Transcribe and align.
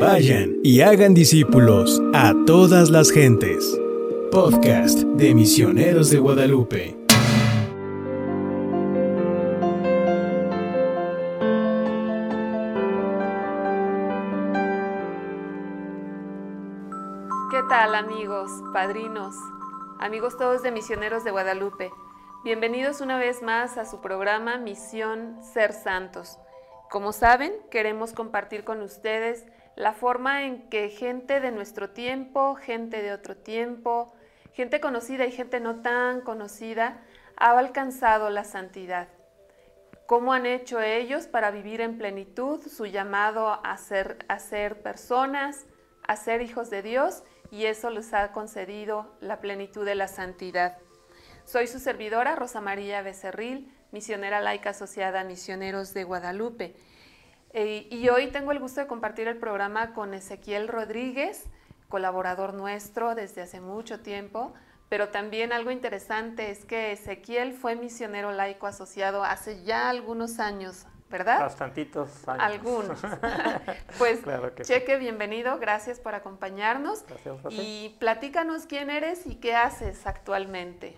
Vayan 0.00 0.58
y 0.62 0.80
hagan 0.82 1.12
discípulos 1.12 2.00
a 2.14 2.32
todas 2.46 2.88
las 2.88 3.10
gentes. 3.10 3.76
Podcast 4.30 5.00
de 5.00 5.34
Misioneros 5.34 6.10
de 6.10 6.18
Guadalupe. 6.20 6.96
¿Qué 17.50 17.62
tal 17.68 17.96
amigos, 17.96 18.52
padrinos, 18.72 19.34
amigos 19.98 20.36
todos 20.36 20.62
de 20.62 20.70
Misioneros 20.70 21.24
de 21.24 21.32
Guadalupe? 21.32 21.90
Bienvenidos 22.44 23.00
una 23.00 23.18
vez 23.18 23.42
más 23.42 23.76
a 23.78 23.84
su 23.84 24.00
programa 24.00 24.58
Misión 24.58 25.38
Ser 25.42 25.72
Santos. 25.72 26.38
Como 26.88 27.12
saben, 27.12 27.52
queremos 27.70 28.12
compartir 28.12 28.62
con 28.62 28.80
ustedes 28.80 29.44
la 29.78 29.92
forma 29.92 30.42
en 30.42 30.68
que 30.68 30.90
gente 30.90 31.38
de 31.38 31.52
nuestro 31.52 31.90
tiempo, 31.90 32.56
gente 32.56 33.00
de 33.00 33.12
otro 33.12 33.36
tiempo, 33.36 34.12
gente 34.52 34.80
conocida 34.80 35.24
y 35.24 35.30
gente 35.30 35.60
no 35.60 35.82
tan 35.82 36.20
conocida 36.20 37.00
ha 37.36 37.56
alcanzado 37.56 38.28
la 38.28 38.42
santidad. 38.42 39.06
¿Cómo 40.06 40.32
han 40.32 40.46
hecho 40.46 40.80
ellos 40.80 41.28
para 41.28 41.52
vivir 41.52 41.80
en 41.80 41.96
plenitud 41.96 42.60
su 42.66 42.86
llamado 42.86 43.64
a 43.64 43.76
ser, 43.78 44.18
a 44.26 44.40
ser 44.40 44.82
personas, 44.82 45.64
a 46.08 46.16
ser 46.16 46.42
hijos 46.42 46.70
de 46.70 46.82
Dios? 46.82 47.22
Y 47.52 47.66
eso 47.66 47.90
les 47.90 48.12
ha 48.14 48.32
concedido 48.32 49.16
la 49.20 49.40
plenitud 49.40 49.84
de 49.86 49.94
la 49.94 50.08
santidad. 50.08 50.78
Soy 51.44 51.68
su 51.68 51.78
servidora, 51.78 52.34
Rosa 52.34 52.60
María 52.60 53.00
Becerril, 53.02 53.72
misionera 53.92 54.40
laica 54.40 54.70
asociada 54.70 55.20
a 55.20 55.24
Misioneros 55.24 55.94
de 55.94 56.02
Guadalupe. 56.02 56.74
Eh, 57.52 57.88
y 57.90 58.08
hoy 58.08 58.28
tengo 58.28 58.52
el 58.52 58.60
gusto 58.60 58.80
de 58.80 58.86
compartir 58.86 59.28
el 59.28 59.38
programa 59.38 59.94
con 59.94 60.14
Ezequiel 60.14 60.68
Rodríguez, 60.68 61.46
colaborador 61.88 62.52
nuestro 62.52 63.14
desde 63.14 63.42
hace 63.42 63.60
mucho 63.60 64.00
tiempo, 64.00 64.52
pero 64.88 65.08
también 65.08 65.52
algo 65.52 65.70
interesante 65.70 66.50
es 66.50 66.64
que 66.64 66.92
Ezequiel 66.92 67.52
fue 67.52 67.76
misionero 67.76 68.32
laico 68.32 68.66
asociado 68.66 69.24
hace 69.24 69.62
ya 69.62 69.88
algunos 69.88 70.40
años, 70.40 70.86
¿verdad? 71.10 71.40
Bastantitos 71.40 72.28
años. 72.28 72.44
Algunos. 72.44 73.00
pues, 73.98 74.20
Cheque, 74.62 74.96
bienvenido, 74.96 75.58
gracias 75.58 76.00
por 76.00 76.14
acompañarnos. 76.14 77.04
Gracias, 77.06 77.38
y 77.50 77.96
platícanos 77.98 78.66
quién 78.66 78.90
eres 78.90 79.26
y 79.26 79.36
qué 79.36 79.54
haces 79.54 80.06
actualmente. 80.06 80.94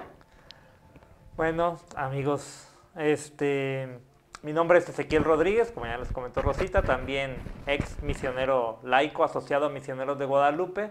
Bueno, 1.37 1.79
amigos, 1.97 2.69
este, 2.97 4.01
mi 4.43 4.53
nombre 4.53 4.79
es 4.79 4.89
Ezequiel 4.89 5.25
Rodríguez, 5.25 5.71
como 5.71 5.87
ya 5.87 5.99
les 5.99 6.13
comentó 6.13 6.41
Rosita, 6.41 6.83
también 6.83 7.37
ex 7.67 8.03
misionero 8.03 8.79
laico 8.83 9.25
asociado 9.25 9.67
a 9.67 9.69
Misioneros 9.69 10.19
de 10.19 10.25
Guadalupe. 10.25 10.91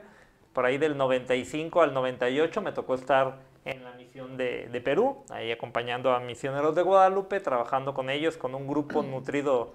Por 0.53 0.65
ahí 0.65 0.77
del 0.77 0.97
95 0.97 1.81
al 1.81 1.93
98 1.93 2.61
me 2.61 2.71
tocó 2.71 2.95
estar 2.95 3.37
en 3.65 3.83
la 3.83 3.91
misión 3.93 4.37
de, 4.37 4.81
Perú, 4.83 5.23
ahí 5.29 5.51
acompañando 5.51 6.13
a 6.13 6.19
Misioneros 6.19 6.75
de 6.75 6.81
Guadalupe, 6.81 7.39
trabajando 7.39 7.93
con 7.93 8.09
ellos, 8.09 8.37
con 8.37 8.55
un 8.55 8.67
grupo 8.67 9.03
nutrido 9.03 9.73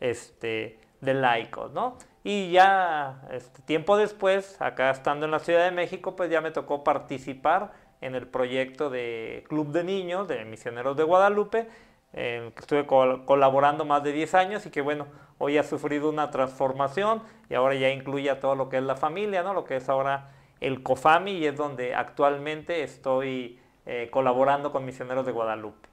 este, 0.00 0.78
de 1.00 1.14
laicos, 1.14 1.72
¿no? 1.72 1.96
Y 2.24 2.52
ya 2.52 3.22
este, 3.30 3.62
tiempo 3.62 3.96
después, 3.96 4.60
acá 4.60 4.90
estando 4.90 5.26
en 5.26 5.32
la 5.32 5.40
Ciudad 5.40 5.64
de 5.64 5.72
México, 5.72 6.14
pues 6.14 6.30
ya 6.30 6.40
me 6.40 6.50
tocó 6.50 6.84
participar 6.84 7.72
en 8.00 8.14
el 8.14 8.26
proyecto 8.26 8.90
de 8.90 9.44
Club 9.48 9.72
de 9.72 9.84
Niños 9.84 10.28
de 10.28 10.44
Misioneros 10.44 10.96
de 10.96 11.04
Guadalupe, 11.04 11.68
el 12.12 12.52
que 12.52 12.60
estuve 12.60 12.86
colaborando 12.86 13.84
más 13.84 14.02
de 14.02 14.12
10 14.12 14.34
años 14.34 14.66
y 14.66 14.70
que 14.70 14.80
bueno, 14.80 15.06
hoy 15.38 15.58
ha 15.58 15.62
sufrido 15.62 16.08
una 16.08 16.30
transformación 16.30 17.22
y 17.48 17.54
ahora 17.54 17.74
ya 17.74 17.90
incluye 17.90 18.30
a 18.30 18.40
todo 18.40 18.54
lo 18.54 18.68
que 18.68 18.78
es 18.78 18.82
la 18.82 18.96
familia, 18.96 19.42
¿no? 19.42 19.54
lo 19.54 19.64
que 19.64 19.76
es 19.76 19.88
ahora 19.88 20.30
el 20.60 20.82
COFAMI 20.82 21.32
y 21.32 21.46
es 21.46 21.56
donde 21.56 21.94
actualmente 21.94 22.82
estoy 22.82 23.58
eh, 23.86 24.08
colaborando 24.12 24.70
con 24.70 24.84
Misioneros 24.84 25.26
de 25.26 25.32
Guadalupe. 25.32 25.88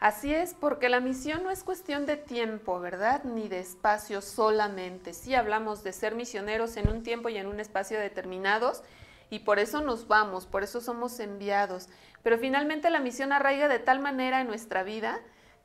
Así 0.00 0.34
es, 0.34 0.54
porque 0.54 0.88
la 0.88 1.00
misión 1.00 1.44
no 1.44 1.50
es 1.50 1.62
cuestión 1.62 2.06
de 2.06 2.16
tiempo, 2.16 2.80
¿verdad? 2.80 3.22
Ni 3.22 3.48
de 3.48 3.60
espacio 3.60 4.22
solamente. 4.22 5.12
Sí 5.12 5.34
hablamos 5.34 5.84
de 5.84 5.92
ser 5.92 6.14
misioneros 6.14 6.78
en 6.78 6.88
un 6.88 7.02
tiempo 7.02 7.28
y 7.28 7.36
en 7.36 7.46
un 7.46 7.60
espacio 7.60 8.00
determinados, 8.00 8.82
y 9.30 9.40
por 9.40 9.60
eso 9.60 9.80
nos 9.80 10.08
vamos, 10.08 10.46
por 10.46 10.64
eso 10.64 10.80
somos 10.80 11.18
enviados. 11.20 11.88
Pero 12.22 12.36
finalmente 12.38 12.90
la 12.90 13.00
misión 13.00 13.32
arraiga 13.32 13.68
de 13.68 13.78
tal 13.78 14.00
manera 14.00 14.40
en 14.40 14.48
nuestra 14.48 14.82
vida 14.82 15.20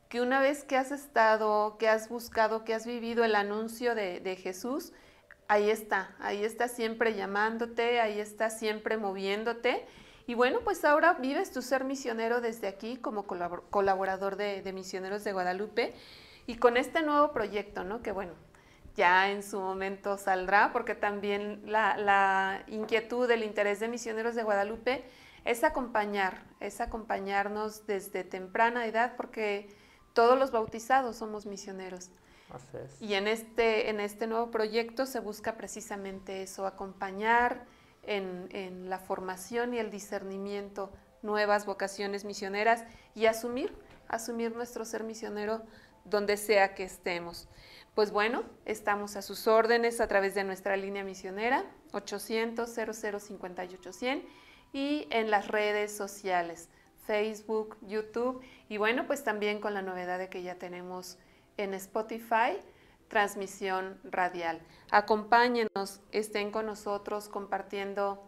que 0.07 0.21
una 0.21 0.39
vez 0.39 0.63
que 0.63 0.77
has 0.77 0.91
estado, 0.91 1.77
que 1.77 1.89
has 1.89 2.07
buscado, 2.07 2.63
que 2.63 2.75
has 2.75 2.85
vivido 2.85 3.23
el 3.23 3.35
anuncio 3.35 3.95
de, 3.95 4.39
Jesús, 4.41 4.93
ahí 5.47 5.69
está, 5.69 6.15
ahí 6.19 6.43
está 6.43 6.67
siempre 6.67 7.15
llamándote, 7.15 7.99
ahí 7.99 8.19
está 8.19 8.51
siempre 8.51 8.97
moviéndote. 8.97 9.85
Y 10.27 10.35
bueno, 10.35 10.59
pues 10.63 10.85
ahora 10.85 11.13
vives 11.13 11.51
tu 11.51 11.61
ser 11.61 11.83
misionero 11.83 12.39
desde 12.39 12.67
aquí 12.67 12.97
como 12.97 13.25
colaborador 13.25 14.37
de, 14.37 14.61
de 14.61 14.73
Misioneros 14.73 15.23
de 15.23 15.33
Guadalupe 15.33 15.93
y 16.47 16.57
con 16.57 16.77
este 16.77 17.01
nuevo 17.01 17.31
proyecto, 17.31 17.83
¿no? 17.83 18.01
Que 18.01 18.11
bueno, 18.11 18.33
ya 18.95 19.29
en 19.29 19.43
su 19.43 19.59
momento 19.59 20.17
saldrá, 20.17 20.71
porque 20.71 20.95
también 20.95 21.61
la, 21.65 22.63
inquietud, 22.67 23.29
el 23.29 23.43
interés 23.43 23.79
de 23.79 23.87
Misioneros 23.87 24.35
de 24.35 24.43
Guadalupe 24.43 25.05
es 25.43 25.63
acompañar, 25.63 26.43
es 26.59 26.81
acompañarnos 26.81 27.85
desde 27.85 28.23
temprana 28.23 28.87
edad, 28.87 29.15
porque 29.17 29.75
todos 30.13 30.39
los 30.39 30.51
bautizados 30.51 31.17
somos 31.17 31.45
misioneros. 31.45 32.09
Y 33.01 33.15
en 33.15 33.27
este, 33.27 33.89
en 33.89 33.99
este 33.99 34.27
nuevo 34.27 34.49
proyecto 34.49 35.05
se 35.05 35.19
busca 35.19 35.57
precisamente 35.57 36.43
eso, 36.43 36.65
acompañar 36.65 37.65
en, 38.03 38.47
en 38.51 38.89
la 38.89 38.99
formación 38.99 39.73
y 39.73 39.79
el 39.79 39.91
discernimiento 39.91 40.91
nuevas 41.21 41.65
vocaciones 41.65 42.23
misioneras 42.23 42.85
y 43.13 43.25
asumir, 43.25 43.75
asumir 44.07 44.55
nuestro 44.55 44.85
ser 44.85 45.03
misionero 45.03 45.63
donde 46.05 46.37
sea 46.37 46.75
que 46.75 46.83
estemos. 46.83 47.49
Pues 47.95 48.11
bueno, 48.11 48.43
estamos 48.65 49.15
a 49.15 49.21
sus 49.21 49.47
órdenes 49.47 50.01
a 50.01 50.07
través 50.09 50.35
de 50.35 50.43
nuestra 50.43 50.75
línea 50.75 51.05
misionera 51.05 51.63
800 51.93 52.69
0058 52.69 53.93
100 53.93 54.25
y 54.73 55.07
en 55.11 55.31
las 55.31 55.47
redes 55.47 55.95
sociales, 55.95 56.67
Facebook, 57.05 57.77
YouTube 57.87 58.41
y 58.67 58.75
bueno, 58.75 59.07
pues 59.07 59.23
también 59.23 59.61
con 59.61 59.73
la 59.73 59.81
novedad 59.81 60.19
de 60.19 60.27
que 60.27 60.43
ya 60.43 60.55
tenemos 60.55 61.17
en 61.55 61.73
Spotify 61.73 62.57
transmisión 63.07 63.97
radial. 64.03 64.59
Acompáñenos, 64.91 66.01
estén 66.11 66.51
con 66.51 66.65
nosotros 66.65 67.29
compartiendo 67.29 68.21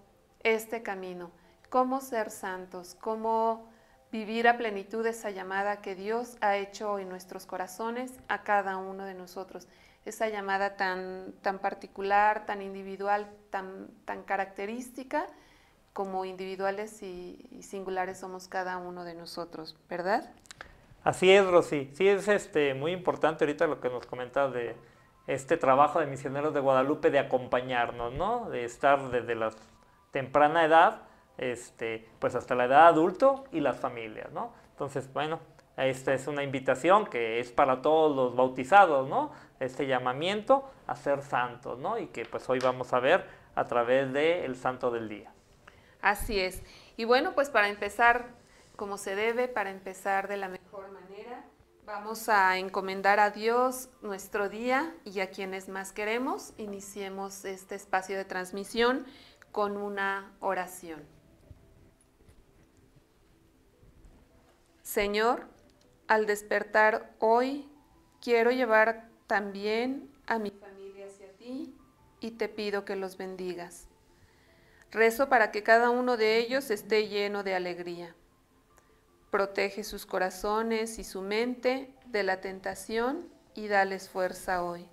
este 0.44 0.82
camino, 0.82 1.30
cómo 1.70 2.00
ser 2.00 2.32
santos, 2.32 2.96
cómo 3.02 3.70
vivir 4.12 4.48
a 4.48 4.58
plenitud 4.58 5.06
esa 5.06 5.30
llamada 5.32 5.82
que 5.82 5.96
Dios 5.96 6.38
ha 6.42 6.58
hecho 6.58 7.00
en 7.00 7.10
nuestros 7.10 7.46
corazones 7.46 8.14
a 8.28 8.44
cada 8.44 8.78
uno 8.78 9.06
de 9.06 9.14
nosotros. 9.14 9.68
Esa 10.06 10.30
llamada 10.30 10.78
tan, 10.78 11.34
tan 11.42 11.60
particular, 11.60 12.46
tan 12.46 12.62
individual, 12.62 13.30
tan, 13.50 13.90
tan 14.06 14.24
característica, 14.24 15.28
como 15.92 16.26
individuales 16.26 17.02
y, 17.02 17.60
singulares 17.62 18.20
somos 18.20 18.48
cada 18.48 18.78
uno 18.78 19.04
de 19.04 19.16
nosotros, 19.16 19.76
¿verdad? 19.90 20.32
Así 21.04 21.32
es, 21.32 21.46
Rosy. 21.46 21.90
Sí, 21.94 22.08
es 22.08 22.28
este, 22.28 22.76
muy 22.76 22.92
importante 22.92 23.44
ahorita 23.44 23.66
lo 23.66 23.82
que 23.82 23.90
nos 23.90 24.06
comentas 24.06 24.54
de 24.54 24.76
este 25.26 25.58
trabajo 25.58 26.00
de 26.00 26.06
misioneros 26.06 26.54
de 26.54 26.60
Guadalupe 26.60 27.10
de 27.10 27.18
acompañarnos, 27.18 28.14
¿no? 28.14 28.50
De 28.50 28.64
estar 28.64 29.10
desde 29.10 29.34
la 29.34 29.52
temprana 30.12 30.64
edad 30.66 31.07
este, 31.38 32.08
pues 32.20 32.36
hasta 32.36 32.56
la 32.56 32.66
edad 32.66 32.88
adulto 32.88 33.46
y 33.52 33.60
las 33.60 33.78
familias, 33.78 34.32
¿no? 34.32 34.54
Entonces, 34.72 35.12
bueno, 35.14 35.40
esta 35.78 36.14
es 36.14 36.28
una 36.28 36.44
invitación 36.44 37.06
que 37.06 37.40
es 37.40 37.52
para 37.52 37.82
todos 37.82 38.16
los 38.16 38.36
bautizados, 38.36 39.08
¿no? 39.08 39.32
Este 39.60 39.86
llamamiento 39.86 40.70
a 40.88 40.96
ser 40.96 41.22
santos, 41.22 41.78
¿no? 41.78 42.00
Y 42.00 42.08
que 42.08 42.26
pues 42.26 42.50
hoy 42.50 42.60
vamos 42.60 42.94
a 42.94 43.00
ver 43.00 43.26
a 43.56 43.66
través 43.66 44.12
del 44.12 44.56
Santo 44.56 44.92
del 44.92 45.08
Día. 45.08 45.32
Así 46.02 46.40
es. 46.40 46.64
Y 46.96 47.06
bueno, 47.06 47.34
pues 47.34 47.50
para 47.50 47.70
empezar 47.70 48.26
como 48.76 48.98
se 48.98 49.16
debe, 49.16 49.48
para 49.48 49.72
empezar 49.72 50.28
de 50.28 50.38
la 50.38 50.48
mejor 50.48 50.92
manera, 50.92 51.44
vamos 51.86 52.30
a 52.30 52.58
encomendar 52.58 53.20
a 53.20 53.32
Dios 53.32 53.90
nuestro 54.02 54.50
día 54.50 54.96
y 55.04 55.20
a 55.20 55.30
quienes 55.32 55.70
más 55.70 55.92
queremos. 55.92 56.54
Iniciemos 56.58 57.46
este 57.46 57.76
espacio 57.76 58.16
de 58.18 58.26
transmisión 58.26 59.06
con 59.52 59.78
una 59.78 60.32
oración. 60.40 61.17
Señor, 64.88 65.50
al 66.08 66.26
despertar 66.28 67.14
hoy, 67.20 67.70
quiero 68.22 68.52
llevar 68.52 69.10
también 69.28 70.10
a 70.28 70.40
mi 70.40 70.50
familia 70.50 71.08
hacia 71.08 71.30
ti 71.34 71.76
y 72.22 72.32
te 72.32 72.48
pido 72.48 72.86
que 72.86 72.96
los 72.96 73.18
bendigas. 73.18 73.90
Rezo 74.90 75.28
para 75.28 75.52
que 75.52 75.62
cada 75.62 75.90
uno 75.90 76.16
de 76.16 76.38
ellos 76.38 76.72
esté 76.72 77.10
lleno 77.10 77.44
de 77.44 77.54
alegría. 77.54 78.16
Protege 79.30 79.84
sus 79.84 80.06
corazones 80.06 81.00
y 81.00 81.04
su 81.04 81.22
mente 81.22 81.94
de 82.06 82.24
la 82.24 82.40
tentación 82.40 83.28
y 83.56 83.68
dales 83.68 84.08
fuerza 84.08 84.64
hoy. 84.64 84.88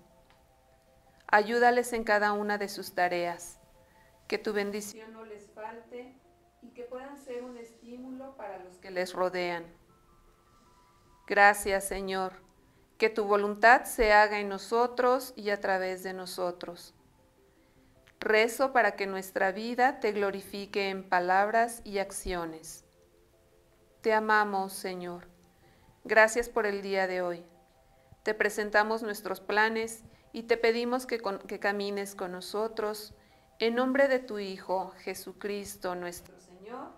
Ayúdales 1.29 1.93
en 1.93 2.02
cada 2.02 2.32
una 2.32 2.58
de 2.58 2.69
sus 2.69 2.94
tareas. 2.94 3.61
Que 4.26 4.38
tu 4.38 4.52
bendición 4.52 5.12
no 5.12 5.25
les 5.25 5.49
falte 5.52 6.17
y 6.62 6.70
que 6.70 6.82
puedan 6.82 7.17
ser 7.17 7.44
un 7.44 7.56
estímulo 7.58 8.37
para 8.37 8.58
los 8.58 8.76
que 8.79 8.90
les 8.90 9.12
rodean. 9.12 9.64
Gracias, 11.26 11.88
Señor. 11.88 12.35
Que 12.99 13.11
tu 13.11 13.25
voluntad 13.25 13.85
se 13.85 14.12
haga 14.12 14.38
en 14.38 14.49
nosotros 14.49 15.32
y 15.37 15.50
a 15.50 15.61
través 15.61 16.03
de 16.03 16.12
nosotros. 16.12 16.94
Rezo 18.21 18.73
para 18.73 18.97
que 18.97 19.06
nuestra 19.06 19.53
vida 19.53 20.00
te 20.00 20.12
glorifique 20.12 20.88
en 20.88 21.09
palabras 21.09 21.82
y 21.85 21.99
acciones. 21.99 22.85
Te 24.00 24.12
amamos, 24.12 24.73
Señor. 24.73 25.29
Gracias 26.05 26.49
por 26.49 26.67
el 26.67 26.82
día 26.82 27.06
de 27.06 27.23
hoy. 27.23 27.44
Te 28.23 28.35
presentamos 28.35 29.03
nuestros 29.03 29.41
planes 29.41 30.05
y 30.32 30.44
te 30.44 30.56
pedimos 30.56 31.06
que, 31.06 31.21
camines 31.61 32.15
con 32.15 32.32
nosotros. 32.32 33.15
En 33.59 33.75
nombre 33.75 34.09
de 34.09 34.19
tu 34.19 34.38
Hijo, 34.38 34.93
Jesucristo 34.99 35.94
nuestro 35.94 36.38
Señor. 36.41 36.91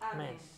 Amén. 0.00 0.53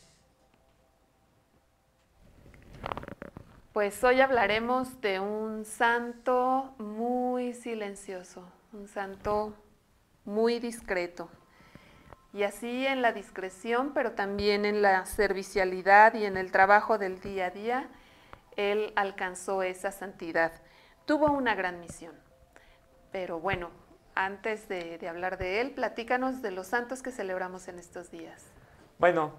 Pues 3.72 4.02
hoy 4.04 4.20
hablaremos 4.20 5.00
de 5.00 5.20
un 5.20 5.64
santo 5.64 6.74
muy 6.78 7.52
silencioso, 7.52 8.50
un 8.72 8.88
santo 8.88 9.54
muy 10.24 10.58
discreto. 10.58 11.28
Y 12.32 12.42
así 12.42 12.86
en 12.86 13.02
la 13.02 13.12
discreción, 13.12 13.92
pero 13.94 14.12
también 14.12 14.64
en 14.64 14.82
la 14.82 15.06
servicialidad 15.06 16.14
y 16.14 16.24
en 16.24 16.36
el 16.36 16.52
trabajo 16.52 16.98
del 16.98 17.20
día 17.20 17.46
a 17.46 17.50
día, 17.50 17.88
él 18.56 18.92
alcanzó 18.96 19.62
esa 19.62 19.92
santidad. 19.92 20.52
Tuvo 21.04 21.30
una 21.30 21.54
gran 21.54 21.80
misión. 21.80 22.14
Pero 23.12 23.40
bueno, 23.40 23.70
antes 24.14 24.68
de, 24.68 24.98
hablar 25.08 25.38
de 25.38 25.60
él, 25.60 25.72
platícanos 25.72 26.42
de 26.42 26.50
los 26.50 26.66
santos 26.66 27.02
que 27.02 27.10
celebramos 27.10 27.68
en 27.68 27.78
estos 27.78 28.10
días. 28.10 28.52
Bueno, 28.98 29.32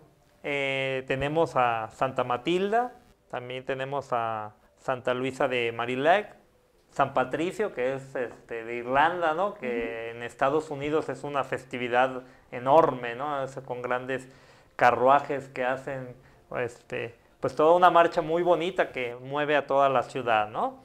eh, 0.44 1.04
tenemos 1.08 1.56
a 1.56 1.90
Santa 1.90 2.24
Matilda, 2.24 2.94
también 3.30 3.66
tenemos 3.66 4.10
a 4.12 4.56
Santa 4.78 5.14
Luisa 5.14 5.48
de 5.48 5.72
Marillac, 5.72 6.36
San 6.92 7.14
Patricio, 7.14 7.74
que 7.74 7.94
es 7.94 8.16
este, 8.16 8.64
de 8.64 8.76
Irlanda, 8.76 9.34
¿no? 9.34 9.54
que 9.54 10.12
en 10.12 10.24
Estados 10.24 10.72
Unidos 10.72 11.10
es 11.10 11.24
una 11.24 11.44
festividad 11.44 12.24
enorme, 12.52 13.16
¿no? 13.16 13.46
con 13.66 13.82
grandes 13.82 14.28
carruajes 14.76 15.50
que 15.50 15.64
hacen 15.64 16.16
este, 16.58 17.16
pues 17.40 17.56
toda 17.56 17.76
una 17.76 17.92
marcha 17.92 18.22
muy 18.22 18.42
bonita 18.42 18.92
que 18.92 19.16
mueve 19.16 19.56
a 19.56 19.68
toda 19.68 19.90
la 19.90 20.04
ciudad. 20.04 20.50
¿no? 20.50 20.84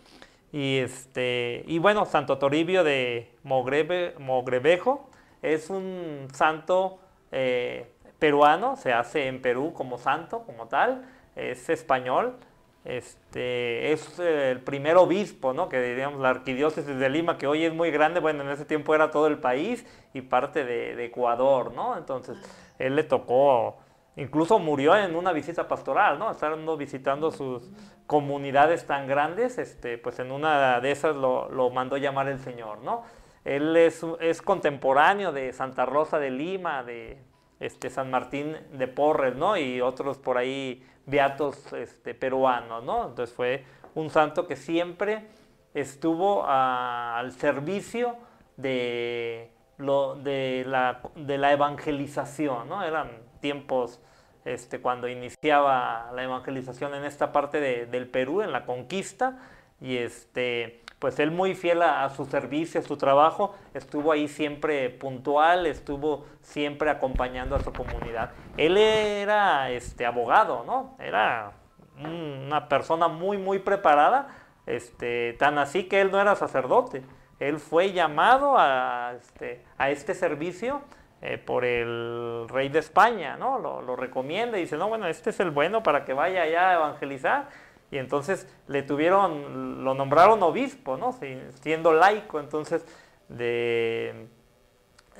Y, 0.53 0.79
este, 0.79 1.65
y 1.67 1.79
bueno, 1.79 2.05
Santo 2.05 2.39
Toribio 2.39 2.85
de 2.85 3.31
Mogrebe, 3.43 4.15
Mogrebejo 4.19 5.09
es 5.41 5.71
un 5.71 6.29
santo 6.33 6.99
eh, 7.31 7.91
peruano, 8.19 8.77
se 8.77 8.93
hace 8.93 9.29
en 9.29 9.41
Perú 9.41 9.73
como 9.73 9.99
santo, 9.99 10.43
como 10.45 10.69
tal, 10.69 11.05
es 11.37 11.69
español, 11.69 12.37
este, 12.85 13.93
es 13.93 14.19
el 14.19 14.61
primer 14.61 14.97
obispo, 14.97 15.53
¿no? 15.53 15.69
que 15.69 15.81
diríamos 15.81 16.21
la 16.21 16.31
arquidiócesis 16.31 16.97
de 16.97 17.09
Lima, 17.09 17.39
que 17.39 17.47
hoy 17.47 17.65
es 17.65 17.73
muy 17.73 17.91
grande, 17.91 18.21
bueno, 18.21 18.43
en 18.43 18.51
ese 18.51 18.65
tiempo 18.65 18.95
era 18.95 19.11
todo 19.11 19.29
el 19.29 19.39
país 19.39 19.87
y 20.13 20.23
parte 20.23 20.65
de, 20.65 21.05
Ecuador, 21.05 21.73
¿no? 21.73 21.97
Entonces, 21.97 22.37
él 22.79 22.97
le 22.97 23.05
tocó, 23.05 23.77
incluso 24.17 24.59
murió 24.59 24.97
en 24.97 25.15
una 25.15 25.33
visita 25.33 25.69
pastoral, 25.69 26.19
¿no? 26.19 26.31
Estando 26.31 26.77
visitando 26.77 27.31
sus 27.31 27.71
comunidades 28.07 28.87
tan 28.87 29.07
grandes, 29.07 29.59
este, 29.59 29.97
pues 29.97 30.19
en 30.19 30.33
una 30.33 30.81
de 30.81 30.91
esas 30.91 31.15
lo, 31.15 31.49
lo 31.51 31.71
mandó 31.71 31.97
llamar 31.97 32.29
el 32.29 32.41
Señor, 32.41 32.79
¿no? 32.83 33.05
Él 33.45 33.77
es, 33.77 34.05
es 34.21 34.43
contemporáneo 34.43 35.33
de 35.33 35.53
Santa 35.53 35.87
Rosa 35.87 36.19
de 36.19 36.31
Lima, 36.31 36.83
de 36.83 37.19
este, 37.61 37.91
San 37.91 38.11
Martín 38.11 38.57
de 38.73 38.89
Porres, 38.89 39.37
¿no? 39.37 39.57
Y 39.57 39.81
otros 39.81 40.19
por 40.19 40.37
ahí 40.37 40.85
beatos 41.07 41.73
este, 41.73 42.15
peruanos, 42.15 42.85
¿no? 42.85 43.09
Entonces 43.09 43.35
fue 43.35 43.65
un 43.95 44.11
santo 44.11 44.47
que 44.47 44.57
siempre 44.57 45.29
estuvo 45.75 46.45
al 46.47 47.33
servicio 47.33 48.17
de, 48.57 49.51
lo, 49.79 50.15
de, 50.17 50.65
la, 50.67 51.01
de 51.17 51.39
la 51.39 51.53
evangelización, 51.53 52.69
¿no? 52.69 52.83
Eran 52.83 53.11
tiempos 53.41 54.01
este, 54.45 54.81
cuando 54.81 55.09
iniciaba 55.09 56.11
la 56.15 56.23
evangelización 56.23 56.95
en 56.95 57.05
esta 57.05 57.33
parte 57.33 57.61
del 57.87 58.09
Perú, 58.09 58.43
en 58.43 58.53
la 58.53 58.65
conquista, 58.65 59.39
y 59.81 59.97
este, 59.97 60.82
pues 61.03 61.19
él 61.19 61.33
muy 61.33 61.57
fiel 61.57 61.83
a, 61.83 62.09
su 62.11 62.27
servicio, 62.27 62.79
a 62.79 62.85
su 62.85 62.97
trabajo, 62.97 63.57
estuvo 63.75 64.13
ahí 64.13 64.29
siempre 64.29 64.89
puntual, 64.89 65.67
estuvo 65.67 66.27
siempre 66.43 66.91
acompañando 66.91 67.57
a 67.57 67.59
su 67.59 67.73
comunidad. 67.73 68.31
Él 68.57 68.77
era 68.77 69.69
este, 69.71 70.07
abogado, 70.07 70.63
¿no? 70.65 70.95
Era 71.01 71.55
una 71.99 72.69
persona 72.69 73.09
muy, 73.09 73.37
muy 73.37 73.59
preparada, 73.59 74.29
este, 74.65 75.33
tan 75.41 75.59
así 75.59 75.89
que 75.89 76.01
él 76.01 76.13
no 76.13 76.21
era 76.21 76.37
sacerdote. 76.37 77.03
Él 77.41 77.59
fue 77.59 77.91
llamado 77.91 78.55
a 78.57 79.15
este, 79.19 79.65
este 79.81 80.15
servicio 80.15 80.83
eh, 81.21 81.37
por 81.37 81.65
el 81.65 82.47
rey 82.49 82.69
de 82.69 82.79
España, 82.79 83.37
¿no? 83.37 83.59
Lo, 83.59 83.83
lo 83.83 83.97
recomienda 83.97 84.57
y 84.57 84.61
dice, 84.61 84.77
no, 84.77 84.89
bueno, 84.89 85.09
este 85.09 85.31
es 85.31 85.41
el 85.41 85.51
bueno 85.51 85.83
para 85.83 86.05
que 86.05 86.13
vaya 86.13 86.43
allá 86.43 86.71
a 86.71 86.75
evangelizar 86.75 87.49
y 87.93 87.99
entonces 87.99 88.49
le 88.69 88.83
tuvieron, 88.83 89.85
lo 89.85 89.93
nombraron 89.95 90.43
obispo, 90.43 90.97
¿no? 90.97 91.15
siendo 91.61 91.93
laico, 91.93 92.41
entonces 92.41 92.85
de, 93.29 94.29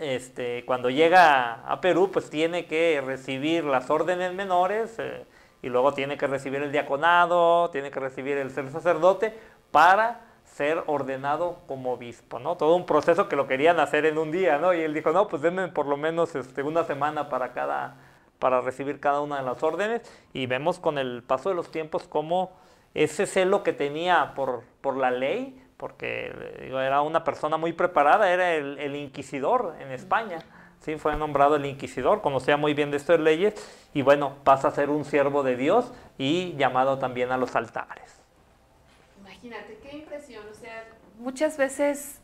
este, 0.01 0.65
cuando 0.65 0.89
llega 0.89 1.67
a 1.71 1.81
Perú, 1.83 2.11
pues 2.11 2.31
tiene 2.31 2.65
que 2.65 3.03
recibir 3.05 3.65
las 3.65 3.91
órdenes 3.91 4.33
menores 4.33 4.99
eh, 4.99 5.27
y 5.61 5.69
luego 5.69 5.93
tiene 5.93 6.17
que 6.17 6.27
recibir 6.27 6.63
el 6.63 6.73
diaconado, 6.73 7.69
tiene 7.71 7.91
que 7.91 8.01
recibir 8.01 8.39
el 8.39 8.51
ser 8.51 8.71
sacerdote 8.71 9.39
para 9.71 10.23
ser 10.45 10.83
ordenado 10.87 11.59
como 11.67 11.93
obispo, 11.93 12.39
¿no? 12.39 12.57
Todo 12.57 12.75
un 12.75 12.87
proceso 12.87 13.29
que 13.29 13.37
lo 13.37 13.47
querían 13.47 13.81
hacer 13.81 14.07
en 14.07 14.17
un 14.17 14.31
día, 14.31 14.57
¿no? 14.57 14.73
Y 14.73 14.81
él 14.81 14.95
dijo, 14.95 15.13
no, 15.13 15.29
pues 15.29 15.43
denme 15.43 15.69
por 15.69 15.87
lo 15.87 15.99
menos 15.99 16.35
este, 16.35 16.63
una 16.63 16.85
semana 16.85 17.29
para 17.29 17.53
cada, 17.53 17.97
para 18.39 18.63
recibir 18.63 18.99
cada 18.99 19.21
una 19.21 19.37
de 19.37 19.45
las 19.45 19.63
órdenes 19.63 20.03
y 20.33 20.47
vemos 20.47 20.79
con 20.79 20.97
el 20.97 21.23
paso 21.23 21.51
de 21.51 21.55
los 21.55 21.71
tiempos 21.71 22.09
cómo 22.09 22.62
ese 22.95 23.27
celo 23.27 23.63
que 23.63 23.73
tenía 23.73 24.35
por, 24.35 24.65
por 24.81 24.97
la 24.97 25.11
ley, 25.11 25.63
porque 25.77 26.33
era 26.71 27.03
una 27.03 27.25
persona 27.25 27.57
muy 27.57 27.73
preparada, 27.73 28.31
era 28.31 28.55
el, 28.55 28.95
inquisidor 28.95 29.75
en 29.81 29.91
España. 29.91 30.39
Sí, 30.81 30.97
fue 30.97 31.17
nombrado 31.17 31.57
el 31.57 31.65
inquisidor, 31.65 32.23
conocía 32.23 32.57
muy 32.57 32.75
bien 32.75 32.91
de 32.91 32.97
estas 32.97 33.21
leyes 33.21 33.55
y 33.95 34.03
bueno, 34.03 34.37
pasa 34.45 34.69
a 34.69 34.71
ser 34.71 34.91
un 34.91 35.05
siervo 35.05 35.43
de 35.43 35.57
Dios 35.57 35.93
y 36.19 36.55
llamado 36.57 36.99
también 36.99 37.31
a 37.33 37.37
los 37.37 37.55
altares. 37.57 38.21
Imagínate, 39.21 39.79
qué 39.83 39.97
impresión, 39.99 40.45
o 40.51 40.55
sea, 40.55 40.85
muchas 41.19 41.57
veces 41.57 42.21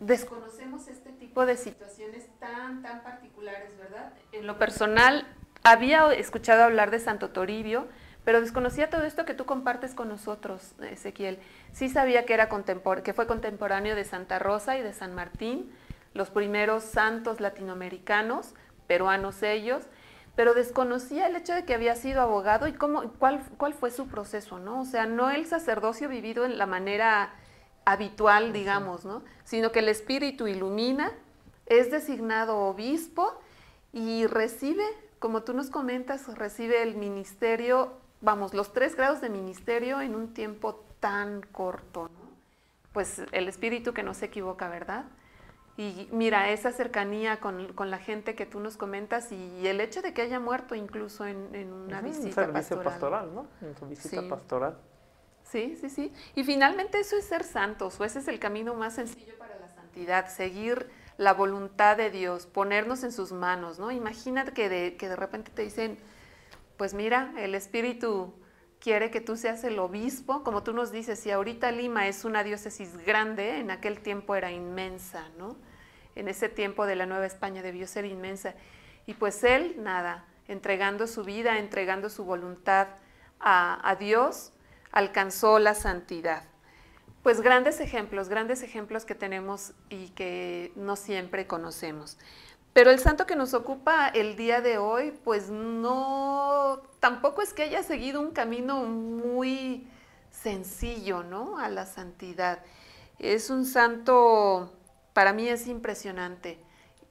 desconocemos 0.00 0.88
este 0.88 1.12
tipo 1.12 1.44
de 1.44 1.56
situaciones 1.56 2.28
tan, 2.38 2.82
tan 2.82 3.02
particulares, 3.02 3.76
¿verdad? 3.78 4.12
En 4.32 4.46
lo 4.46 4.58
personal, 4.58 5.26
había 5.64 6.12
escuchado 6.12 6.64
hablar 6.64 6.90
de 6.90 6.98
Santo 6.98 7.30
Toribio, 7.30 7.88
pero 8.28 8.42
desconocía 8.42 8.90
todo 8.90 9.04
esto 9.04 9.24
que 9.24 9.32
tú 9.32 9.46
compartes 9.46 9.94
con 9.94 10.10
nosotros, 10.10 10.74
Ezequiel. 10.82 11.38
Sí 11.72 11.88
sabía 11.88 12.26
que, 12.26 12.34
era 12.34 12.50
que 13.02 13.14
fue 13.14 13.26
contemporáneo 13.26 13.96
de 13.96 14.04
Santa 14.04 14.38
Rosa 14.38 14.76
y 14.76 14.82
de 14.82 14.92
San 14.92 15.14
Martín, 15.14 15.72
los 16.12 16.28
primeros 16.28 16.82
santos 16.82 17.40
latinoamericanos, 17.40 18.52
peruanos 18.86 19.42
ellos, 19.42 19.84
pero 20.36 20.52
desconocía 20.52 21.26
el 21.26 21.36
hecho 21.36 21.54
de 21.54 21.64
que 21.64 21.72
había 21.72 21.94
sido 21.94 22.20
abogado 22.20 22.68
y 22.68 22.74
cómo, 22.74 23.10
cuál, 23.18 23.42
cuál 23.56 23.72
fue 23.72 23.90
su 23.90 24.08
proceso, 24.08 24.58
¿no? 24.58 24.82
O 24.82 24.84
sea, 24.84 25.06
no 25.06 25.30
el 25.30 25.46
sacerdocio 25.46 26.10
vivido 26.10 26.44
en 26.44 26.58
la 26.58 26.66
manera 26.66 27.32
habitual, 27.86 28.52
digamos, 28.52 29.06
¿no? 29.06 29.22
Sino 29.44 29.72
que 29.72 29.78
el 29.78 29.88
Espíritu 29.88 30.46
ilumina, 30.48 31.12
es 31.64 31.90
designado 31.90 32.58
obispo 32.58 33.40
y 33.94 34.26
recibe 34.26 34.84
como 35.18 35.42
tú 35.42 35.52
nos 35.52 35.70
comentas, 35.70 36.26
recibe 36.36 36.82
el 36.82 36.96
ministerio, 36.96 37.92
vamos, 38.20 38.54
los 38.54 38.72
tres 38.72 38.96
grados 38.96 39.20
de 39.20 39.28
ministerio 39.28 40.00
en 40.00 40.14
un 40.14 40.34
tiempo 40.34 40.84
tan 41.00 41.42
corto, 41.42 42.08
¿no? 42.08 42.28
Pues 42.92 43.22
el 43.32 43.48
espíritu 43.48 43.92
que 43.92 44.02
no 44.02 44.14
se 44.14 44.26
equivoca, 44.26 44.68
¿verdad? 44.68 45.04
Y 45.76 46.08
mira, 46.10 46.50
esa 46.50 46.72
cercanía 46.72 47.38
con, 47.38 47.72
la 47.88 47.98
gente 47.98 48.34
que 48.34 48.46
tú 48.46 48.58
nos 48.58 48.76
comentas 48.76 49.30
y 49.30 49.64
el 49.68 49.80
hecho 49.80 50.02
de 50.02 50.12
que 50.12 50.22
haya 50.22 50.40
muerto 50.40 50.74
incluso 50.74 51.24
en, 51.24 51.72
una 51.72 52.00
visita 52.00 52.26
un 52.26 52.46
servicio 52.46 52.82
pastoral. 52.82 53.32
¿no? 53.32 53.46
En 53.60 53.76
su 53.76 53.86
visita 53.86 54.28
pastoral. 54.28 54.76
Sí, 55.44 55.76
sí, 55.80 55.88
sí. 55.88 56.12
Y 56.34 56.42
finalmente 56.42 56.98
eso 56.98 57.16
es 57.16 57.24
ser 57.24 57.44
santos, 57.44 58.00
o 58.00 58.04
ese 58.04 58.18
es 58.18 58.26
el 58.26 58.40
camino 58.40 58.74
más 58.74 58.94
sencillo 58.96 59.38
para 59.38 59.56
la 59.56 59.68
santidad, 59.68 60.26
seguir 60.26 60.90
la 61.16 61.32
voluntad 61.32 61.96
de 61.96 62.10
Dios, 62.10 62.46
ponernos 62.46 63.04
en 63.04 63.12
sus 63.12 63.30
manos, 63.30 63.78
¿no? 63.78 63.92
Imagínate 63.92 64.52
que 64.52 64.68
de, 64.68 64.96
que 64.96 65.08
de 65.08 65.16
repente 65.16 65.52
te 65.54 65.62
dicen, 65.62 65.98
pues 66.78 66.94
mira, 66.94 67.34
el 67.36 67.54
Espíritu 67.56 68.32
quiere 68.80 69.10
que 69.10 69.20
tú 69.20 69.36
seas 69.36 69.64
el 69.64 69.78
obispo, 69.80 70.44
como 70.44 70.62
tú 70.62 70.72
nos 70.72 70.92
dices, 70.92 71.18
si 71.18 71.30
ahorita 71.30 71.72
Lima 71.72 72.06
es 72.06 72.24
una 72.24 72.44
diócesis 72.44 72.96
grande, 73.04 73.58
en 73.58 73.72
aquel 73.72 73.98
tiempo 74.00 74.36
era 74.36 74.52
inmensa, 74.52 75.28
¿no? 75.36 75.56
En 76.14 76.28
ese 76.28 76.48
tiempo 76.48 76.86
de 76.86 76.94
la 76.94 77.04
Nueva 77.04 77.26
España 77.26 77.62
debió 77.62 77.86
ser 77.88 78.04
inmensa. 78.04 78.54
Y 79.06 79.14
pues 79.14 79.42
él, 79.42 79.74
nada, 79.78 80.24
entregando 80.46 81.08
su 81.08 81.24
vida, 81.24 81.58
entregando 81.58 82.10
su 82.10 82.24
voluntad 82.24 82.86
a, 83.40 83.88
a 83.88 83.96
Dios, 83.96 84.52
alcanzó 84.92 85.58
la 85.58 85.74
santidad. 85.74 86.44
Pues 87.24 87.40
grandes 87.40 87.80
ejemplos, 87.80 88.28
grandes 88.28 88.62
ejemplos 88.62 89.04
que 89.04 89.16
tenemos 89.16 89.72
y 89.90 90.10
que 90.10 90.72
no 90.76 90.94
siempre 90.94 91.48
conocemos. 91.48 92.18
Pero 92.78 92.92
el 92.92 93.00
santo 93.00 93.26
que 93.26 93.34
nos 93.34 93.54
ocupa 93.54 94.06
el 94.06 94.36
día 94.36 94.60
de 94.60 94.78
hoy, 94.78 95.12
pues 95.24 95.50
no, 95.50 96.80
tampoco 97.00 97.42
es 97.42 97.52
que 97.52 97.64
haya 97.64 97.82
seguido 97.82 98.20
un 98.20 98.30
camino 98.30 98.84
muy 98.84 99.88
sencillo, 100.30 101.24
¿no? 101.24 101.58
A 101.58 101.68
la 101.70 101.86
santidad. 101.86 102.60
Es 103.18 103.50
un 103.50 103.64
santo, 103.64 104.72
para 105.12 105.32
mí 105.32 105.48
es 105.48 105.66
impresionante. 105.66 106.60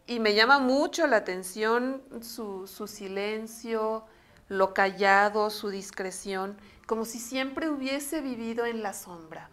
Y 0.05 0.21
me 0.21 0.35
llama 0.35 0.59
mucho 0.59 1.05
la 1.05 1.17
atención 1.17 2.01
su, 2.21 2.65
silencio, 2.87 4.05
lo 4.47 4.73
callado, 4.73 5.49
su 5.49 5.67
discreción, 5.67 6.55
como 6.85 7.03
si 7.03 7.19
siempre 7.19 7.69
hubiese 7.69 8.21
vivido 8.21 8.65
en 8.65 8.83
la 8.83 8.93
sombra. 8.93 9.49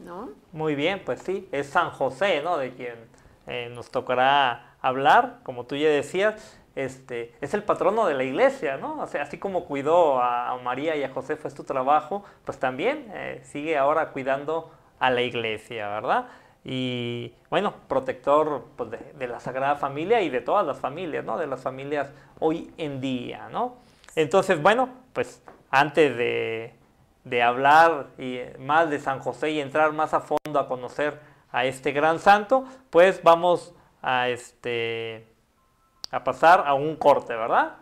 ¿No? 0.00 0.32
Muy 0.52 0.74
bien, 0.74 1.02
pues 1.02 1.22
sí, 1.22 1.48
es 1.50 1.68
San 1.68 1.92
José, 1.92 2.42
¿no? 2.42 2.58
De 2.58 2.74
quien 2.74 2.96
eh, 3.46 3.70
nos 3.74 3.90
tocará 3.90 4.67
hablar, 4.80 5.40
como 5.42 5.66
tú 5.66 5.76
ya 5.76 5.88
decías, 5.88 6.58
este, 6.74 7.34
es 7.40 7.54
el 7.54 7.64
patrono 7.64 8.06
de 8.06 8.14
la 8.14 8.22
iglesia, 8.22 8.76
¿no? 8.76 9.00
O 9.00 9.06
sea, 9.06 9.22
así 9.22 9.38
como 9.38 9.64
cuidó 9.64 10.22
a, 10.22 10.56
María 10.62 10.94
y 10.96 11.02
a 11.02 11.10
José 11.10 11.36
fue 11.36 11.50
tu 11.50 11.64
trabajo, 11.64 12.24
pues 12.44 12.58
también 12.58 13.10
eh, 13.14 13.40
sigue 13.42 13.76
ahora 13.76 14.10
cuidando 14.10 14.70
a 15.00 15.10
la 15.10 15.22
iglesia, 15.22 15.88
¿verdad? 15.88 16.26
Y 16.64 17.34
bueno, 17.50 17.74
protector 17.88 18.66
pues, 18.76 18.90
de, 18.90 19.26
la 19.26 19.40
Sagrada 19.40 19.76
Familia 19.76 20.20
y 20.20 20.30
de 20.30 20.40
todas 20.40 20.66
las 20.66 20.78
familias, 20.78 21.24
¿no? 21.24 21.38
De 21.38 21.46
las 21.46 21.60
familias 21.60 22.12
hoy 22.38 22.72
en 22.78 23.00
día, 23.00 23.48
¿no? 23.50 23.76
Entonces, 24.14 24.60
bueno, 24.62 24.88
pues 25.12 25.42
antes 25.70 26.16
de, 26.16 26.74
de 27.24 27.42
hablar 27.42 28.08
y 28.18 28.40
más 28.58 28.90
de 28.90 29.00
San 29.00 29.20
José 29.20 29.50
y 29.50 29.60
entrar 29.60 29.92
más 29.92 30.14
a 30.14 30.20
fondo 30.20 30.60
a 30.60 30.68
conocer 30.68 31.18
a 31.50 31.64
este 31.64 31.92
gran 31.92 32.18
santo, 32.18 32.64
pues 32.90 33.22
vamos 33.22 33.74
a 34.02 34.28
este 34.28 35.26
a 36.10 36.24
pasar 36.24 36.64
a 36.66 36.74
un 36.74 36.96
corte, 36.96 37.34
¿verdad? 37.34 37.76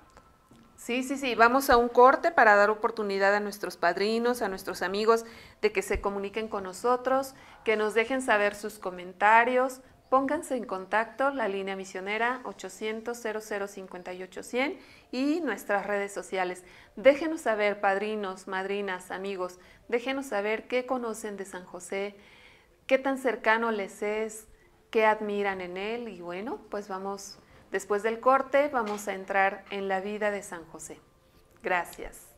Sí, 0.77 1.03
sí, 1.03 1.17
sí, 1.17 1.35
vamos 1.35 1.71
a 1.71 1.77
un 1.77 1.89
corte 1.89 2.31
para 2.31 2.55
dar 2.55 2.71
oportunidad 2.71 3.35
a 3.35 3.41
nuestros 3.41 3.77
padrinos, 3.77 4.43
a 4.43 4.49
nuestros 4.49 4.83
amigos, 4.83 5.25
de 5.63 5.73
que 5.73 5.81
se 5.81 6.01
comuniquen 6.01 6.49
con 6.49 6.65
nosotros, 6.65 7.35
que 7.65 7.77
nos 7.77 7.95
dejen 7.95 8.21
saber 8.21 8.55
sus 8.55 8.79
comentarios, 8.79 9.81
pónganse 10.11 10.55
en 10.55 10.65
contacto, 10.65 11.31
la 11.31 11.49
línea 11.49 11.77
misionera 11.77 12.41
800 12.45 13.17
0058 13.17 14.43
100 14.43 14.79
y 15.13 15.41
nuestras 15.41 15.87
redes 15.87 16.13
sociales. 16.13 16.63
Déjenos 16.95 17.41
saber, 17.41 17.81
padrinos, 17.81 18.47
madrinas, 18.47 19.11
amigos, 19.11 19.59
déjenos 19.89 20.27
saber 20.27 20.69
qué 20.69 20.85
conocen 20.85 21.37
de 21.37 21.47
San 21.47 21.65
José, 21.65 22.17
qué 22.87 22.99
tan 22.99 23.19
cercano 23.19 23.73
les 23.73 24.03
es, 24.03 24.47
admiran 25.05 25.61
en 25.61 25.77
él 25.77 26.09
y 26.09 26.21
bueno, 26.21 26.59
pues 26.71 26.89
vamos, 26.89 27.39
después 27.71 28.03
del 28.03 28.21
corte, 28.21 28.69
vamos 28.69 29.09
a 29.09 29.15
entrar 29.15 29.65
en 29.71 29.89
la 29.89 30.01
vida 30.01 30.31
de 30.31 30.43
San 30.43 30.65
José. 30.67 31.01
Gracias. 31.63 32.37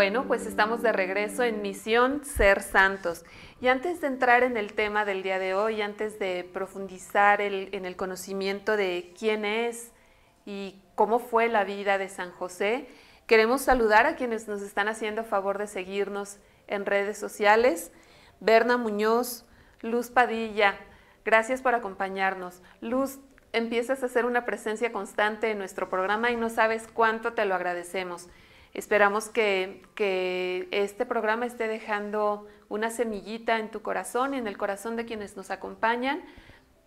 Bueno, 0.00 0.26
pues 0.26 0.46
estamos 0.46 0.80
de 0.80 0.92
regreso 0.92 1.42
en 1.42 1.60
Misión 1.60 2.24
Ser 2.24 2.62
Santos. 2.62 3.26
Y 3.60 3.68
antes 3.68 4.00
de 4.00 4.06
entrar 4.06 4.44
en 4.44 4.56
el 4.56 4.72
tema 4.72 5.04
del 5.04 5.22
día 5.22 5.38
de 5.38 5.52
hoy, 5.52 5.82
antes 5.82 6.18
de 6.18 6.48
profundizar 6.54 7.42
en 7.42 7.84
el 7.84 7.96
conocimiento 7.96 8.78
de 8.78 9.12
quién 9.18 9.44
es 9.44 9.92
y 10.46 10.80
cómo 11.00 11.18
fue 11.18 11.48
la 11.48 11.64
vida 11.64 11.96
de 11.96 12.10
San 12.10 12.30
José. 12.30 12.86
Queremos 13.26 13.62
saludar 13.62 14.04
a 14.04 14.16
quienes 14.16 14.48
nos 14.48 14.60
están 14.60 14.86
haciendo 14.86 15.24
favor 15.24 15.56
de 15.56 15.66
seguirnos 15.66 16.36
en 16.66 16.84
redes 16.84 17.16
sociales. 17.16 17.90
Berna 18.40 18.76
Muñoz, 18.76 19.46
Luz 19.80 20.10
Padilla, 20.10 20.74
gracias 21.24 21.62
por 21.62 21.74
acompañarnos. 21.74 22.60
Luz, 22.82 23.18
empiezas 23.54 24.02
a 24.02 24.06
hacer 24.06 24.26
una 24.26 24.44
presencia 24.44 24.92
constante 24.92 25.50
en 25.50 25.56
nuestro 25.56 25.88
programa 25.88 26.32
y 26.32 26.36
no 26.36 26.50
sabes 26.50 26.86
cuánto 26.92 27.32
te 27.32 27.46
lo 27.46 27.54
agradecemos. 27.54 28.28
Esperamos 28.74 29.30
que, 29.30 29.80
que, 29.94 30.68
este 30.70 31.06
programa 31.06 31.46
esté 31.46 31.66
dejando 31.66 32.46
una 32.68 32.90
semillita 32.90 33.58
en 33.58 33.70
tu 33.70 33.80
corazón 33.80 34.34
y 34.34 34.36
en 34.36 34.46
el 34.46 34.58
corazón 34.58 34.96
de 34.96 35.06
quienes 35.06 35.34
nos 35.34 35.50
acompañan 35.50 36.20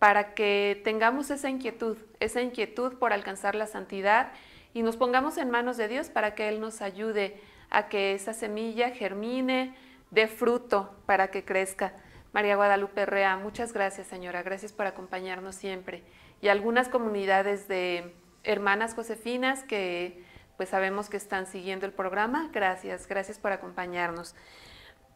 para 0.04 0.34
que 0.34 0.82
tengamos 0.84 1.30
esa 1.30 1.48
inquietud, 1.48 1.96
esa 2.20 2.42
inquietud 2.42 2.98
por 2.98 3.14
alcanzar 3.14 3.54
la 3.54 3.66
santidad 3.66 4.32
y 4.74 4.82
nos 4.82 4.98
pongamos 4.98 5.38
en 5.38 5.48
manos 5.48 5.78
de 5.78 5.88
Dios 5.88 6.10
para 6.10 6.34
que 6.34 6.50
Él 6.50 6.60
nos 6.60 6.82
ayude 6.82 7.40
a 7.70 7.88
que 7.88 8.12
esa 8.12 8.34
semilla 8.34 8.90
germine, 8.90 9.74
dé 10.10 10.28
fruto 10.28 10.94
para 11.06 11.30
que 11.30 11.46
crezca. 11.46 11.94
María 12.34 12.54
Guadalupe 12.54 13.06
Rea, 13.06 13.38
muchas 13.38 13.72
gracias 13.72 14.06
señora, 14.06 14.42
gracias 14.42 14.74
por 14.74 14.84
acompañarnos 14.84 15.54
siempre. 15.54 16.02
Y 16.42 16.48
algunas 16.48 16.90
comunidades 16.90 17.66
de 17.66 18.14
hermanas 18.42 18.94
josefinas 18.94 19.62
que 19.62 20.22
pues 20.58 20.68
sabemos 20.68 21.08
que 21.08 21.16
están 21.16 21.46
siguiendo 21.46 21.86
el 21.86 21.94
programa, 21.94 22.50
gracias, 22.52 23.08
gracias 23.08 23.38
por 23.38 23.52
acompañarnos. 23.52 24.34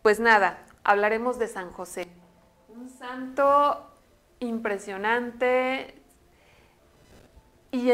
Pues 0.01 0.19
nada, 0.19 0.65
hablaremos 0.83 1.39
de 1.39 1.47
San 1.47 1.73
José, 1.73 2.09
un 2.69 2.89
santo 2.89 3.88
impresionante. 4.41 5.95
Y 7.71 7.87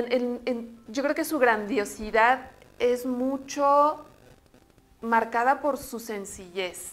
yo 0.89 1.03
creo 1.03 1.15
que 1.15 1.25
su 1.25 1.39
grandiosidad 1.39 2.51
es 2.79 3.07
mucho 3.07 4.05
marcada 5.01 5.61
por 5.61 5.79
su 5.79 5.99
sencillez, 5.99 6.93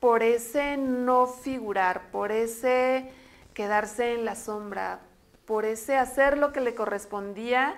por 0.00 0.22
ese 0.22 0.76
no 0.76 1.26
figurar, 1.26 2.10
por 2.10 2.32
ese 2.32 3.10
quedarse 3.52 4.14
en 4.14 4.24
la 4.24 4.36
sombra, 4.36 5.00
por 5.46 5.64
ese 5.64 5.96
hacer 5.96 6.38
lo 6.38 6.52
que 6.52 6.60
le 6.60 6.74
correspondía, 6.74 7.76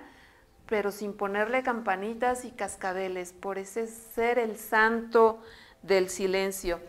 pero 0.69 0.93
sin 0.93 1.13
ponerle 1.13 1.63
campanitas 1.63 2.45
y 2.45 2.51
cascabeles, 2.51 3.33
por 3.33 3.59
ese 3.59 3.87
ser 3.87 4.39
el 4.39 4.57
santo 4.57 5.41
del 5.83 6.09
silencio. 6.09 6.81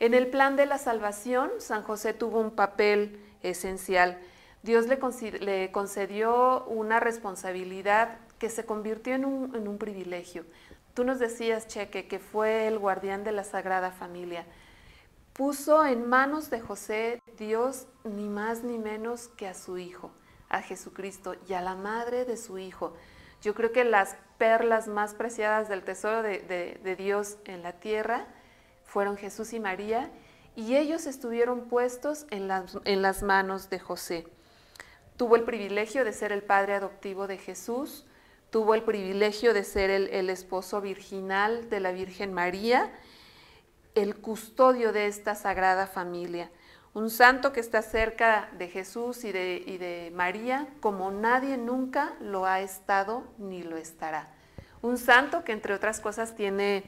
En 0.00 0.14
el 0.14 0.28
plan 0.28 0.56
de 0.56 0.64
la 0.64 0.78
salvación, 0.78 1.50
San 1.58 1.82
José 1.82 2.14
tuvo 2.14 2.40
un 2.40 2.52
papel 2.52 3.22
esencial. 3.42 4.18
Dios 4.62 4.86
le, 4.86 5.70
concedió 5.70 6.64
una 6.64 7.00
responsabilidad 7.00 8.16
que 8.38 8.48
se 8.48 8.64
convirtió 8.64 9.14
en 9.14 9.26
un, 9.26 9.78
privilegio. 9.78 10.46
Tú 10.94 11.04
nos 11.04 11.18
decías, 11.18 11.68
Cheque, 11.68 12.08
que 12.08 12.18
fue 12.18 12.66
el 12.66 12.78
guardián 12.78 13.24
de 13.24 13.32
la 13.32 13.44
Sagrada 13.44 13.90
Familia. 13.90 14.46
Puso 15.34 15.84
en 15.84 16.08
manos 16.08 16.48
de 16.48 16.60
José 16.60 17.20
Dios 17.36 17.86
ni 18.02 18.30
más 18.30 18.64
ni 18.64 18.78
menos 18.78 19.28
que 19.28 19.48
a 19.48 19.54
su 19.54 19.76
Hijo, 19.76 20.10
a 20.48 20.62
Jesucristo 20.62 21.36
y 21.46 21.52
a 21.52 21.60
la 21.60 21.74
madre 21.74 22.24
de 22.24 22.38
su 22.38 22.56
Hijo. 22.56 22.94
Yo 23.42 23.54
creo 23.54 23.70
que 23.70 23.84
las 23.84 24.16
perlas 24.38 24.88
más 24.88 25.14
preciadas 25.14 25.68
del 25.68 25.82
tesoro 25.82 26.22
de 26.22 26.96
Dios 26.98 27.36
en 27.44 27.62
la 27.62 27.72
tierra 27.72 28.26
fueron 28.90 29.16
Jesús 29.16 29.52
y 29.52 29.60
María, 29.60 30.10
y 30.56 30.76
ellos 30.76 31.06
estuvieron 31.06 31.68
puestos 31.68 32.26
en 32.30 32.48
las, 32.48 32.76
en 32.84 33.02
las 33.02 33.22
manos 33.22 33.70
de 33.70 33.78
José. 33.78 34.26
Tuvo 35.16 35.36
el 35.36 35.44
privilegio 35.44 36.04
de 36.04 36.12
ser 36.12 36.32
el 36.32 36.42
padre 36.42 36.74
adoptivo 36.74 37.28
de 37.28 37.38
Jesús, 37.38 38.04
tuvo 38.50 38.74
el 38.74 38.82
privilegio 38.82 39.54
de 39.54 39.62
ser 39.62 39.90
el, 39.90 40.08
el 40.08 40.28
esposo 40.28 40.80
virginal 40.80 41.70
de 41.70 41.78
la 41.78 41.92
Virgen 41.92 42.34
María, 42.34 42.90
el 43.94 44.16
custodio 44.16 44.92
de 44.92 45.06
esta 45.06 45.36
sagrada 45.36 45.86
familia. 45.86 46.50
Un 46.92 47.10
santo 47.10 47.52
que 47.52 47.60
está 47.60 47.82
cerca 47.82 48.48
de 48.58 48.66
Jesús 48.66 49.22
y 49.22 49.30
de, 49.30 49.62
y 49.64 49.78
de, 49.78 50.10
María 50.12 50.66
como 50.80 51.12
nadie 51.12 51.56
nunca 51.56 52.14
lo 52.20 52.46
ha 52.46 52.60
estado 52.60 53.22
ni 53.38 53.62
lo 53.62 53.76
estará. 53.76 54.34
Un 54.82 54.98
santo 54.98 55.44
que 55.44 55.52
entre 55.52 55.74
otras 55.74 56.00
cosas 56.00 56.34
tiene 56.34 56.82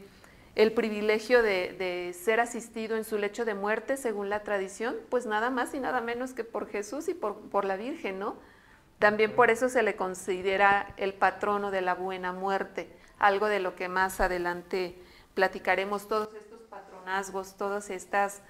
el 0.55 0.73
privilegio 0.73 1.43
de, 1.43 2.15
ser 2.19 2.41
asistido 2.41 2.97
en 2.97 3.05
su 3.05 3.17
lecho 3.17 3.45
de 3.45 3.55
muerte, 3.55 3.97
según 3.97 4.29
la 4.29 4.43
tradición, 4.43 4.97
pues 5.09 5.25
nada 5.25 5.51
más 5.51 5.73
y 5.75 5.81
nada 5.81 6.01
menos 6.01 6.35
que 6.35 6.45
por 6.45 6.69
Jesús 6.69 7.09
y 7.09 7.15
por, 7.15 7.65
la 7.65 7.77
Virgen, 7.77 8.19
¿no? 8.19 8.37
También 8.99 9.35
por 9.35 9.51
eso 9.51 9.69
se 9.69 9.83
le 9.83 9.97
considera 9.97 10.95
el 10.97 11.15
patrono 11.15 11.71
de 11.71 11.81
la 11.81 11.95
buena 11.95 12.33
muerte, 12.33 12.95
algo 13.19 13.47
de 13.47 13.61
lo 13.61 13.75
que 13.75 13.89
más 13.89 14.21
adelante 14.21 14.97
platicaremos, 15.35 16.07
todos 16.07 16.35
estos 16.35 16.61
patronazgos, 16.69 17.57
todas 17.57 17.91
estas 17.91 18.43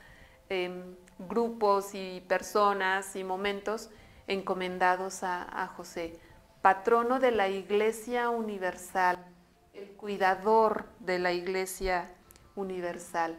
em, 0.49 0.97
grupos 1.21 1.95
y 1.95 2.21
personas 2.29 3.15
y 3.15 3.23
momentos 3.23 3.91
encomendados 4.27 5.23
a 5.23 5.73
José, 5.77 6.19
patrono 6.63 7.21
de 7.21 7.31
la 7.31 7.49
Iglesia 7.49 8.29
Universal, 8.31 9.32
el 9.75 9.93
cuidador 9.93 10.85
de 11.01 11.19
la 11.19 11.33
Iglesia 11.33 12.11
Universal. 12.55 13.37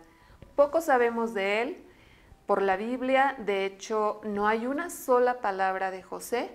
Poco 0.56 0.82
sabemos 0.82 1.34
de 1.34 1.62
él 1.62 1.84
por 2.46 2.62
la 2.62 2.75
Biblia, 2.75 3.36
de 3.40 3.66
hecho 3.66 4.22
no 4.24 4.48
hay 4.48 4.66
una 4.66 4.90
sola 4.90 5.40
palabra 5.40 5.92
de 5.92 6.04
José 6.04 6.52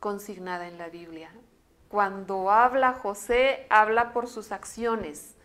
consignada 0.00 0.68
en 0.68 0.78
la 0.78 0.88
Biblia. 0.88 1.30
Cuando 1.88 2.50
habla 2.50 2.92
José, 2.92 3.66
habla 3.68 4.12
por 4.12 4.28
sus 4.28 4.52
acciones. 4.52 5.36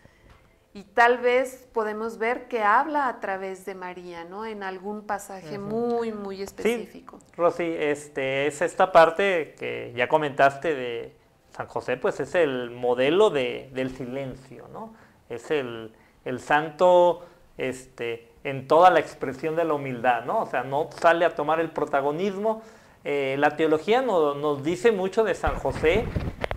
Y 0.72 0.84
tal 0.84 1.18
vez 1.18 1.66
podemos 1.72 2.18
ver 2.18 2.48
que 2.48 2.62
habla 2.62 3.08
a 3.08 3.20
través 3.20 3.64
de 3.64 3.74
María, 3.74 4.24
¿no? 4.24 4.44
En 4.44 4.62
algún 4.62 5.06
pasaje 5.06 5.58
muy, 5.58 6.12
muy 6.12 6.42
específico. 6.42 7.18
Sí, 7.18 7.32
Rosy, 7.36 7.74
este, 7.78 8.46
es 8.46 8.60
esta 8.60 8.92
parte 8.92 9.54
que 9.58 9.92
ya 9.96 10.06
comentaste 10.06 10.74
de 10.74 11.16
San 11.56 11.68
José, 11.68 11.96
pues 11.96 12.20
es 12.20 12.34
el 12.34 12.70
modelo 12.70 13.30
de, 13.30 13.70
del 13.72 13.90
silencio, 13.96 14.68
¿no? 14.74 14.92
Es 15.30 15.50
el, 15.50 15.94
el 16.26 16.38
santo 16.38 17.24
este, 17.56 18.30
en 18.44 18.68
toda 18.68 18.90
la 18.90 19.00
expresión 19.00 19.56
de 19.56 19.64
la 19.64 19.72
humildad, 19.72 20.24
¿no? 20.26 20.42
O 20.42 20.46
sea, 20.46 20.64
no 20.64 20.90
sale 21.00 21.24
a 21.24 21.34
tomar 21.34 21.58
el 21.60 21.70
protagonismo. 21.70 22.60
Eh, 23.04 23.36
la 23.38 23.56
teología 23.56 24.02
nos 24.02 24.62
dice 24.62 24.92
mucho 24.92 25.24
de 25.24 25.34
San 25.34 25.54
José 25.56 26.04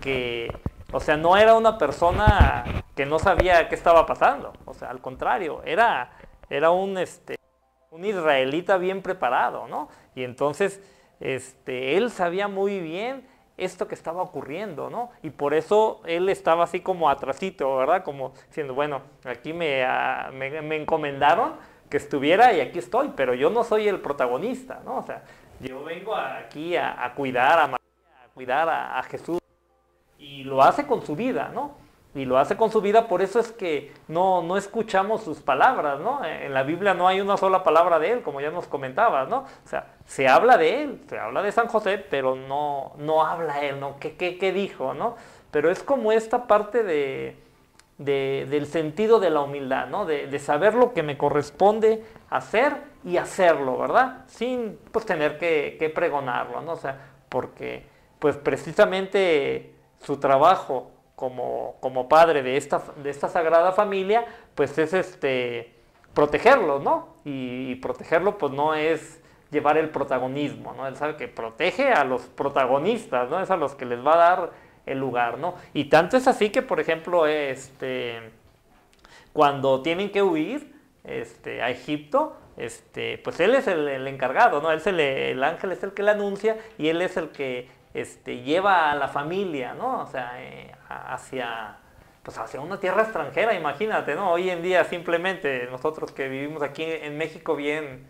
que, 0.02 0.52
o 0.92 1.00
sea, 1.00 1.16
no 1.16 1.34
era 1.38 1.54
una 1.54 1.78
persona 1.78 2.64
que 2.94 3.06
no 3.06 3.18
sabía 3.18 3.70
qué 3.70 3.76
estaba 3.76 4.04
pasando, 4.04 4.52
o 4.66 4.74
sea, 4.74 4.90
al 4.90 5.00
contrario, 5.00 5.62
era, 5.64 6.10
era 6.50 6.70
un, 6.72 6.98
este, 6.98 7.36
un 7.90 8.04
israelita 8.04 8.76
bien 8.76 9.00
preparado, 9.00 9.66
¿no? 9.66 9.88
Y 10.14 10.24
entonces, 10.24 10.82
este, 11.20 11.96
él 11.96 12.10
sabía 12.10 12.48
muy 12.48 12.80
bien 12.80 13.29
esto 13.60 13.86
que 13.86 13.94
estaba 13.94 14.22
ocurriendo, 14.22 14.90
¿no? 14.90 15.10
Y 15.22 15.30
por 15.30 15.54
eso 15.54 16.00
él 16.06 16.28
estaba 16.28 16.64
así 16.64 16.80
como 16.80 17.08
atrasito, 17.08 17.76
¿verdad? 17.76 18.02
Como 18.02 18.32
diciendo, 18.48 18.74
bueno, 18.74 19.02
aquí 19.24 19.52
me, 19.52 19.84
ah, 19.84 20.30
me, 20.32 20.76
encomendaron 20.76 21.54
que 21.88 21.96
estuviera 21.96 22.52
y 22.52 22.60
aquí 22.60 22.78
estoy, 22.78 23.12
pero 23.14 23.34
yo 23.34 23.50
no 23.50 23.64
soy 23.64 23.88
el 23.88 24.00
protagonista, 24.00 24.80
¿no? 24.84 24.98
O 24.98 25.02
sea, 25.02 25.22
yo 25.60 25.84
vengo 25.84 26.14
aquí 26.14 26.76
a, 26.76 27.12
cuidar 27.14 27.58
a 27.58 27.66
María, 27.66 28.24
a 28.24 28.28
cuidar 28.32 28.68
a 28.68 29.02
Jesús, 29.04 29.40
y 30.20 30.44
lo 30.44 30.62
hace 30.62 30.86
con 30.86 31.04
su 31.04 31.16
vida, 31.16 31.50
¿no? 31.54 31.79
Y 32.12 32.24
lo 32.24 32.38
hace 32.38 32.56
con 32.56 32.72
su 32.72 32.80
vida, 32.80 33.06
por 33.06 33.22
eso 33.22 33.38
es 33.38 33.52
que 33.52 33.92
no, 34.08 34.42
no 34.42 34.56
escuchamos 34.56 35.22
sus 35.22 35.40
palabras, 35.40 36.00
¿no? 36.00 36.24
En 36.24 36.52
la 36.52 36.64
Biblia 36.64 36.92
no 36.92 37.06
hay 37.06 37.20
una 37.20 37.36
sola 37.36 37.62
palabra 37.62 38.00
de 38.00 38.10
él, 38.10 38.22
como 38.22 38.40
ya 38.40 38.50
nos 38.50 38.66
comentabas, 38.66 39.28
¿no? 39.28 39.38
O 39.38 39.68
sea, 39.68 39.94
se 40.06 40.26
habla 40.26 40.56
de 40.56 40.82
él, 40.82 41.00
se 41.08 41.18
habla 41.20 41.40
de 41.40 41.52
San 41.52 41.68
José, 41.68 41.98
pero 41.98 42.34
no, 42.34 42.94
no 42.98 43.24
habla 43.24 43.60
él, 43.60 43.78
¿no? 43.78 43.96
¿Qué, 44.00 44.16
qué, 44.16 44.38
qué 44.38 44.52
dijo, 44.52 44.92
no? 44.92 45.14
Pero 45.52 45.70
es 45.70 45.84
como 45.84 46.10
esta 46.10 46.48
parte 46.48 46.82
de, 46.82 47.36
del 47.96 48.66
sentido 48.66 49.20
de 49.20 49.30
la 49.30 49.42
humildad, 49.42 49.86
¿no? 49.86 50.04
De, 50.04 50.36
saber 50.40 50.74
lo 50.74 50.92
que 50.92 51.04
me 51.04 51.16
corresponde 51.16 52.04
hacer 52.28 52.76
y 53.04 53.18
hacerlo, 53.18 53.78
¿verdad? 53.78 54.24
Sin, 54.26 54.80
pues, 54.90 55.06
tener 55.06 55.38
que, 55.38 55.76
que 55.78 55.90
pregonarlo, 55.90 56.60
¿no? 56.62 56.72
O 56.72 56.76
sea, 56.76 56.98
porque, 57.28 57.86
pues, 58.18 58.36
precisamente 58.36 59.74
su 60.00 60.18
trabajo 60.18 60.90
como, 61.20 61.76
como 61.80 62.08
padre 62.08 62.42
de 62.42 62.56
esta, 62.56 62.82
de 62.96 63.10
esta 63.10 63.28
sagrada 63.28 63.72
familia, 63.72 64.24
pues 64.54 64.78
es 64.78 64.94
este, 64.94 65.74
protegerlo, 66.14 66.78
¿no? 66.78 67.16
Y, 67.26 67.74
protegerlo 67.74 68.38
pues 68.38 68.54
no 68.54 68.74
es 68.74 69.20
llevar 69.50 69.76
el 69.76 69.90
protagonismo, 69.90 70.72
¿no? 70.72 70.86
Él 70.86 70.96
sabe 70.96 71.16
que 71.16 71.28
protege 71.28 71.92
a 71.92 72.04
los 72.04 72.22
protagonistas, 72.22 73.28
¿no? 73.28 73.38
Es 73.38 73.50
a 73.50 73.58
los 73.58 73.74
que 73.74 73.84
les 73.84 74.04
va 74.04 74.14
a 74.14 74.16
dar 74.16 74.50
el 74.86 74.98
lugar, 74.98 75.36
¿no? 75.36 75.56
Y 75.74 75.84
tanto 75.84 76.16
es 76.16 76.26
así 76.26 76.48
que, 76.48 76.62
por 76.62 76.80
ejemplo, 76.80 77.26
este, 77.26 78.30
cuando 79.34 79.82
tienen 79.82 80.10
que 80.10 80.22
huir 80.22 80.74
este, 81.04 81.60
a 81.60 81.68
Egipto, 81.68 82.34
este, 82.56 83.18
pues 83.18 83.38
él 83.40 83.54
es 83.54 83.66
el, 83.66 84.06
encargado, 84.06 84.62
¿no? 84.62 84.70
Él 84.70 84.78
es 84.78 84.86
el, 84.86 84.98
el 85.00 85.44
ángel 85.44 85.72
es 85.72 85.82
el 85.82 85.92
que 85.92 86.02
le 86.02 86.12
anuncia 86.12 86.56
y 86.78 86.88
él 86.88 87.02
es 87.02 87.18
el 87.18 87.28
que 87.28 87.68
este, 87.92 88.40
lleva 88.42 88.90
a 88.90 88.94
la 88.94 89.08
familia, 89.08 89.74
¿no? 89.74 90.00
O 90.00 90.06
sea, 90.06 90.32
eh, 90.42 90.72
hacia, 90.90 91.76
pues 92.22 92.36
hacia 92.38 92.60
una 92.60 92.80
tierra 92.80 93.02
extranjera, 93.02 93.54
imagínate, 93.54 94.14
¿no? 94.14 94.32
Hoy 94.32 94.50
en 94.50 94.62
día 94.62 94.84
simplemente 94.84 95.68
nosotros 95.70 96.12
que 96.12 96.28
vivimos 96.28 96.62
aquí 96.62 96.84
en 96.84 97.16
México 97.16 97.56
bien, 97.56 98.06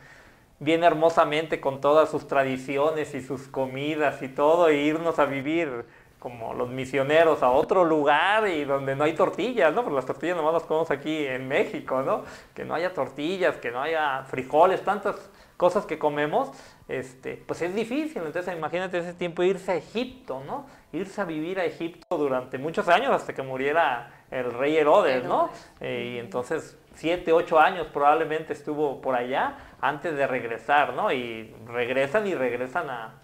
bien 0.59 0.83
hermosamente 0.83 1.61
con 1.61 1.81
todas 1.81 2.11
sus 2.11 2.27
tradiciones 2.27 3.15
y 3.15 3.21
sus 3.21 3.49
comidas 3.49 4.23
y 4.23 4.29
todo, 4.29 4.69
e 4.69 4.77
irnos 4.77 5.19
a 5.19 5.27
vivir 5.27 5.85
como 6.21 6.53
los 6.53 6.69
misioneros 6.69 7.43
a 7.43 7.51
otro 7.51 7.85
lugar 7.85 8.47
y 8.47 8.65
donde 8.65 8.95
no 8.95 9.05
hay 9.05 9.15
tortillas, 9.15 9.75
¿no? 9.75 9.83
Porque 9.83 9.97
las 9.97 10.07
tortillas 10.07 10.37
nomás 10.37 10.53
las 10.53 10.63
comemos 10.65 10.91
aquí 10.91 11.27
en 11.27 11.49
México, 11.49 12.03
¿no? 12.03 12.25
Que 12.55 12.65
no 12.65 12.75
haya 12.75 12.93
tortillas, 12.93 13.57
que 13.57 13.71
no 13.71 13.81
haya 13.81 14.25
frijoles, 14.25 14.83
tantas 14.83 15.17
cosas 15.57 15.87
que 15.87 15.99
comemos, 15.99 16.51
este, 16.89 17.43
pues 17.47 17.63
es 17.63 17.75
difícil. 17.75 18.23
Entonces 18.25 18.55
imagínate 18.55 18.99
ese 18.99 19.15
tiempo 19.15 19.43
irse 19.43 19.73
a 19.73 19.77
Egipto, 19.77 20.43
¿no? 20.47 20.67
Irse 20.93 21.21
a 21.21 21.25
vivir 21.25 21.61
a 21.61 21.65
Egipto 21.65 22.19
durante 22.19 22.59
muchos 22.59 22.89
años 22.89 23.11
hasta 23.13 23.33
que 23.33 23.43
muriera 23.43 24.11
el 24.31 24.53
rey 24.53 24.77
Herodes, 24.77 25.25
¿no? 25.25 25.51
Eh, 25.81 26.15
y 26.15 26.19
entonces 26.19 26.79
siete, 26.95 27.33
ocho 27.33 27.61
años 27.61 27.87
probablemente 27.93 28.53
estuvo 28.53 29.01
por 29.01 29.15
allá 29.15 29.57
antes 29.81 30.17
de 30.17 30.27
regresar, 30.27 30.95
¿no? 30.95 31.13
Y 31.13 31.55
regresan 31.67 32.27
y 32.27 32.35
regresan 32.35 32.91
a, 32.91 33.15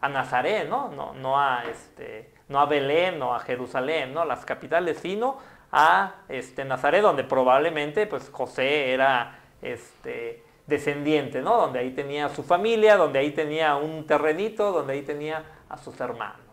a 0.00 0.08
Nazaret, 0.08 0.68
¿no? 0.68 0.88
No, 0.88 1.12
no 1.14 1.38
a 1.38 1.64
este, 1.64 2.30
no 2.48 2.60
a 2.60 2.66
Belén, 2.66 3.18
no 3.18 3.34
a 3.34 3.40
Jerusalén, 3.40 4.14
¿no? 4.14 4.24
Las 4.24 4.44
capitales, 4.44 4.98
sino 4.98 5.38
a 5.72 6.14
este, 6.28 6.64
Nazaret, 6.64 7.02
donde 7.02 7.24
probablemente 7.24 8.06
pues 8.06 8.28
José 8.30 8.92
era 8.92 9.38
este, 9.62 10.42
descendiente, 10.66 11.42
¿no? 11.42 11.56
Donde 11.56 11.80
ahí 11.80 11.90
tenía 11.90 12.28
su 12.28 12.42
familia, 12.42 12.96
donde 12.96 13.18
ahí 13.18 13.30
tenía 13.32 13.76
un 13.76 14.06
terrenito, 14.06 14.72
donde 14.72 14.94
ahí 14.94 15.02
tenía 15.02 15.44
a 15.68 15.76
sus 15.76 16.00
hermanos, 16.00 16.40
¿no? 16.46 16.49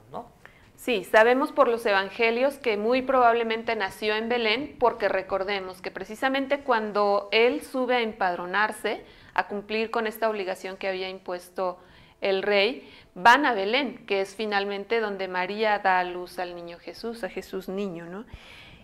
Sí, 0.77 1.03
sabemos 1.03 1.51
por 1.51 1.67
los 1.67 1.83
evangelios 1.87 2.59
que 2.59 2.77
muy 2.77 3.01
probablemente 3.01 3.75
nació 3.75 4.15
en 4.15 4.29
Belén, 4.29 4.75
porque 4.79 5.09
recordemos 5.09 5.81
que 5.81 5.89
precisamente 5.89 6.59
cuando 6.59 7.29
él 7.31 7.63
sube 7.63 7.95
a 7.95 8.01
empadronarse, 8.01 9.03
a 9.33 9.47
cumplir 9.47 9.89
con 9.89 10.05
esta 10.05 10.29
obligación 10.29 10.77
que 10.77 10.87
había 10.87 11.09
impuesto 11.09 11.79
el 12.21 12.43
rey, 12.43 12.87
van 13.15 13.47
a 13.47 13.55
Belén, 13.55 14.05
que 14.05 14.21
es 14.21 14.35
finalmente 14.35 14.99
donde 14.99 15.27
María 15.27 15.79
da 15.79 15.97
a 15.97 16.03
luz 16.03 16.37
al 16.37 16.55
niño 16.55 16.77
Jesús, 16.77 17.23
a 17.23 17.29
Jesús 17.29 17.67
niño, 17.69 18.05
¿no? 18.05 18.25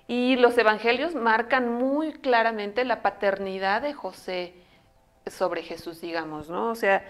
Y 0.07 0.35
los 0.37 0.57
evangelios 0.57 1.13
marcan 1.13 1.71
muy 1.71 2.13
claramente 2.13 2.85
la 2.85 3.03
paternidad 3.03 3.83
de 3.83 3.93
José 3.93 4.55
sobre 5.27 5.61
Jesús, 5.61 6.01
digamos, 6.01 6.49
¿no? 6.49 6.71
O 6.71 6.75
sea, 6.75 7.05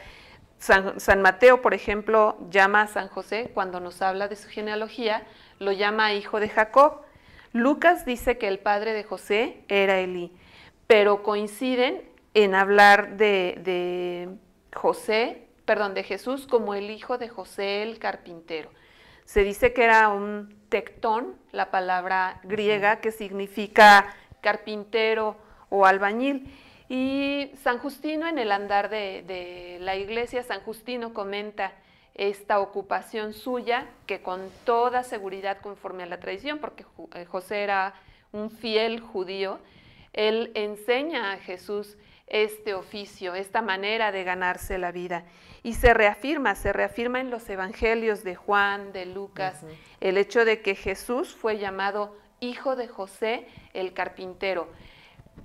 San, 0.64 1.22
Mateo, 1.22 1.62
por 1.62 1.74
ejemplo, 1.74 2.38
llama 2.50 2.84
a 2.84 2.88
San 2.88 3.10
José, 3.10 3.52
cuando 3.54 3.82
nos 3.82 4.02
habla 4.02 4.30
de 4.30 4.38
su 4.38 4.48
genealogía, 4.48 5.28
lo 5.60 5.74
llama 5.74 6.14
hijo 6.14 6.40
de 6.40 6.48
Jacob. 6.48 7.02
Lucas 7.52 8.06
dice 8.06 8.38
que 8.38 8.48
el 8.48 8.60
padre 8.60 8.94
de 8.94 9.04
José 9.04 9.66
era 9.68 10.00
Elí, 10.00 10.32
pero 10.88 11.22
coinciden 11.22 12.10
en 12.34 12.56
hablar 12.56 13.18
de, 13.18 13.60
de 13.62 14.30
José, 14.74 15.50
perdón, 15.66 15.96
de 15.96 16.04
Jesús 16.04 16.48
como 16.48 16.76
el 16.76 16.92
hijo 16.92 17.18
de 17.18 17.28
José 17.28 17.84
el 17.84 18.00
carpintero. 18.00 18.72
Se 19.26 19.44
dice 19.44 19.74
que 19.74 19.84
era 19.84 20.08
un 20.08 20.64
tectón, 20.70 21.36
la 21.52 21.72
palabra 21.72 22.40
griega 22.44 23.02
que 23.02 23.12
significa 23.12 24.16
carpintero 24.40 25.36
o 25.68 25.86
albañil. 25.86 26.50
Y 26.90 27.52
San 27.64 27.80
Justino 27.80 28.28
en 28.28 28.38
el 28.38 28.52
andar 28.52 28.90
de, 28.90 29.78
la 29.82 29.96
iglesia, 29.96 30.44
San 30.44 30.62
Justino 30.62 31.14
comenta 31.14 31.74
esta 32.14 32.60
ocupación 32.60 33.34
suya, 33.34 33.88
que 34.06 34.22
con 34.22 34.42
toda 34.66 35.04
seguridad 35.04 35.60
conforme 35.62 36.04
a 36.04 36.06
la 36.06 36.20
tradición, 36.20 36.60
porque 36.60 36.86
eh, 37.16 37.26
José 37.26 37.64
era 37.64 37.96
un 38.32 38.52
fiel 38.52 39.00
judío, 39.00 39.60
él 40.14 40.52
enseña 40.54 41.32
a 41.32 41.38
Jesús 41.38 41.98
este 42.28 42.74
oficio, 42.74 43.36
esta 43.36 43.62
manera 43.62 44.12
de 44.12 44.24
ganarse 44.24 44.78
la 44.78 44.92
vida. 44.92 45.24
Y 45.64 45.74
se 45.74 45.94
reafirma, 45.94 46.56
se 46.56 46.74
reafirma 46.74 47.20
en 47.20 47.30
los 47.30 47.50
evangelios 47.50 48.24
de 48.24 48.36
Juan, 48.36 48.92
de 48.92 49.06
Lucas, 49.06 49.64
el 50.02 50.18
hecho 50.18 50.46
de 50.46 50.62
que 50.62 50.76
Jesús 50.76 51.36
fue 51.36 51.58
llamado 51.58 52.16
hijo 52.40 52.76
de 52.76 52.88
José 52.88 53.48
el 53.74 53.94
carpintero. 53.94 54.68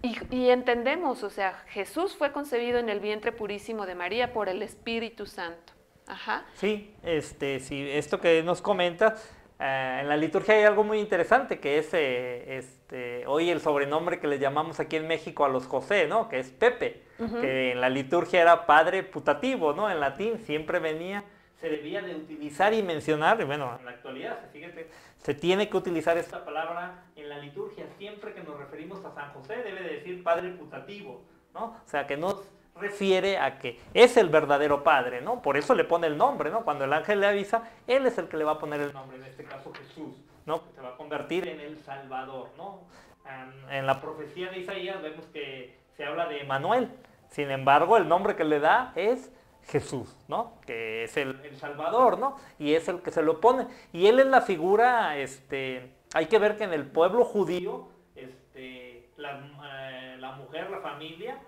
Y, 0.03 0.51
entendemos, 0.51 1.25
o 1.25 1.31
sea, 1.31 1.65
Jesús 1.69 2.17
fue 2.17 2.31
concebido 2.33 2.79
en 2.79 2.89
el 2.89 3.01
vientre 3.01 3.33
purísimo 3.33 3.85
de 3.85 3.95
María 3.95 4.33
por 4.33 4.49
el 4.49 4.63
Espíritu 4.63 5.27
Santo. 5.27 5.73
Ajá. 6.07 6.45
Sí, 6.55 6.95
este, 7.03 7.61
sí, 7.61 7.89
esto 7.91 8.21
que 8.21 8.43
nos 8.43 8.63
comenta, 8.63 9.17
eh, 9.59 9.99
en 10.01 10.09
la 10.09 10.17
liturgia 10.17 10.55
hay 10.55 10.65
algo 10.65 10.85
muy 10.85 11.01
interesante 11.01 11.59
que 11.59 11.79
es 11.79 11.93
eh, 11.93 12.59
este, 12.59 13.27
hoy 13.27 13.51
el 13.51 13.61
sobrenombre 13.61 14.21
que 14.21 14.29
le 14.29 14.39
llamamos 14.39 14.79
aquí 14.79 14.97
en 14.97 15.09
México 15.09 15.45
a 15.45 15.49
los 15.49 15.67
José, 15.67 16.07
¿no? 16.07 16.29
Que 16.29 16.39
es 16.39 16.51
Pepe. 16.51 17.03
que 17.19 17.73
en 17.73 17.81
la 17.81 17.91
liturgia 17.91 18.41
era 18.41 18.67
padre 18.67 19.03
putativo, 19.03 19.73
¿no? 19.73 19.91
En 19.91 19.99
latín 19.99 20.39
siempre 20.39 20.79
venía, 20.79 21.25
se 21.61 21.69
debía 21.69 22.01
de 22.01 22.15
utilizar 22.15 22.73
y 22.73 22.85
mencionar, 22.85 23.41
y 23.41 23.45
bueno, 23.45 23.77
en 23.81 23.85
la 23.85 23.91
actualidad, 23.91 24.39
fíjate, 24.53 24.89
se 25.19 25.35
tiene 25.35 25.69
que 25.69 25.77
utilizar 25.77 26.17
esta 26.17 26.45
palabra 26.45 27.05
en 27.17 27.29
la 27.29 27.39
liturgia, 27.39 27.87
siempre 27.99 28.35
que 28.35 28.43
nos 28.43 28.59
referimos 28.59 29.05
a 29.05 29.13
San 29.13 29.33
José 29.33 29.57
debe 29.57 29.83
de 29.83 29.95
decir 29.97 30.23
padre 30.23 30.51
putativo, 30.51 31.23
¿no? 31.55 31.65
O 31.67 31.89
sea, 31.89 32.07
que 32.07 32.17
nos 32.17 32.43
refiere 32.77 33.39
a 33.39 33.59
que 33.59 33.79
es 33.93 34.17
el 34.17 34.29
verdadero 34.29 34.85
padre, 34.85 35.21
¿no? 35.21 35.43
Por 35.43 35.57
eso 35.57 35.75
le 35.75 35.85
pone 35.85 36.07
el 36.07 36.17
nombre, 36.17 36.51
¿no? 36.51 36.65
Cuando 36.65 36.85
el 36.85 36.93
ángel 36.93 37.21
le 37.21 37.27
avisa, 37.27 37.69
él 37.87 38.07
es 38.07 38.19
el 38.19 38.29
que 38.29 38.37
le 38.37 38.45
va 38.45 38.53
a 38.53 38.59
poner 38.59 38.81
el 38.81 38.93
nombre, 38.93 39.17
en 39.17 39.25
este 39.25 39.45
caso 39.45 39.73
Jesús, 39.73 40.17
¿no? 40.47 40.65
Que 40.65 40.73
se 40.73 40.81
va 40.81 40.91
a 40.91 40.97
convertir 40.97 41.49
en 41.49 41.61
el 41.61 41.79
Salvador, 41.79 42.51
¿no? 42.57 42.83
En, 43.71 43.87
la 43.87 44.01
profecía 44.01 44.51
de 44.51 44.61
Isaías 44.61 45.03
vemos 45.03 45.27
que 45.27 45.79
se 45.97 46.05
habla 46.05 46.27
de 46.29 46.45
Manuel, 46.45 46.91
sin 47.29 47.51
embargo, 47.51 47.99
el 47.99 48.09
nombre 48.09 48.37
que 48.37 48.45
le 48.45 48.59
da 48.59 48.93
es 48.97 49.31
Jesús, 49.69 50.17
¿no? 50.29 50.55
Que 50.67 51.05
es 51.05 51.17
el, 51.17 51.57
Salvador, 51.59 52.19
¿no? 52.19 52.37
Y 52.59 52.75
es 52.75 52.89
el 52.89 53.03
que 53.03 53.11
se 53.11 53.23
lo 53.23 53.41
pone. 53.41 53.67
Y 53.93 54.07
él 54.07 54.19
es 54.19 54.27
la 54.27 54.41
figura, 54.41 55.17
este, 55.19 55.93
hay 56.15 56.27
que 56.27 56.39
ver 56.39 56.57
que 56.57 56.65
en 56.65 56.73
el 56.73 56.87
pueblo 56.87 57.25
judío, 57.25 57.89
este, 58.17 59.11
la, 59.17 59.39
eh, 59.65 60.17
la 60.19 60.33
mujer, 60.33 60.71
la 60.71 60.81
familia, 60.81 61.39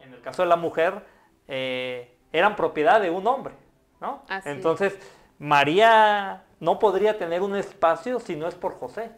en 0.00 0.12
el 0.12 0.20
caso 0.20 0.42
de 0.42 0.48
la 0.48 0.56
mujer, 0.56 1.04
eh, 1.46 2.16
eran 2.32 2.56
propiedad 2.56 3.00
de 3.00 3.10
un 3.10 3.26
hombre, 3.26 3.54
¿no? 4.00 4.24
Entonces, 4.44 4.98
María 5.38 6.44
no 6.58 6.80
podría 6.80 7.16
tener 7.16 7.42
un 7.42 7.54
espacio 7.54 8.18
si 8.18 8.34
no 8.34 8.48
es 8.48 8.56
por 8.56 8.74
José. 8.78 9.12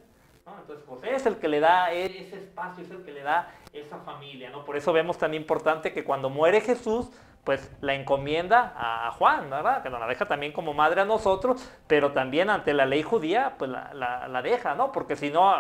Entonces 0.47 0.85
José 0.87 1.15
es 1.15 1.27
el 1.27 1.37
que 1.37 1.49
le 1.49 1.61
da 1.61 1.93
ese 1.93 2.37
espacio, 2.37 2.85
es 2.85 2.91
el 2.91 3.05
que 3.05 3.13
le 3.13 3.23
da 3.23 3.55
esa 3.73 3.99
familia, 3.99 4.51
¿no? 4.51 4.65
Por 4.65 4.77
eso 4.77 4.93
vemos 4.93 5.17
tan 5.17 5.33
importante 5.33 5.93
que 5.93 6.05
cuando 6.05 6.29
muere 6.29 6.61
Jesús, 6.61 7.09
pues 7.45 7.71
la 7.81 7.95
encomienda 7.95 8.75
a 8.77 9.11
Juan, 9.13 9.49
¿verdad? 9.51 9.83
Que 9.83 9.91
nos 9.91 10.01
la 10.01 10.07
deja 10.07 10.27
también 10.27 10.53
como 10.53 10.75
madre 10.75 11.01
a 11.01 11.05
nosotros, 11.05 11.69
pero 11.87 12.13
también 12.13 12.51
ante 12.51 12.75
la 12.75 12.87
ley 12.87 13.03
judía, 13.03 13.55
pues 13.59 13.71
la, 13.71 14.41
deja, 14.43 14.75
¿no? 14.75 14.93
Porque 14.93 15.17
si 15.17 15.31
no, 15.31 15.55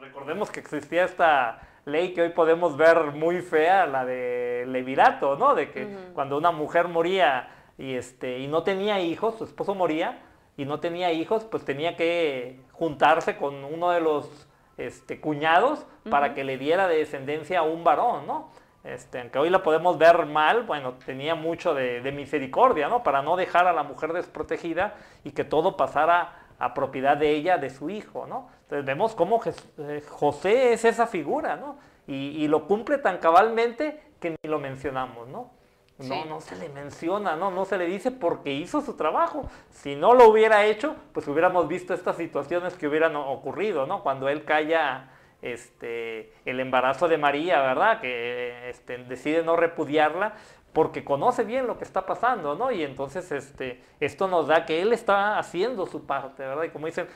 recordemos 0.00 0.50
que 0.50 0.60
existía 0.60 1.04
esta 1.04 1.60
ley 1.84 2.12
que 2.12 2.22
hoy 2.22 2.28
podemos 2.30 2.76
ver 2.76 3.12
muy 3.12 3.40
fea, 3.40 3.86
la 3.86 4.04
de 4.04 4.64
Levirato, 4.68 5.36
¿no? 5.36 5.54
De 5.54 5.70
que 5.70 5.88
cuando 6.14 6.36
una 6.36 6.50
mujer 6.50 6.88
moría 6.88 7.48
y, 7.78 7.94
este, 7.94 8.38
y 8.38 8.46
no 8.46 8.62
tenía 8.62 9.00
hijos, 9.00 9.36
su 9.38 9.44
esposo 9.44 9.74
moría 9.74 10.22
y 10.56 10.66
no 10.66 10.80
tenía 10.80 11.12
hijos, 11.12 11.44
pues 11.44 11.64
tenía 11.64 11.96
que 11.96 12.60
juntarse 12.72 13.36
con 13.36 13.64
uno 13.64 13.90
de 13.90 14.00
los 14.00 14.48
este, 14.76 15.20
cuñados 15.20 15.86
para 16.10 16.34
que 16.34 16.44
le 16.44 16.58
diera 16.58 16.88
de 16.88 16.98
descendencia 16.98 17.60
a 17.60 17.62
un 17.62 17.84
varón, 17.84 18.26
¿no? 18.26 18.50
Este, 18.84 19.20
aunque 19.20 19.38
hoy 19.38 19.48
la 19.48 19.62
podemos 19.62 19.96
ver 19.96 20.26
mal, 20.26 20.64
bueno, 20.64 20.94
tenía 21.06 21.36
mucho 21.36 21.72
de, 21.72 22.10
misericordia, 22.12 22.88
¿no? 22.88 23.02
Para 23.04 23.22
no 23.22 23.36
dejar 23.36 23.66
a 23.68 23.72
la 23.72 23.84
mujer 23.84 24.12
desprotegida 24.12 24.94
y 25.22 25.30
que 25.30 25.44
todo 25.44 25.76
pasara 25.76 26.46
a 26.58 26.74
propiedad 26.74 27.16
de 27.16 27.30
ella, 27.30 27.58
de 27.58 27.70
su 27.70 27.90
hijo, 27.90 28.26
¿no? 28.26 28.48
Entonces 28.62 28.84
vemos 28.84 29.14
cómo 29.14 29.40
eh, 29.44 30.02
José 30.08 30.72
es 30.72 30.84
esa 30.84 31.06
figura, 31.06 31.56
¿no? 31.56 31.78
Y, 32.08 32.48
lo 32.48 32.66
cumple 32.66 32.98
tan 32.98 33.18
cabalmente 33.18 34.02
que 34.20 34.30
ni 34.30 34.50
lo 34.50 34.58
mencionamos, 34.58 35.28
¿no? 35.28 35.50
No, 35.98 36.24
no 36.24 36.40
se 36.40 36.56
le 36.56 36.68
menciona, 36.68 37.36
¿no? 37.36 37.52
No 37.52 37.64
se 37.64 37.78
le 37.78 37.86
dice 37.86 38.10
porque 38.10 38.52
hizo 38.52 38.80
su 38.80 38.96
trabajo. 38.96 39.48
Si 39.70 39.94
no 39.94 40.12
lo 40.14 40.28
hubiera 40.28 40.64
hecho, 40.64 40.96
pues 41.12 41.28
hubiéramos 41.28 41.68
visto 41.68 41.94
estas 41.94 42.16
situaciones 42.16 42.74
que 42.74 42.88
hubieran 42.88 43.14
ocurrido, 43.14 43.86
¿no? 43.86 44.02
Cuando 44.02 44.28
él 44.28 44.44
calla 44.44 45.10
este, 45.42 46.32
el 46.44 46.60
embarazo 46.60 47.08
de 47.08 47.18
María, 47.18 47.60
¿verdad? 47.60 48.00
Que 48.00 48.70
este, 48.70 48.98
decide 48.98 49.42
no 49.42 49.56
repudiarla 49.56 50.34
porque 50.72 51.04
conoce 51.04 51.44
bien 51.44 51.66
lo 51.66 51.76
que 51.76 51.84
está 51.84 52.06
pasando, 52.06 52.54
¿no? 52.54 52.70
Y 52.70 52.82
entonces 52.82 53.30
este, 53.30 53.82
esto 54.00 54.28
nos 54.28 54.46
da 54.46 54.64
que 54.64 54.80
él 54.80 54.92
está 54.92 55.38
haciendo 55.38 55.86
su 55.86 56.06
parte, 56.06 56.42
¿verdad? 56.44 56.64
Y 56.64 56.70
como 56.70 56.86
dicen, 56.86 57.08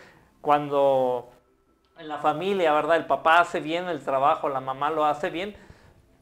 cuando 0.42 1.30
en 1.98 2.08
la 2.08 2.18
familia, 2.18 2.72
¿verdad? 2.72 2.96
El 2.96 3.06
papá 3.06 3.40
hace 3.40 3.60
bien 3.60 3.88
el 3.88 4.02
trabajo, 4.02 4.48
la 4.48 4.60
mamá 4.60 4.90
lo 4.90 5.06
hace 5.06 5.30
bien, 5.30 5.56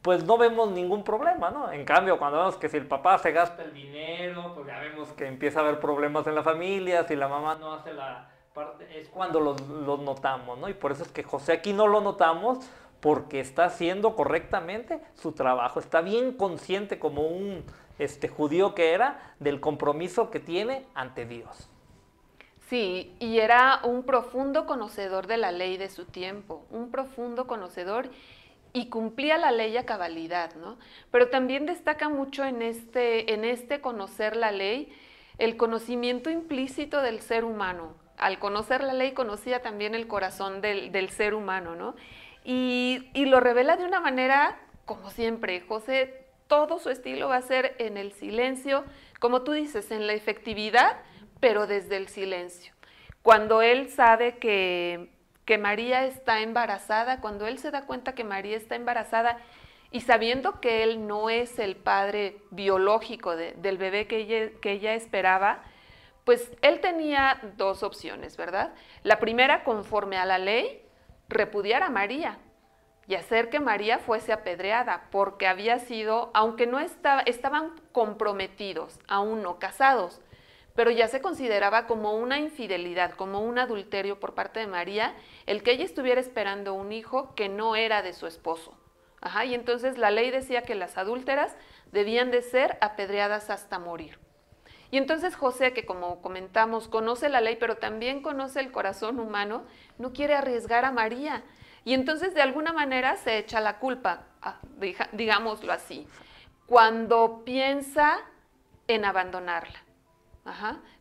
pues 0.01 0.23
no 0.23 0.37
vemos 0.37 0.69
ningún 0.71 1.03
problema, 1.03 1.49
¿no? 1.49 1.71
En 1.71 1.83
cambio, 1.83 2.17
cuando 2.17 2.37
vemos 2.37 2.55
que 2.57 2.69
si 2.69 2.77
el 2.77 2.87
papá 2.87 3.17
se 3.17 3.31
gasta 3.31 3.63
el 3.63 3.73
dinero, 3.73 4.53
pues 4.53 4.67
ya 4.67 4.79
vemos 4.79 5.09
que 5.13 5.25
empieza 5.25 5.59
a 5.59 5.63
haber 5.63 5.79
problemas 5.79 6.27
en 6.27 6.35
la 6.35 6.43
familia, 6.43 7.05
si 7.07 7.15
la 7.15 7.27
mamá 7.27 7.55
no 7.55 7.73
hace 7.73 7.91
la 7.91 8.29
es 8.93 9.09
cuando 9.09 9.39
los, 9.39 9.61
notamos, 10.01 10.57
¿no? 10.57 10.69
Y 10.69 10.73
por 10.73 10.91
eso 10.91 11.03
es 11.03 11.11
que 11.11 11.23
José 11.23 11.53
aquí 11.53 11.73
no 11.73 11.87
lo 11.87 12.01
notamos, 12.01 12.59
porque 12.99 13.39
está 13.39 13.65
haciendo 13.65 14.15
correctamente 14.15 14.99
su 15.15 15.33
trabajo, 15.33 15.79
está 15.79 16.01
bien 16.01 16.31
consciente 16.31 16.97
como 16.97 17.27
un 17.27 17.63
este, 17.99 18.27
judío 18.27 18.73
que 18.73 18.93
era 18.93 19.35
del 19.39 19.59
compromiso 19.59 20.31
que 20.31 20.39
tiene 20.39 20.85
ante 20.95 21.25
Dios. 21.25 21.69
Sí, 22.69 23.15
y 23.19 23.39
era 23.39 23.81
un 23.83 24.03
profundo 24.03 24.65
conocedor 24.65 25.27
de 25.27 25.37
la 25.37 25.51
ley 25.51 25.77
de 25.77 25.89
su 25.89 26.05
tiempo, 26.05 26.65
un 26.71 26.89
profundo 26.89 27.45
conocedor 27.45 28.09
y 28.73 28.89
cumplía 28.89 29.37
la 29.37 29.51
ley 29.51 29.77
a 29.77 29.85
cabalidad, 29.85 30.55
¿no? 30.55 30.77
Pero 31.11 31.29
también 31.29 31.67
destaca 31.67 32.09
mucho 32.09 32.43
en 32.43 32.63
este, 32.63 33.33
en 33.33 33.45
este 33.45 33.81
conocer 33.81 34.35
la 34.35 34.51
ley 34.51 34.91
el 35.37 35.57
conocimiento 35.57 36.29
implícito 36.29 37.01
del 37.01 37.19
ser 37.19 37.43
humano. 37.43 38.04
Al 38.17 38.39
conocer 38.39 38.83
la 38.83 38.93
ley 38.93 39.13
conocía 39.13 39.61
también 39.61 39.95
el 39.95 40.07
corazón 40.07 40.61
del, 40.61 41.09
ser 41.09 41.33
humano, 41.33 41.75
¿no? 41.75 41.95
Y, 42.43 43.09
y 43.13 43.25
lo 43.25 43.39
revela 43.39 43.75
de 43.75 43.85
una 43.85 43.99
manera, 43.99 44.59
como 44.85 45.09
siempre, 45.09 45.61
José, 45.61 46.25
todo 46.47 46.79
su 46.79 46.89
estilo 46.89 47.29
va 47.29 47.37
a 47.37 47.41
ser 47.41 47.75
en 47.79 47.97
el 47.97 48.13
silencio, 48.13 48.85
como 49.19 49.41
tú 49.41 49.51
dices, 49.53 49.91
en 49.91 50.07
la 50.07 50.13
efectividad, 50.13 50.97
pero 51.39 51.67
desde 51.67 51.97
el 51.97 52.07
silencio. 52.07 52.73
Cuando 53.21 53.61
él 53.61 53.89
sabe 53.89 54.37
que 54.37 55.09
que 55.45 55.57
María 55.57 56.05
está 56.05 56.41
embarazada, 56.41 57.21
cuando 57.21 57.47
él 57.47 57.59
se 57.59 57.71
da 57.71 57.85
cuenta 57.85 58.15
que 58.15 58.23
María 58.23 58.57
está 58.57 58.75
embarazada 58.75 59.37
y 59.91 60.01
sabiendo 60.01 60.59
que 60.59 60.83
él 60.83 61.07
no 61.07 61.29
es 61.29 61.59
el 61.59 61.75
padre 61.75 62.37
biológico 62.49 63.35
del 63.35 63.77
bebé 63.77 64.07
que 64.07 64.17
ella, 64.17 64.51
que 64.59 64.71
ella 64.71 64.95
esperaba, 64.95 65.63
pues 66.25 66.51
él 66.61 66.81
tenía 66.81 67.39
dos 67.55 67.83
opciones, 67.83 68.35
¿verdad? 68.35 68.73
La 69.03 69.19
primera, 69.19 69.63
conforme 69.63 70.17
a 70.17 70.25
la 70.25 70.39
ley, 70.39 70.81
repudiar 71.29 71.83
a 71.83 71.89
María 71.89 72.39
y 73.07 73.13
hacer 73.13 73.49
que 73.49 73.59
María 73.59 73.99
fuese 73.99 74.33
apedreada, 74.33 75.07
porque 75.11 75.47
había 75.47 75.77
sido, 75.77 76.31
aunque 76.33 76.65
no 76.65 76.79
estaba, 76.79 77.21
estaban 77.21 77.79
comprometidos, 77.91 78.99
aún 79.07 79.43
no 79.43 79.59
casados, 79.59 80.19
pero 80.73 80.89
ya 80.89 81.07
se 81.07 81.21
consideraba 81.21 81.85
como 81.85 82.13
una 82.15 82.39
infidelidad, 82.39 83.11
como 83.11 83.41
un 83.41 83.59
adulterio 83.59 84.19
por 84.19 84.33
parte 84.33 84.59
de 84.59 84.67
María, 84.67 85.15
el 85.45 85.61
que 85.61 85.71
ella 85.71 85.85
estuviera 85.85 86.19
esperando 86.19 86.73
un 86.73 86.91
hijo 86.91 87.35
que 87.35 87.47
no 87.47 87.75
era 87.75 88.01
de 88.01 88.13
su 88.13 88.25
esposo. 88.25 88.75
Ajá, 89.21 89.45
y 89.45 89.53
entonces 89.53 89.97
la 89.97 90.11
ley 90.11 90.31
decía 90.31 90.63
que 90.63 90.75
las 90.75 90.97
adúlteras 90.97 91.55
debían 91.91 92.31
de 92.31 92.41
ser 92.41 92.77
apedreadas 92.81 93.49
hasta 93.49 93.79
morir. 93.79 94.24
Y 94.95 94.97
entonces 94.97 95.35
José, 95.35 95.73
que 95.73 95.85
como 95.85 96.21
comentamos, 96.21 96.87
conoce 96.87 97.27
la 97.27 97.41
ley, 97.41 97.57
pero 97.59 97.75
también 97.75 98.21
conoce 98.21 98.61
el 98.61 98.71
corazón 98.71 99.19
humano, 99.19 99.65
no 99.97 100.13
quiere 100.13 100.35
arriesgar 100.35 100.85
a 100.85 100.93
María. 100.93 101.43
Y 101.83 101.93
entonces 101.93 102.33
de 102.33 102.41
alguna 102.41 102.71
manera 102.71 103.17
se 103.17 103.37
echa 103.37 103.59
la 103.59 103.79
culpa, 103.79 104.21
ah, 104.41 104.61
digámoslo 105.11 105.73
así, 105.73 106.07
cuando 106.65 107.43
piensa 107.43 108.19
en 108.87 109.03
abandonarla. 109.03 109.83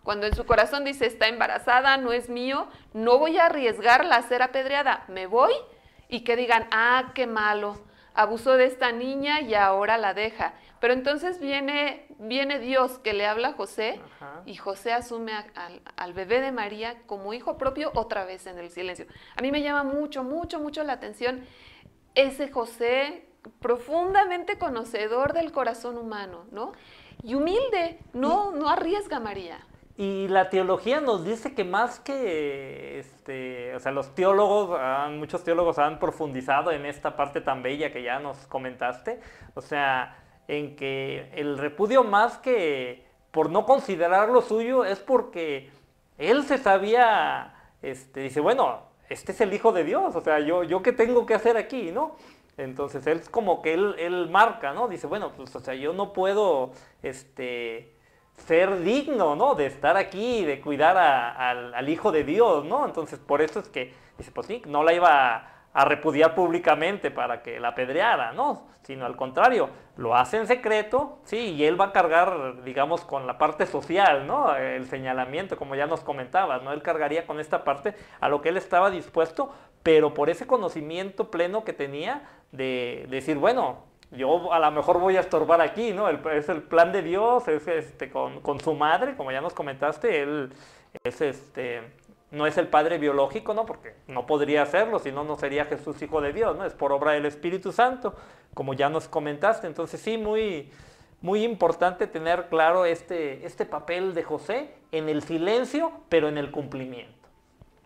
Cuando 0.03 0.27
en 0.27 0.35
su 0.35 0.45
corazón 0.45 0.83
dice, 0.83 1.07
está 1.07 1.29
embarazada, 1.29 1.97
no 1.97 2.11
es 2.11 2.29
mío, 2.29 2.67
no 2.95 3.19
voy 3.19 3.39
a 3.39 3.47
arriesgarla 3.47 4.17
a 4.17 4.23
ser 4.23 4.43
apedreada, 4.43 5.05
me 5.07 5.29
voy 5.29 5.53
y 6.09 6.23
que 6.25 6.35
digan, 6.35 6.67
ah, 6.73 7.13
qué 7.15 7.29
malo, 7.29 7.79
abusó 8.13 8.57
de 8.57 8.67
esta 8.67 8.91
niña 8.91 9.41
y 9.41 9.55
ahora 9.55 9.99
la 9.99 10.15
deja. 10.15 10.55
Pero 10.85 10.93
entonces 10.93 11.41
viene, 11.41 12.05
viene 12.19 12.59
Dios 12.59 12.99
que 12.99 13.15
le 13.15 13.25
habla 13.25 13.49
a 13.49 13.53
José 13.55 14.03
y 14.45 14.57
José 14.57 14.93
asume 14.93 15.33
al 15.97 16.13
bebé 16.13 16.43
de 16.43 16.53
María 16.53 17.01
como 17.07 17.33
hijo 17.33 17.57
propio 17.57 17.91
otra 17.95 18.27
vez 18.27 18.47
en 18.47 18.59
el 18.59 18.69
silencio. 18.69 19.07
A 19.35 19.41
mí 19.41 19.51
me 19.51 19.63
llama 19.63 19.83
mucho, 19.83 20.25
mucho, 20.25 20.61
mucho 20.61 20.85
la 20.85 20.93
atención 20.93 21.43
ese 22.15 22.51
José 22.51 23.27
profundamente 23.61 24.59
conocedor 24.59 25.33
del 25.33 25.53
corazón 25.53 25.97
humano, 25.97 26.45
¿no? 26.53 26.73
y 27.23 27.35
humilde, 27.35 27.99
no, 28.13 28.51
no 28.51 28.69
arriesga 28.69 29.21
María. 29.21 29.67
Y 29.97 30.29
la 30.29 30.51
teología 30.51 31.01
nos 31.01 31.25
dice 31.25 31.55
que 31.55 31.65
más 31.65 31.99
que, 31.99 32.99
este, 32.99 33.75
o 33.75 33.81
sea, 33.81 33.91
los 33.91 34.15
teólogos, 34.15 34.79
muchos 35.13 35.45
teólogos 35.45 35.79
han 35.79 35.99
profundizado 35.99 36.73
en 36.73 36.85
esta 36.85 37.17
parte 37.17 37.41
tan 37.41 37.63
bella 37.63 37.91
que 37.91 38.03
ya 38.03 38.19
nos 38.19 38.37
comentaste, 38.49 39.21
o 39.55 39.63
sea, 39.63 40.19
en 40.49 40.77
que 40.77 41.31
el 41.35 41.59
repudio 41.59 42.05
más 42.05 42.39
que 42.39 43.05
por 43.31 43.51
no 43.51 43.67
considerar 43.67 44.29
lo 44.29 44.43
suyo 44.43 44.85
es 44.85 45.01
porque 45.01 45.71
él 46.19 46.45
se 46.45 46.59
sabía, 46.59 47.55
este, 47.83 48.21
dice, 48.21 48.41
bueno, 48.41 48.83
este 49.09 49.33
es 49.33 49.41
el 49.41 49.53
Hijo 49.53 49.73
de 49.73 49.85
Dios, 49.85 50.15
o 50.15 50.21
sea, 50.21 50.41
yo, 50.41 50.63
yo 50.63 50.83
qué 50.83 50.93
tengo 50.93 51.27
que 51.27 51.35
hacer 51.35 51.57
aquí, 51.57 51.91
¿no? 51.91 52.17
Entonces 52.57 53.07
él 53.07 53.19
es 53.19 53.29
como 53.29 53.63
que 53.63 53.75
él, 53.75 53.97
él 53.99 54.29
marca, 54.31 54.73
¿no? 54.73 54.89
Dice, 54.89 55.07
bueno, 55.07 55.33
pues 55.37 55.55
o 55.57 55.61
sea, 55.61 55.75
yo 55.75 55.93
no 55.93 56.13
puedo 56.13 56.71
este, 57.03 57.97
ser 58.37 58.81
digno, 58.83 59.35
¿no? 59.37 59.55
De 59.55 59.67
estar 59.67 59.97
aquí, 59.97 60.45
de 60.45 60.61
cuidar 60.61 60.97
al, 60.97 61.89
Hijo 61.89 62.13
de 62.13 62.25
Dios, 62.25 62.65
¿no? 62.65 62.87
Entonces 62.87 63.19
por 63.19 63.43
eso 63.43 63.61
es 63.61 63.69
que, 63.69 63.93
dice, 64.19 64.31
pues 64.31 64.47
sí, 64.47 64.63
no 64.67 64.85
la 64.85 64.93
iba 64.93 65.37
a 65.37 65.54
a 65.75 65.85
repudiar 65.85 66.35
públicamente 66.35 67.11
para 67.11 67.43
que 67.43 67.59
la 67.59 67.69
apedreara, 67.69 68.33
no, 68.33 68.69
sino 68.85 69.07
al 69.07 69.17
contrario, 69.17 69.69
lo 69.97 70.15
hace 70.15 70.37
en 70.37 70.47
secreto, 70.47 71.19
sí, 71.25 71.55
y 71.55 71.65
él 71.65 71.79
va 71.79 71.87
a 71.87 71.93
cargar, 71.93 72.63
digamos, 72.63 73.05
con 73.05 73.27
la 73.27 73.39
parte 73.39 73.67
social, 73.67 74.27
¿no? 74.27 74.55
El 74.55 74.87
señalamiento, 74.87 75.57
como 75.57 75.75
ya 75.75 75.87
nos 75.87 76.01
comentabas, 76.01 76.63
¿no? 76.63 76.73
Él 76.73 76.81
cargaría 76.81 77.27
con 77.27 77.41
esta 77.41 77.65
parte 77.65 77.95
a 78.21 78.29
lo 78.29 78.41
que 78.41 78.51
él 78.51 78.57
estaba 78.57 78.89
dispuesto, 78.89 79.53
pero 79.83 80.15
por 80.15 80.31
ese 80.31 80.47
conocimiento 80.47 81.31
pleno 81.31 81.65
que 81.65 81.73
tenía 81.73 82.23
de, 82.53 83.07
decir, 83.09 83.37
bueno, 83.37 83.85
yo 84.13 84.53
a 84.53 84.61
lo 84.61 84.71
mejor 84.71 85.01
voy 85.01 85.17
a 85.17 85.21
estorbar 85.21 85.61
aquí, 85.61 85.93
¿no? 85.93 86.09
es 86.09 86.49
el 86.49 86.63
plan 86.63 86.93
de 86.93 87.03
Dios, 87.03 87.49
es 87.49 87.67
este, 87.67 88.11
con, 88.11 88.41
con 88.43 88.61
su 88.61 88.75
madre, 88.75 89.17
como 89.17 89.33
ya 89.33 89.41
nos 89.41 89.55
comentaste, 89.55 90.23
él 90.23 90.53
es 91.03 91.21
este 91.21 91.83
no 92.35 92.47
es 92.47 92.59
el 92.59 92.69
Padre 92.69 92.99
biológico, 92.99 93.55
¿no? 93.55 93.65
Porque 93.65 93.95
no 94.07 94.27
podría 94.27 94.63
hacerlo, 94.63 94.99
si 94.99 95.13
no, 95.13 95.25
no 95.25 95.37
sería 95.37 95.67
Jesús 95.67 96.01
Hijo 96.03 96.21
de 96.21 96.33
Dios, 96.33 96.57
¿no? 96.57 96.65
Es 96.65 96.75
por 96.75 96.93
obra 96.93 97.13
del 97.13 97.27
Espíritu 97.27 97.73
Santo, 97.73 98.15
como 98.53 98.75
ya 98.75 98.89
nos 98.89 99.09
comentaste. 99.09 99.67
Entonces 99.67 100.01
sí, 100.01 100.19
muy, 100.19 100.71
muy 101.21 101.45
importante 101.45 102.07
tener 102.07 102.49
claro 102.49 102.85
este, 102.85 103.47
este 103.47 103.65
papel 103.65 104.15
de 104.15 104.23
José 104.23 104.75
en 104.93 105.09
el 105.09 105.23
silencio, 105.23 105.93
pero 106.09 106.29
en 106.29 106.37
el 106.37 106.51
cumplimiento. 106.51 107.29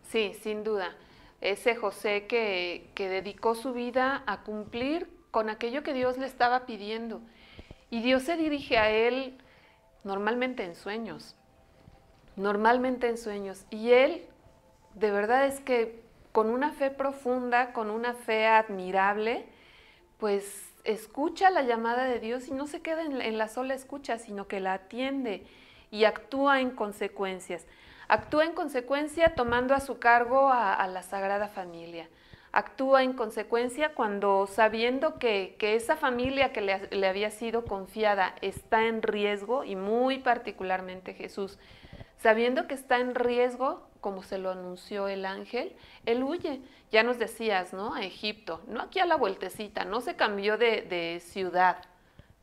Sí, 0.09 0.35
sin 0.41 0.65
duda. 0.65 0.97
Ese 1.41 1.77
José 1.77 2.27
que, 2.27 2.91
que 2.95 3.09
dedicó 3.09 3.55
su 3.55 3.73
vida 3.73 4.25
a 4.27 4.43
cumplir 4.43 5.09
con 5.31 5.51
aquello 5.51 5.83
que 5.83 5.93
Dios 5.93 6.17
le 6.19 6.27
estaba 6.27 6.67
pidiendo. 6.67 7.21
Y 7.91 8.03
Dios 8.03 8.23
se 8.23 8.37
dirige 8.37 8.79
a 8.79 8.91
él 8.91 9.39
normalmente 10.05 10.65
en 10.65 10.75
sueños 10.75 11.37
normalmente 12.39 13.09
en 13.09 13.19
sueños. 13.19 13.65
Y 13.71 13.91
él 13.91 14.25
de 14.99 15.11
verdad 15.11 15.47
es 15.47 15.61
que 15.61 16.01
con 16.33 16.51
una 16.51 16.73
fe 16.73 16.91
profunda, 16.91 17.73
con 17.73 17.91
una 17.91 18.15
fe 18.15 18.47
admirable, 18.47 19.47
pues 20.19 20.73
escucha 20.85 21.51
la 21.51 21.63
llamada 21.63 22.05
de 22.05 22.21
Dios 22.21 22.49
y 22.49 22.53
no 22.53 22.67
se 22.67 22.81
queda 22.81 23.03
en, 23.03 23.39
la 23.39 23.49
sola 23.49 23.75
escucha, 23.75 24.19
sino 24.19 24.49
que 24.49 24.61
la 24.61 24.75
atiende 24.75 25.47
y 25.91 26.05
actúa 26.05 26.61
en 26.61 26.71
consecuencias. 26.71 27.67
Actúa 28.09 28.45
en 28.45 28.53
consecuencia 28.53 29.35
tomando 29.35 29.75
a 29.75 29.81
su 29.81 29.99
cargo 29.99 30.51
a, 30.51 30.87
la 30.87 31.03
Sagrada 31.03 31.49
Familia. 31.49 32.09
Actúa 32.53 33.03
en 33.03 33.13
consecuencia 33.13 33.95
cuando 33.95 34.47
sabiendo 34.47 35.19
que, 35.19 35.57
esa 35.61 35.97
familia 35.97 36.53
que 36.53 36.63
le 36.63 37.07
había 37.07 37.31
sido 37.31 37.65
confiada 37.65 38.35
está 38.41 38.87
en 38.87 39.03
riesgo 39.03 39.65
y 39.65 39.77
muy 39.77 40.19
particularmente 40.19 41.13
Jesús, 41.13 41.59
sabiendo 42.19 42.67
que 42.67 42.75
está 42.75 42.99
en 42.99 43.15
riesgo, 43.15 43.88
como 44.01 44.23
se 44.23 44.39
lo 44.39 44.51
anunció 44.51 45.09
el 45.09 45.25
ángel, 45.25 45.75
él 46.07 46.23
huye. 46.23 46.61
Ya 46.91 47.03
nos 47.03 47.19
decías, 47.19 47.73
¿no? 47.73 47.95
A 47.95 48.03
Egipto, 48.03 48.63
no 48.67 48.81
aquí 48.81 48.99
a 48.99 49.07
la 49.07 49.17
vueltecita, 49.17 49.85
no 49.85 50.01
se 50.01 50.17
cambió 50.17 50.57
de, 50.57 51.23
ciudad 51.25 51.85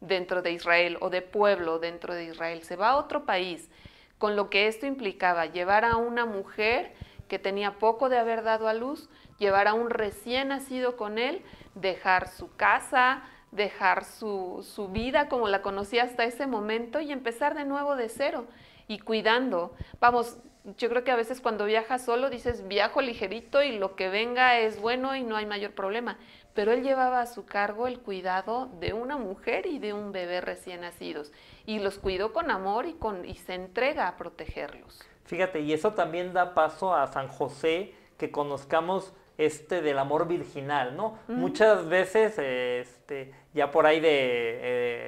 dentro 0.02 0.41
de 0.41 0.52
Israel 0.52 0.98
o 1.02 1.10
de 1.10 1.22
pueblo 1.22 1.80
dentro 1.80 2.13
de 2.13 2.26
Israel, 2.26 2.63
se 2.63 2.76
va 2.76 2.89
a 2.89 2.98
otro 2.98 3.26
país, 3.26 3.70
con 4.18 4.36
lo 4.36 4.50
que 4.50 4.68
esto 4.68 4.86
implicaba 4.86 5.48
llevar 5.48 5.84
a 5.84 5.96
una 5.96 6.26
mujer 6.26 6.94
que 7.28 7.39
tenía 7.39 7.80
poco 7.80 8.08
de 8.10 8.20
haber 8.20 8.44
dado 8.44 8.68
a 8.68 8.74
luz, 8.74 9.10
llevar 9.39 9.68
a 9.68 9.74
un 9.74 9.89
recién 9.89 10.50
nacido 10.50 10.96
con 10.96 11.18
él, 11.18 11.41
dejar 11.74 12.30
su 12.30 12.56
casa, 12.56 13.24
dejar 13.52 14.06
su, 14.06 14.63
su 14.76 14.89
vida 14.89 15.28
como 15.28 15.48
la 15.48 15.62
conocía 15.62 16.04
hasta 16.04 16.24
ese 16.24 16.46
momento 16.46 17.00
y 17.00 17.12
empezar 17.12 17.56
de 17.56 17.65
nuevo 17.65 17.96
de 17.96 18.10
cero 18.10 18.46
y 18.88 19.00
cuidando. 19.00 19.74
Vamos, 20.00 20.38
yo 20.78 20.89
creo 20.89 21.04
que 21.04 21.12
a 21.12 21.15
veces 21.15 21.41
cuando 21.41 21.65
viajas 21.65 22.04
solo 22.04 22.30
dices 22.30 22.67
viajo 22.67 23.01
ligerito 23.01 23.62
y 23.63 23.78
lo 23.78 23.95
que 23.95 24.10
venga 24.10 24.60
es 24.60 24.80
bueno 24.80 25.15
y 25.15 25.23
no 25.23 25.36
hay 25.36 25.45
mayor 25.45 25.71
problema. 25.71 26.17
Pero 26.54 26.71
él 26.71 26.84
llevaba 26.84 27.21
a 27.21 27.25
su 27.25 27.45
cargo 27.45 27.88
el 27.88 27.99
cuidado 27.99 28.69
de 28.80 28.93
una 28.93 29.17
mujer 29.17 29.65
y 29.65 29.78
de 29.80 29.93
un 29.93 30.12
bebé 30.12 30.41
recién 30.41 30.82
nacidos 30.82 31.32
y 31.65 31.80
los 31.80 31.99
cuidó 31.99 32.32
con 32.32 32.49
amor 32.49 32.86
y, 32.86 32.93
con, 32.93 33.25
y 33.25 33.36
se 33.36 33.54
entrega 33.54 34.08
a 34.08 34.15
protegerlos. 34.15 35.01
Fíjate, 35.25 35.62
y 35.62 35.73
eso 35.73 35.93
también 35.93 36.34
da 36.34 36.54
paso 36.54 36.95
a 36.95 37.08
San 37.08 37.28
José, 37.28 37.93
que 38.17 38.32
conozcamos 38.32 39.13
este 39.38 39.82
del 39.82 39.99
amor 39.99 40.28
virginal, 40.28 40.95
¿no? 40.95 41.17
Muchas 41.28 41.89
veces, 41.89 42.38
este, 42.39 43.34
ya 43.54 43.71
por 43.71 43.86
ahí 43.86 43.99
de 43.99 44.10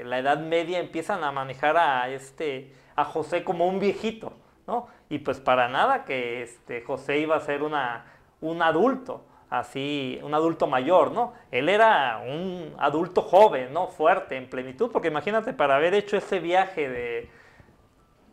eh, 0.02 0.04
la 0.06 0.20
Edad 0.20 0.40
Media 0.40 0.80
empiezan 0.80 1.24
a 1.24 1.32
manejar 1.32 1.78
a 1.78 2.10
este 2.10 2.74
a 2.96 3.06
José 3.06 3.44
como 3.44 3.68
un 3.68 3.80
viejito, 3.80 4.34
¿no? 4.66 4.88
Y 5.10 5.20
pues 5.20 5.40
para 5.40 5.68
nada 5.70 6.04
que 6.04 6.44
este, 6.44 6.82
José 6.82 7.20
iba 7.20 7.36
a 7.36 7.40
ser 7.40 7.64
una, 7.64 8.06
un 8.42 8.62
adulto, 8.62 9.24
así, 9.50 10.20
un 10.24 10.34
adulto 10.34 10.68
mayor, 10.68 11.12
¿no? 11.12 11.34
Él 11.52 11.70
era 11.70 12.22
un 12.26 12.76
adulto 12.78 13.22
joven, 13.22 13.72
¿no? 13.72 13.88
Fuerte, 13.88 14.36
en 14.36 14.50
plenitud, 14.50 14.92
porque 14.92 15.08
imagínate, 15.08 15.54
para 15.54 15.78
haber 15.78 15.94
hecho 15.94 16.18
ese 16.18 16.40
viaje 16.40 16.90
de, 16.90 17.30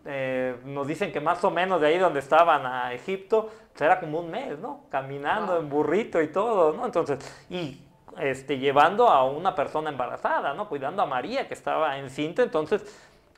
eh, 0.06 0.56
nos 0.64 0.86
dicen 0.86 1.12
que 1.12 1.20
más 1.20 1.42
o 1.44 1.50
menos 1.50 1.80
de 1.80 1.86
ahí 1.86 1.98
donde 1.98 2.18
estaban 2.18 2.66
a 2.66 2.92
Egipto, 2.92 3.50
pues 3.72 3.82
era 3.82 4.00
como 4.00 4.20
un 4.20 4.30
mes, 4.30 4.58
¿no? 4.58 4.82
Caminando 4.90 5.58
en 5.58 5.68
burrito 5.68 6.20
y 6.20 6.28
todo, 6.28 6.72
¿no? 6.72 6.84
Entonces, 6.84 7.18
y 7.48 7.80
este, 8.18 8.58
llevando 8.58 9.08
a 9.08 9.24
una 9.24 9.54
persona 9.54 9.90
embarazada, 9.90 10.54
¿no? 10.54 10.68
Cuidando 10.68 11.02
a 11.02 11.06
María 11.06 11.48
que 11.48 11.54
estaba 11.54 11.98
encinta, 11.98 12.42
entonces 12.42 12.84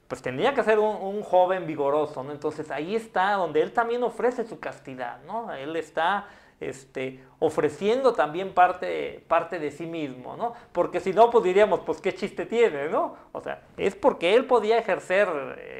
pues 0.08 0.22
tenía 0.22 0.54
que 0.54 0.62
ser 0.62 0.78
un, 0.78 1.22
joven 1.22 1.66
vigoroso, 1.66 2.22
¿no? 2.22 2.32
Entonces 2.32 2.70
ahí 2.70 2.94
está 2.94 3.32
donde 3.32 3.60
él 3.62 3.72
también 3.72 4.02
ofrece 4.02 4.44
su 4.44 4.60
castidad, 4.60 5.18
¿no? 5.26 5.52
Él 5.52 5.74
está 5.74 6.28
este, 6.60 7.22
ofreciendo 7.38 8.14
también 8.14 8.54
parte, 8.54 9.24
parte 9.28 9.58
de 9.58 9.70
sí 9.70 9.84
mismo, 9.84 10.36
¿no? 10.36 10.54
Porque 10.72 11.00
si 11.00 11.12
no, 11.12 11.30
pues 11.30 11.44
diríamos, 11.44 11.80
pues 11.80 12.00
qué 12.00 12.14
chiste 12.14 12.46
tiene, 12.46 12.88
¿no? 12.88 13.16
O 13.32 13.40
sea, 13.40 13.62
es 13.76 13.94
porque 13.94 14.34
él 14.34 14.46
podía 14.46 14.78
ejercer, 14.78 15.28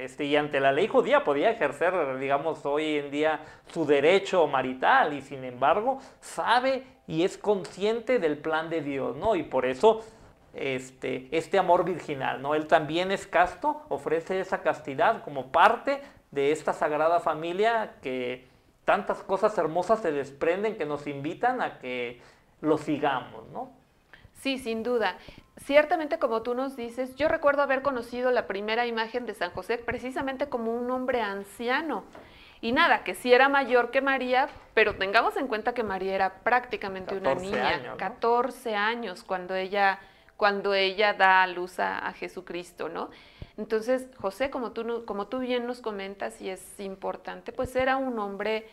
este, 0.01 0.25
y 0.25 0.37
ante 0.37 0.61
la 0.61 0.73
ley 0.73 0.89
judía 0.89 1.25
podía 1.25 1.51
ejercer, 1.51 2.19
digamos, 2.19 2.67
hoy 2.67 2.99
en 2.99 3.11
día 3.11 3.41
su 3.69 3.87
derecho 3.87 4.47
marital, 4.49 5.13
y 5.13 5.23
sin 5.23 5.45
embargo 5.45 6.01
sabe 6.21 6.85
y 7.07 7.23
es 7.23 7.39
consciente 7.39 8.19
del 8.19 8.39
plan 8.39 8.69
de 8.69 8.83
Dios, 8.83 9.17
¿no? 9.17 9.37
Y 9.37 9.45
por 9.45 9.65
eso 9.65 10.03
este, 10.57 11.29
este 11.31 11.59
amor 11.59 11.85
virginal, 11.85 12.41
¿no? 12.41 12.55
Él 12.55 12.67
también 12.67 13.13
es 13.13 13.27
casto, 13.27 13.83
ofrece 13.89 14.41
esa 14.41 14.63
castidad 14.63 15.23
como 15.23 15.53
parte 15.53 16.01
de 16.31 16.53
esta 16.53 16.73
sagrada 16.73 17.21
familia 17.21 17.95
que 18.03 18.47
tantas 18.85 19.23
cosas 19.23 19.57
hermosas 19.59 20.01
se 20.01 20.13
desprenden 20.13 20.77
que 20.77 20.87
nos 20.87 21.07
invitan 21.07 21.61
a 21.61 21.79
que 21.79 22.21
lo 22.61 22.79
sigamos, 22.79 23.49
¿no? 23.49 23.71
Sí, 24.35 24.59
sin 24.59 24.83
duda. 24.83 25.19
Ciertamente, 25.59 26.19
como 26.19 26.43
tú 26.43 26.55
nos 26.55 26.77
dices, 26.77 27.17
yo 27.17 27.29
recuerdo 27.29 27.63
haber 27.63 27.83
conocido 27.83 28.31
la 28.31 28.47
primera 28.47 28.87
imagen 28.87 29.27
de 29.27 29.35
San 29.35 29.51
José 29.51 29.79
precisamente 29.79 30.49
como 30.49 30.75
un 30.75 30.91
hombre 30.91 31.21
anciano. 31.21 32.05
Y 32.61 32.73
nada, 32.73 33.05
que 33.05 33.15
sí 33.15 33.33
era 33.33 33.49
mayor 33.49 33.91
que 33.91 34.01
María, 34.01 34.49
pero 34.75 34.97
tengamos 34.97 35.37
en 35.37 35.47
cuenta 35.47 35.75
que 35.75 35.83
María 35.83 36.15
era 36.15 36.35
prácticamente 36.43 37.17
una 37.17 37.35
niña, 37.35 37.97
14 37.97 38.75
años 38.75 39.25
cuando 39.25 39.55
ella 39.55 39.99
cuando 40.37 40.75
ella 40.75 41.15
da 41.15 41.43
a 41.43 41.47
luz 41.47 41.79
a, 41.79 42.13
Jesucristo, 42.13 42.89
¿no? 42.89 43.11
Entonces, 43.57 44.09
José, 44.21 44.51
como 44.51 44.73
tú, 44.73 45.05
como 45.07 45.29
tú 45.29 45.39
bien 45.39 45.67
nos 45.67 45.81
comentas 45.81 46.41
y 46.41 46.51
es 46.51 46.79
importante, 46.79 47.53
pues 47.53 47.75
era 47.75 47.97
un 47.97 48.19
hombre, 48.19 48.69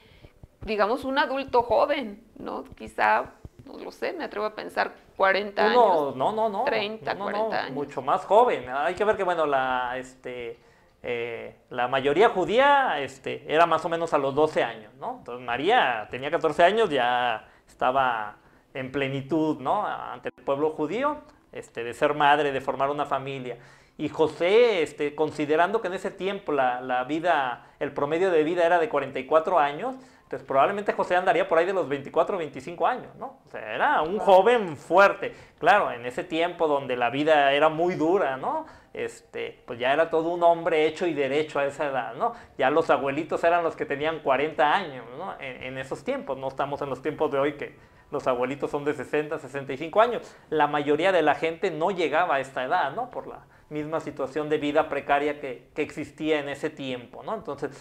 digamos, 0.62 1.06
un 1.06 1.18
adulto 1.18 1.64
joven, 1.64 2.22
¿no? 2.38 2.66
Quizá, 2.76 3.32
no 3.66 3.78
lo 3.78 3.92
sé, 3.92 4.12
me 4.14 4.26
atrevo 4.26 4.46
a 4.46 4.56
pensar 4.56 4.94
40 5.16 5.66
años. 5.66 6.16
No, 6.18 6.34
no, 6.34 6.50
no. 6.50 6.64
30, 6.66 7.16
40 7.16 7.60
años. 7.62 7.72
Mucho 7.72 8.02
más 8.02 8.26
joven. 8.26 8.68
Hay 8.70 8.96
que 8.96 9.06
ver 9.06 9.16
que, 9.16 9.24
bueno, 9.24 9.46
la, 9.46 9.98
este, 9.98 10.60
eh, 11.02 11.56
la 11.70 11.88
mayoría 11.88 12.30
judía 12.30 13.00
este, 13.00 13.46
era 13.48 13.66
más 13.66 13.86
o 13.86 13.90
menos 13.90 14.14
a 14.14 14.18
los 14.18 14.36
12 14.36 14.64
años, 14.64 14.94
¿no? 14.96 15.18
Entonces 15.20 15.46
María 15.46 16.08
tenía 16.12 16.30
14 16.30 16.64
años, 16.64 16.90
ya 16.90 17.48
estaba 17.68 18.38
en 18.74 18.92
plenitud, 18.92 19.60
¿no? 19.60 19.86
Ante 19.86 20.30
el 20.36 20.44
pueblo 20.44 20.72
judío. 20.72 21.22
Este, 21.54 21.84
de 21.84 21.94
ser 21.94 22.14
madre, 22.14 22.52
de 22.52 22.62
formar 22.62 22.90
una 22.90 23.06
familia. 23.06 23.58
Y 23.98 24.10
José, 24.10 24.82
este, 24.82 25.14
considerando 25.14 25.82
que 25.82 25.88
en 25.88 25.94
ese 25.94 26.10
tiempo 26.10 26.52
la, 26.52 27.04
vida, 27.08 27.68
el 27.80 27.92
promedio 27.92 28.32
de 28.32 28.44
vida 28.44 28.66
era 28.66 28.80
de 28.80 28.90
44 28.90 29.60
años, 29.60 29.96
entonces 30.24 30.48
probablemente 30.48 30.94
José 30.94 31.16
andaría 31.16 31.48
por 31.48 31.60
ahí 31.60 31.66
de 31.68 31.74
los 31.74 31.88
24 31.88 32.36
o 32.36 32.40
25 32.40 32.88
años, 32.88 33.16
¿no? 33.18 33.38
O 33.46 33.52
sea, 33.52 33.76
era 33.76 34.02
un 34.02 34.18
joven 34.18 34.78
fuerte. 34.78 35.36
Claro, 35.60 35.92
en 35.92 36.08
ese 36.08 36.24
tiempo 36.24 36.68
donde 36.68 36.98
la 36.98 37.12
vida 37.12 37.54
era 37.54 37.70
muy 37.70 37.94
dura, 37.94 38.36
¿no? 38.36 38.66
este, 38.94 39.64
pues 39.66 39.80
ya 39.80 39.92
era 39.92 40.10
todo 40.10 40.30
un 40.30 40.44
hombre 40.44 40.86
hecho 40.86 41.08
y 41.08 41.14
derecho 41.14 41.60
a 41.60 41.66
esa 41.66 41.88
edad, 41.88 42.14
¿no? 42.14 42.34
Ya 42.58 42.70
los 42.70 42.90
abuelitos 42.92 43.44
eran 43.44 43.64
los 43.64 43.76
que 43.76 43.86
tenían 43.86 44.20
40 44.20 44.72
años, 44.72 45.06
¿no? 45.18 45.34
En, 45.40 45.64
en 45.64 45.78
esos 45.80 46.04
tiempos, 46.04 46.38
no 46.38 46.48
estamos 46.48 46.82
en 46.82 46.90
los 46.90 47.02
tiempos 47.02 47.32
de 47.32 47.40
hoy 47.40 47.54
que 47.54 47.76
los 48.12 48.28
abuelitos 48.28 48.72
son 48.72 48.86
de 48.86 48.94
60, 48.94 49.40
65 49.40 50.02
años. 50.02 50.36
La 50.50 50.68
mayoría 50.68 51.12
de 51.12 51.22
la 51.22 51.36
gente 51.36 51.72
no 51.72 51.92
llegaba 51.92 52.36
a 52.36 52.40
esta 52.40 52.64
edad, 52.64 52.94
¿no? 52.94 53.10
Por 53.10 53.28
la 53.28 53.46
misma 53.70 54.00
situación 54.00 54.50
de 54.50 54.58
vida 54.58 54.88
precaria 54.88 55.40
que, 55.40 55.70
existía 55.76 56.40
en 56.40 56.50
ese 56.50 56.70
tiempo, 56.70 57.24
¿no? 57.24 57.34
Entonces, 57.36 57.72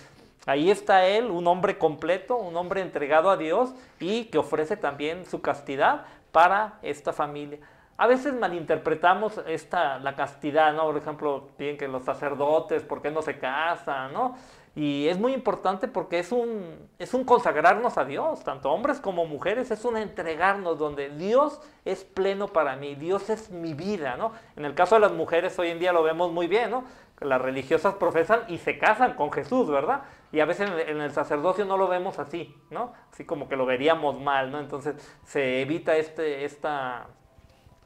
ahí 0.46 0.70
está 0.70 1.06
él, 1.06 1.30
un 1.30 1.46
hombre 1.46 1.78
completo, 1.78 2.36
un 2.36 2.56
hombre 2.56 2.80
entregado 2.80 3.30
a 3.30 3.36
Dios 3.36 3.74
y 4.00 4.24
que 4.24 4.38
ofrece 4.38 4.76
también 4.76 5.26
su 5.26 5.40
castidad 5.42 6.06
para 6.32 6.78
esta 6.82 7.12
familia. 7.12 7.58
A 7.96 8.06
veces 8.06 8.34
malinterpretamos 8.34 9.40
esta, 9.46 9.98
la 9.98 10.16
castidad, 10.16 10.72
¿no? 10.72 10.84
Por 10.84 10.96
ejemplo, 10.96 11.48
piden 11.56 11.76
que 11.76 11.88
los 11.88 12.04
sacerdotes, 12.04 12.82
¿por 12.82 13.02
qué 13.02 13.10
no 13.10 13.22
se 13.22 13.38
casan, 13.38 14.12
no? 14.12 14.34
Y 14.74 15.08
es 15.08 15.18
muy 15.18 15.34
importante 15.34 15.86
porque 15.86 16.18
es 16.18 16.32
un, 16.32 16.88
es 16.98 17.12
un 17.12 17.24
consagrarnos 17.24 17.98
a 17.98 18.06
Dios, 18.06 18.42
tanto 18.42 18.70
hombres 18.72 19.00
como 19.00 19.26
mujeres, 19.26 19.70
es 19.70 19.84
un 19.84 19.98
entregarnos 19.98 20.78
donde 20.78 21.10
Dios 21.10 21.60
es 21.84 22.04
pleno 22.04 22.48
para 22.48 22.76
mí, 22.76 22.94
Dios 22.94 23.28
es 23.28 23.50
mi 23.50 23.74
vida, 23.74 24.16
¿no? 24.16 24.32
En 24.56 24.64
el 24.64 24.74
caso 24.74 24.94
de 24.94 25.02
las 25.02 25.12
mujeres 25.12 25.58
hoy 25.58 25.68
en 25.68 25.78
día 25.78 25.92
lo 25.92 26.02
vemos 26.02 26.32
muy 26.32 26.46
bien, 26.46 26.70
¿no? 26.70 26.84
Las 27.20 27.40
religiosas 27.40 27.94
profesan 27.94 28.40
y 28.48 28.58
se 28.58 28.78
casan 28.78 29.12
con 29.12 29.30
Jesús, 29.30 29.68
¿verdad? 29.68 30.04
Y 30.32 30.40
a 30.40 30.46
veces 30.46 30.70
en 30.86 31.02
el 31.02 31.12
sacerdocio 31.12 31.66
no 31.66 31.76
lo 31.76 31.86
vemos 31.86 32.18
así, 32.18 32.56
¿no? 32.70 32.94
Así 33.12 33.26
como 33.26 33.50
que 33.50 33.56
lo 33.56 33.66
veríamos 33.66 34.18
mal, 34.18 34.50
¿no? 34.50 34.58
Entonces 34.58 34.96
se 35.22 35.60
evita 35.60 35.96
este, 35.96 36.46
esta 36.46 37.08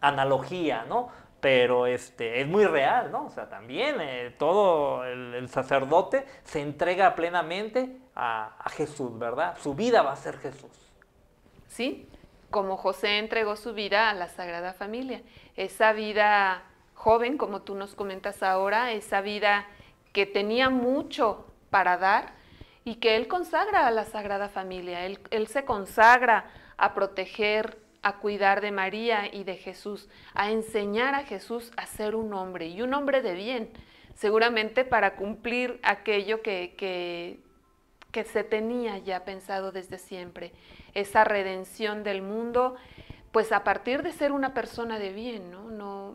analogía, 0.00 0.84
¿no? 0.88 1.10
pero 1.40 1.86
este, 1.86 2.40
es 2.40 2.48
muy 2.48 2.64
real, 2.64 3.12
¿no? 3.12 3.26
O 3.26 3.30
sea, 3.30 3.48
también 3.48 4.00
eh, 4.00 4.34
todo 4.36 5.04
el, 5.04 5.48
sacerdote 5.48 6.26
se 6.42 6.60
entrega 6.60 7.14
plenamente 7.14 7.98
a, 8.16 8.52
Jesús, 8.70 9.16
¿verdad? 9.16 9.56
Su 9.60 9.74
vida 9.74 10.02
va 10.02 10.10
a 10.10 10.16
ser 10.16 10.38
Jesús. 10.38 10.72
Sí, 11.68 12.08
como 12.50 12.76
José 12.76 13.18
entregó 13.18 13.54
su 13.54 13.74
vida 13.74 14.10
a 14.10 14.14
la 14.14 14.28
Sagrada 14.28 14.72
Familia. 14.72 15.22
Esa 15.56 15.92
vida 15.92 16.64
joven, 16.94 17.38
como 17.38 17.62
tú 17.62 17.76
nos 17.76 17.94
comentas 17.94 18.42
ahora, 18.42 18.90
esa 18.90 19.20
vida 19.20 19.66
que 20.12 20.26
tenía 20.26 20.68
mucho 20.68 21.46
para 21.70 21.96
dar 21.96 22.32
y 22.84 22.96
que 22.96 23.14
él 23.14 23.28
consagra 23.28 23.86
a 23.86 23.92
la 23.92 24.04
Sagrada 24.04 24.48
Familia. 24.48 25.04
Él 25.04 25.46
se 25.46 25.64
consagra 25.64 26.46
a 26.76 26.92
proteger 26.92 27.85
a 28.06 28.18
cuidar 28.18 28.60
de 28.60 28.70
María 28.70 29.34
y 29.34 29.42
de 29.42 29.56
Jesús, 29.56 30.08
a 30.32 30.52
enseñar 30.52 31.16
a 31.16 31.24
Jesús 31.24 31.72
a 31.76 31.86
ser 31.86 32.14
un 32.14 32.32
hombre 32.34 32.68
y 32.68 32.80
un 32.80 32.94
hombre 32.94 33.20
de 33.20 33.34
bien, 33.34 33.68
seguramente 34.14 34.84
para 34.84 35.16
cumplir 35.16 35.80
aquello 35.82 36.40
que, 36.40 36.76
que, 36.78 37.40
que 38.12 38.22
se 38.22 38.44
tenía 38.44 38.98
ya 38.98 39.24
pensado 39.24 39.72
desde 39.72 39.98
siempre, 39.98 40.52
esa 40.94 41.24
redención 41.24 42.04
del 42.04 42.22
mundo, 42.22 42.76
pues 43.32 43.50
a 43.50 43.64
partir 43.64 44.04
de 44.04 44.12
ser 44.12 44.30
una 44.30 44.54
persona 44.54 45.00
de 45.00 45.12
bien, 45.12 45.50
¿no? 45.50 45.68
No, 45.68 46.14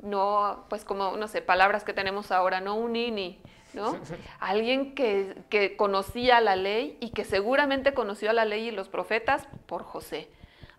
no 0.00 0.66
pues 0.68 0.84
como, 0.84 1.16
no 1.16 1.26
sé, 1.26 1.40
palabras 1.40 1.84
que 1.84 1.94
tenemos 1.94 2.32
ahora, 2.32 2.60
no 2.60 2.74
un 2.74 2.96
ini, 2.96 3.40
¿no? 3.72 3.96
Alguien 4.40 4.94
que, 4.94 5.34
que 5.48 5.74
conocía 5.78 6.42
la 6.42 6.54
ley 6.54 6.98
y 7.00 7.12
que 7.12 7.24
seguramente 7.24 7.94
conoció 7.94 8.28
a 8.28 8.34
la 8.34 8.44
ley 8.44 8.68
y 8.68 8.72
los 8.72 8.90
profetas 8.90 9.48
por 9.64 9.84
José 9.84 10.28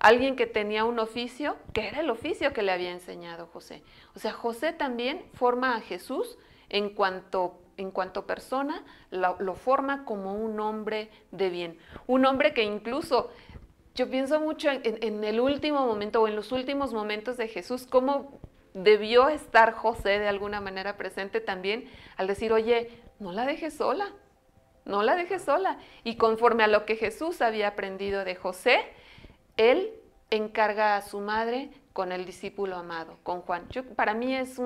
alguien 0.05 0.35
que 0.35 0.45
tenía 0.45 0.85
un 0.85 0.99
oficio, 0.99 1.55
que 1.73 1.87
era 1.87 2.01
el 2.01 2.11
oficio 2.11 2.53
que 2.53 2.61
le 2.61 2.71
había 2.71 2.91
enseñado 2.91 3.47
José. 3.47 3.81
O 4.15 4.19
sea, 4.19 4.33
José 4.33 4.71
también 4.71 5.25
forma 5.33 5.75
a 5.75 5.81
Jesús 5.81 6.37
en 6.69 6.89
cuanto, 6.89 7.59
en 7.77 7.89
cuanto 7.89 8.27
persona, 8.27 8.83
lo, 9.09 9.55
forma 9.55 10.05
como 10.05 10.35
un 10.35 10.59
hombre 10.59 11.09
de 11.31 11.49
bien. 11.49 11.79
Un 12.05 12.27
hombre 12.27 12.53
que 12.53 12.61
incluso, 12.61 13.31
yo 13.95 14.07
pienso 14.07 14.39
mucho 14.39 14.69
en, 14.69 14.81
en 14.83 15.23
el 15.23 15.39
último 15.39 15.87
momento 15.87 16.21
o 16.21 16.27
en 16.27 16.35
los 16.35 16.51
últimos 16.51 16.93
momentos 16.93 17.35
de 17.35 17.47
Jesús, 17.47 17.87
cómo 17.89 18.39
debió 18.75 19.27
estar 19.29 19.73
José 19.73 20.19
de 20.19 20.27
alguna 20.27 20.61
manera 20.61 20.97
presente 20.97 21.41
también 21.41 21.89
al 22.15 22.27
decir, 22.27 22.53
oye, 22.53 22.91
no 23.17 23.31
la 23.31 23.47
dejes 23.47 23.73
sola, 23.73 24.13
no 24.85 25.01
la 25.01 25.15
dejes 25.15 25.41
sola. 25.41 25.79
Y 26.03 26.17
conforme 26.17 26.63
a 26.63 26.67
lo 26.67 26.85
que 26.85 26.95
Jesús 26.95 27.41
había 27.41 27.69
aprendido 27.69 28.23
de 28.23 28.35
José, 28.35 28.85
él 29.57 29.93
encarga 30.29 30.97
a 30.97 31.01
su 31.01 31.19
madre 31.19 31.69
con 31.93 32.11
el 32.11 32.25
discípulo 32.25 32.75
amado, 32.75 33.17
con 33.23 33.41
Juan. 33.41 33.67
para 33.95 34.13
mí 34.13 34.35
es, 34.35 34.59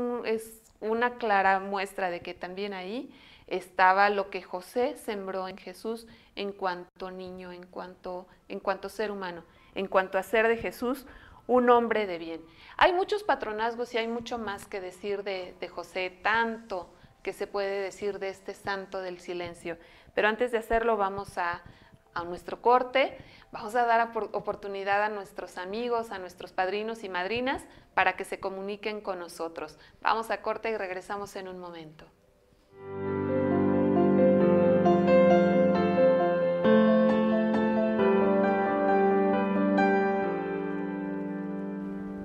una 0.81 1.15
clara 1.15 1.59
muestra 1.59 2.09
de 2.09 2.21
que 2.21 2.33
también 2.33 2.73
ahí 2.73 3.13
estaba 3.47 4.09
lo 4.09 4.29
que 4.29 4.41
José 4.41 4.95
sembró 4.95 5.47
en 5.47 5.57
Jesús 5.57 6.07
en 6.35 6.53
cuanto 6.53 7.11
niño, 7.11 7.51
en 7.51 7.65
cuanto, 7.65 8.27
en 8.47 8.59
cuanto 8.59 8.87
ser 8.87 9.11
humano, 9.11 9.43
en 9.75 9.87
cuanto 9.87 10.17
a 10.17 10.23
ser 10.23 10.47
de 10.47 10.57
Jesús 10.57 11.05
un 11.47 11.69
hombre 11.69 12.07
de 12.07 12.17
bien. 12.17 12.41
Hay 12.77 12.93
muchos 12.93 13.23
patronazgos 13.23 13.93
y 13.93 13.97
hay 13.97 14.07
mucho 14.07 14.37
más 14.37 14.65
que 14.67 14.79
decir 14.79 15.23
de, 15.23 15.67
José, 15.67 16.17
tanto 16.23 16.89
que 17.23 17.33
se 17.33 17.45
puede 17.45 17.81
decir 17.81 18.19
de 18.19 18.29
este 18.29 18.53
santo 18.53 19.01
del 19.01 19.19
silencio. 19.19 19.77
Pero 20.15 20.29
antes 20.29 20.51
de 20.51 20.59
hacerlo 20.59 20.95
vamos 20.95 21.37
a 21.37 21.61
nuestro 22.25 22.61
corte. 22.61 23.17
Vamos 23.51 23.73
a 23.75 23.85
dar 23.85 24.11
oportunidad 24.33 25.03
a 25.03 25.09
nuestros 25.09 25.57
amigos, 25.57 26.11
a 26.11 26.19
nuestros 26.19 26.53
padrinos 26.53 27.03
y 27.03 27.09
madrinas 27.09 27.65
para 27.95 28.15
que 28.15 28.23
se 28.23 28.39
comuniquen 28.39 29.01
con 29.01 29.17
nosotros. 29.17 29.79
Vamos 30.01 30.29
a 30.29 30.43
corte 30.43 30.69
y 30.69 30.77
regresamos 30.77 31.35
en 31.35 31.47
un 31.47 31.57
momento. 31.57 32.05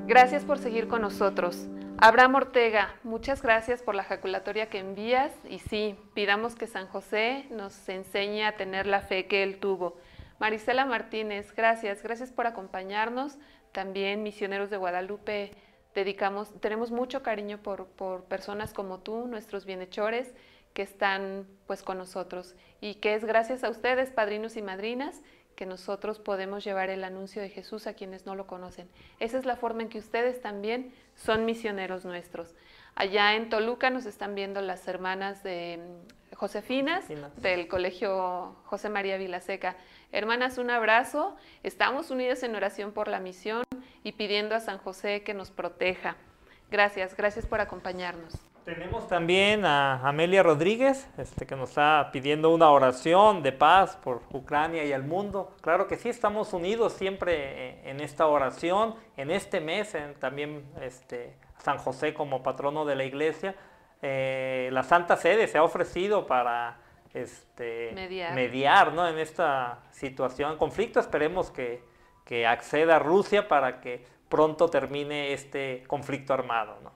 Gracias 0.07 0.45
por 0.45 0.59
seguir 0.59 0.89
con 0.89 1.01
nosotros. 1.01 1.67
Abraham 1.97 2.35
Ortega, 2.35 2.95
muchas 3.03 3.41
gracias 3.41 3.83
por 3.83 3.95
la 3.95 4.05
jaculatoria 4.05 4.69
que 4.69 4.79
envías 4.79 5.33
y 5.49 5.61
sí, 5.61 5.97
pidamos 6.13 6.55
que 6.55 6.67
San 6.67 6.87
José 6.87 7.47
nos 7.51 7.89
enseñe 7.89 8.45
a 8.45 8.57
tener 8.57 8.87
la 8.87 9.01
fe 9.01 9.27
que 9.27 9.43
él 9.43 9.59
tuvo. 9.59 9.97
Marisela 10.39 10.85
Martínez, 10.85 11.53
gracias, 11.55 12.03
gracias 12.03 12.33
por 12.33 12.47
acompañarnos. 12.47 13.39
También 13.73 14.23
Misioneros 14.23 14.71
de 14.71 14.77
Guadalupe, 14.77 15.53
dedicamos, 15.95 16.53
tenemos 16.61 16.91
mucho 16.91 17.23
cariño 17.23 17.59
por, 17.59 17.87
por 17.87 18.25
personas 18.25 18.73
como 18.73 19.01
tú, 19.01 19.27
nuestros 19.27 19.65
bienhechores, 19.65 20.35
que 20.75 20.83
están 20.83 21.47
pues 21.67 21.83
con 21.83 21.99
nosotros 21.99 22.55
y 22.81 22.97
que 22.97 23.15
es 23.15 23.25
gracias 23.25 23.65
a 23.65 23.71
ustedes, 23.71 24.11
padrinos 24.11 24.57
y 24.57 24.63
madrinas, 24.63 25.23
que 25.55 25.67
nosotros 25.67 26.19
podemos 26.19 26.65
llevar 26.65 26.91
el 26.91 27.05
anuncio 27.05 27.41
de 27.41 27.49
Jesús 27.49 27.87
a 27.87 27.95
quienes 27.95 28.27
no 28.27 28.35
lo 28.35 28.47
conocen. 28.47 28.89
Esa 29.21 29.39
es 29.39 29.47
la 29.47 29.57
forma 29.57 29.83
en 29.83 29.89
que 29.89 29.99
ustedes 29.99 30.43
también 30.43 30.93
son 31.15 31.45
misioneros 31.45 32.05
nuestros. 32.05 32.55
Allá 32.97 33.35
en 33.35 33.49
Toluca 33.49 33.91
nos 33.91 34.07
están 34.07 34.35
viendo 34.35 34.61
las 34.61 34.87
hermanas 34.89 35.43
de 35.43 35.79
mm, 35.79 36.35
Josefinas 36.35 37.07
del 37.37 37.69
Colegio 37.69 38.57
José 38.65 38.89
María 38.89 39.17
Vilaseca. 39.17 39.77
Hermanas, 40.15 40.59
un 40.59 40.71
abrazo. 40.71 41.35
Estamos 41.65 42.13
unidas 42.13 42.45
en 42.45 42.55
oración 42.55 42.93
por 42.93 43.09
la 43.09 43.19
misión 43.19 43.65
y 44.05 44.13
pidiendo 44.13 44.55
a 44.55 44.61
San 44.61 44.79
José 44.79 45.25
que 45.25 45.35
nos 45.35 45.51
proteja. 45.51 46.15
Gracias, 46.71 47.17
gracias 47.17 47.47
por 47.47 47.61
acompañarnos. 47.61 48.33
Tenemos 48.65 49.09
también 49.09 49.65
a 49.65 50.09
Amelia 50.09 50.45
Rodríguez, 50.45 51.09
este, 51.19 51.49
que 51.49 51.57
nos 51.57 51.71
está 51.71 52.11
pidiendo 52.13 52.55
una 52.55 52.71
oración 52.71 53.43
de 53.43 53.51
paz 53.51 53.97
por 53.97 54.23
Ucrania 54.31 54.85
y 54.85 54.93
el 54.93 55.03
mundo. 55.03 55.53
Claro 55.63 55.89
que 55.89 55.97
sí, 55.97 56.11
estamos 56.11 56.53
unidos 56.53 56.93
siempre 56.93 57.33
eh, 57.35 57.91
en 57.91 58.01
esta 58.01 58.29
oración, 58.29 58.95
en 59.17 59.33
este 59.33 59.61
mes, 59.61 59.97
también 60.21 60.65
este, 60.81 61.35
San 61.59 61.79
José 61.79 62.15
como 62.15 62.41
patrono 62.45 62.85
de 62.85 62.95
la 62.95 63.05
iglesia. 63.05 63.57
Eh, 64.01 64.69
la 64.71 64.85
Santa 64.85 65.17
Sede 65.17 65.49
se 65.49 65.59
ha 65.59 65.65
ofrecido 65.65 66.29
para 66.29 66.84
este, 67.15 67.93
mediar, 68.35 68.93
¿no? 68.93 69.09
en 69.09 69.19
esta 69.19 69.79
situación, 69.93 70.59
conflicto. 70.59 71.01
Esperemos 71.01 71.51
que, 71.51 71.83
que 72.25 72.47
acceda 72.47 72.99
Rusia 72.99 73.49
para 73.49 73.81
que 73.81 74.05
pronto 74.29 74.69
termine 74.69 75.33
este 75.33 75.85
conflicto 75.87 76.35
armado. 76.35 76.77
¿no? 76.83 76.93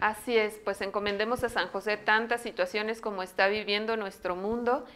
Así 0.00 0.36
es, 0.36 0.58
pues 0.64 0.80
encomendemos 0.80 1.44
a 1.44 1.50
San 1.50 1.68
José 1.68 1.98
tantas 1.98 2.40
situaciones 2.40 3.02
como 3.02 3.22
está 3.22 3.48
viviendo 3.48 3.96
nuestro 3.96 4.34
mundo. 4.34 4.86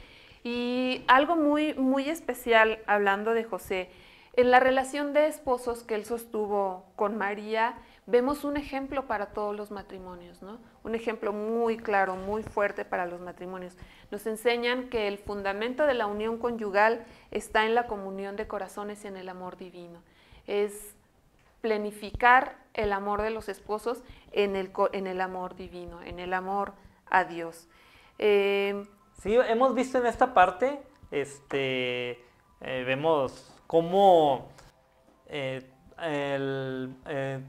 Y 0.43 1.05
algo 1.07 1.37
muy, 1.37 1.75
muy 1.75 2.09
especial 2.09 2.81
hablando 2.87 3.35
de 3.35 3.45
José, 3.45 3.91
en 4.37 4.51
la 4.51 4.61
relación 4.61 5.13
de 5.13 5.27
esposos 5.27 5.85
que 5.85 5.95
él 5.95 6.05
sostuvo 6.05 6.85
con 6.97 7.17
María, 7.17 7.75
vemos 8.07 8.45
un 8.45 8.57
ejemplo 8.57 9.07
para 9.07 9.27
todos 9.27 9.57
los 9.57 9.71
matrimonios, 9.71 10.43
¿no? 10.43 10.59
Un 10.83 10.95
ejemplo 10.95 11.33
muy 11.33 11.77
claro, 11.77 12.17
muy 12.17 12.43
fuerte 12.43 12.85
para 12.85 13.07
los 13.07 13.21
matrimonios. 13.21 13.77
Nos 14.11 14.27
enseñan 14.27 14.89
que 14.89 15.09
el 15.09 15.19
fundamento 15.19 15.87
de 15.87 15.95
la 15.95 16.07
unión 16.07 16.39
conyugal 16.39 17.05
está 17.31 17.65
en 17.65 17.75
la 17.75 17.87
comunión 17.87 18.37
de 18.37 18.47
corazones 18.47 19.05
y 19.05 19.09
en 19.09 19.17
el 19.17 19.29
amor 19.29 19.57
divino. 19.57 20.03
Es 20.47 20.95
planificar 21.61 22.59
el 22.75 22.93
amor 22.93 23.23
de 23.23 23.31
los 23.31 23.49
esposos 23.49 24.03
en 24.33 24.55
el, 24.57 24.71
en 24.93 25.07
el 25.07 25.21
amor 25.21 25.57
divino, 25.57 26.03
en 26.03 26.19
el 26.19 26.35
amor 26.35 26.75
a 27.07 27.25
Dios. 27.25 27.69
Eh, 28.19 28.85
sí, 29.23 29.35
hemos 29.35 29.75
visto 29.75 29.99
en 29.99 30.07
esta 30.07 30.35
parte, 30.35 30.83
este, 31.11 32.23
eh, 32.61 32.85
vemos 32.85 33.55
cómo 33.67 34.49
eh, 35.27 35.63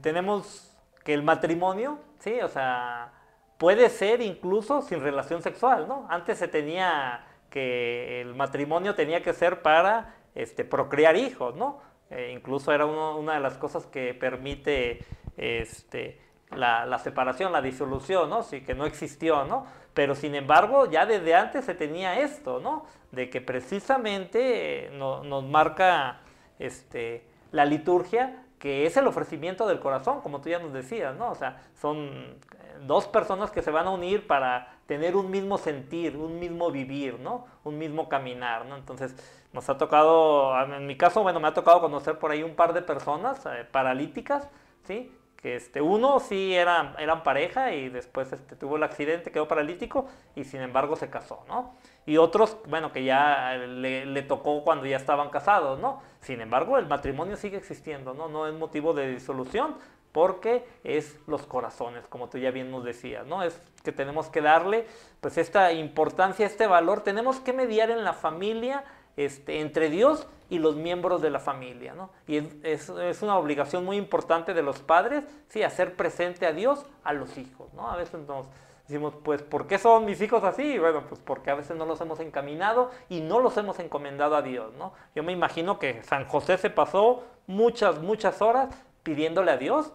tenemos 0.00 0.76
que 1.04 1.14
el 1.14 1.22
matrimonio, 1.22 1.98
sí, 2.18 2.40
o 2.40 2.48
sea, 2.48 3.12
puede 3.58 3.88
ser 3.90 4.20
incluso 4.20 4.82
sin 4.82 5.00
relación 5.00 5.42
sexual, 5.42 5.86
¿no? 5.88 6.06
Antes 6.10 6.38
se 6.38 6.48
tenía 6.48 7.24
que 7.50 8.20
el 8.20 8.34
matrimonio 8.34 8.94
tenía 8.94 9.22
que 9.22 9.32
ser 9.32 9.62
para 9.62 10.14
este, 10.34 10.64
procrear 10.64 11.16
hijos, 11.16 11.54
¿no? 11.56 11.80
Eh, 12.10 12.32
incluso 12.34 12.72
era 12.72 12.86
una 12.86 13.34
de 13.34 13.40
las 13.40 13.56
cosas 13.56 13.86
que 13.86 14.14
permite 14.14 15.04
este, 15.36 16.20
la, 16.50 16.98
separación, 16.98 17.52
la 17.52 17.62
disolución, 17.62 18.30
¿no? 18.30 18.42
Sí, 18.42 18.62
que 18.62 18.74
no 18.74 18.84
existió, 18.86 19.44
¿no? 19.44 19.66
Pero 19.94 20.14
sin 20.14 20.34
embargo, 20.34 20.90
ya 20.90 21.06
desde 21.06 21.34
antes 21.34 21.64
se 21.64 21.74
tenía 21.74 22.20
esto, 22.20 22.60
¿no? 22.60 22.84
De 23.12 23.30
que 23.30 23.40
precisamente 23.40 24.86
eh, 24.86 24.90
nos 24.90 25.44
marca 25.44 26.20
este, 26.58 27.24
la 27.56 27.64
liturgia 27.64 28.42
que 28.58 28.86
es 28.86 28.96
el 28.96 29.06
ofrecimiento 29.06 29.66
del 29.66 29.80
corazón, 29.80 30.20
como 30.22 30.40
tú 30.40 30.48
ya 30.48 30.58
nos 30.58 30.72
decías, 30.72 31.14
¿no? 31.16 31.30
O 31.30 31.34
sea, 31.34 31.62
son 31.80 32.38
dos 32.86 33.06
personas 33.06 33.50
que 33.50 33.62
se 33.62 33.70
van 33.70 33.86
a 33.86 33.90
unir 33.90 34.26
para 34.26 34.72
tener 34.86 35.16
un 35.16 35.30
mismo 35.30 35.58
sentir, 35.58 36.16
un 36.16 36.38
mismo 36.38 36.70
vivir, 36.70 37.18
¿no? 37.20 37.46
Un 37.64 37.78
mismo 37.78 38.08
caminar, 38.08 38.64
¿no? 38.66 38.76
Entonces, 38.76 39.14
nos 39.52 39.68
ha 39.68 39.76
tocado, 39.76 40.58
en 40.62 40.86
mi 40.86 40.96
caso, 40.96 41.22
bueno, 41.22 41.40
me 41.40 41.48
ha 41.48 41.54
tocado 41.54 41.80
conocer 41.80 42.18
por 42.18 42.30
ahí 42.30 42.42
un 42.42 42.54
par 42.54 42.72
de 42.72 42.82
personas 42.82 43.44
eh, 43.46 43.66
paralíticas, 43.70 44.48
¿sí? 44.84 45.12
Este, 45.54 45.80
uno 45.80 46.18
sí 46.18 46.54
eran, 46.54 46.96
eran 46.98 47.22
pareja 47.22 47.72
y 47.72 47.88
después 47.88 48.32
este, 48.32 48.56
tuvo 48.56 48.76
el 48.76 48.82
accidente, 48.82 49.30
quedó 49.30 49.46
paralítico 49.46 50.08
y 50.34 50.42
sin 50.42 50.60
embargo 50.60 50.96
se 50.96 51.08
casó, 51.08 51.44
¿no? 51.46 51.74
Y 52.04 52.16
otros, 52.16 52.56
bueno, 52.66 52.92
que 52.92 53.04
ya 53.04 53.54
le, 53.56 54.06
le 54.06 54.22
tocó 54.22 54.64
cuando 54.64 54.86
ya 54.86 54.96
estaban 54.96 55.30
casados, 55.30 55.78
¿no? 55.78 56.02
Sin 56.20 56.40
embargo, 56.40 56.78
el 56.78 56.86
matrimonio 56.86 57.36
sigue 57.36 57.56
existiendo, 57.56 58.12
¿no? 58.12 58.28
No 58.28 58.48
es 58.48 58.54
motivo 58.54 58.92
de 58.92 59.08
disolución, 59.08 59.76
porque 60.16 60.66
es 60.82 61.20
los 61.26 61.46
corazones, 61.46 62.08
como 62.08 62.30
tú 62.30 62.38
ya 62.38 62.50
bien 62.50 62.70
nos 62.70 62.82
decías, 62.84 63.26
¿no? 63.26 63.42
Es 63.42 63.60
que 63.84 63.92
tenemos 63.92 64.30
que 64.30 64.40
darle 64.40 64.86
pues 65.20 65.36
esta 65.36 65.72
importancia, 65.72 66.46
este 66.46 66.66
valor, 66.66 67.02
tenemos 67.02 67.38
que 67.38 67.52
mediar 67.52 67.90
en 67.90 68.02
la 68.02 68.14
familia 68.14 68.82
este, 69.16 69.60
entre 69.60 69.88
Dios 69.88 70.28
y 70.48 70.58
los 70.58 70.76
miembros 70.76 71.22
de 71.22 71.30
la 71.30 71.40
familia. 71.40 71.94
Y 72.26 72.36
es, 72.62 72.88
una 73.22 73.36
obligación 73.36 73.84
muy 73.84 73.96
importante 73.96 74.54
de 74.54 74.62
los 74.62 74.80
padres, 74.80 75.24
sí, 75.48 75.62
hacer 75.62 75.96
presente 75.96 76.46
a 76.46 76.52
Dios 76.52 76.84
a 77.02 77.12
los 77.12 77.36
hijos. 77.38 77.68
A 77.78 77.96
veces 77.96 78.20
nos 78.26 78.46
decimos, 78.86 79.14
pues, 79.24 79.42
¿por 79.42 79.66
qué 79.66 79.78
son 79.78 80.04
mis 80.04 80.20
hijos 80.20 80.44
así? 80.44 80.78
Bueno, 80.78 81.02
pues 81.08 81.20
porque 81.24 81.50
a 81.50 81.54
veces 81.54 81.76
no 81.76 81.86
los 81.86 82.00
hemos 82.00 82.20
encaminado 82.20 82.90
y 83.08 83.20
no 83.20 83.40
los 83.40 83.56
hemos 83.56 83.78
encomendado 83.80 84.36
a 84.36 84.42
Dios. 84.42 84.72
Yo 85.14 85.22
me 85.22 85.32
imagino 85.32 85.78
que 85.78 86.02
San 86.04 86.26
José 86.26 86.58
se 86.58 86.70
pasó 86.70 87.24
muchas, 87.46 88.00
muchas 88.00 88.40
horas 88.42 88.68
pidiéndole 89.02 89.50
a 89.50 89.56
Dios 89.56 89.92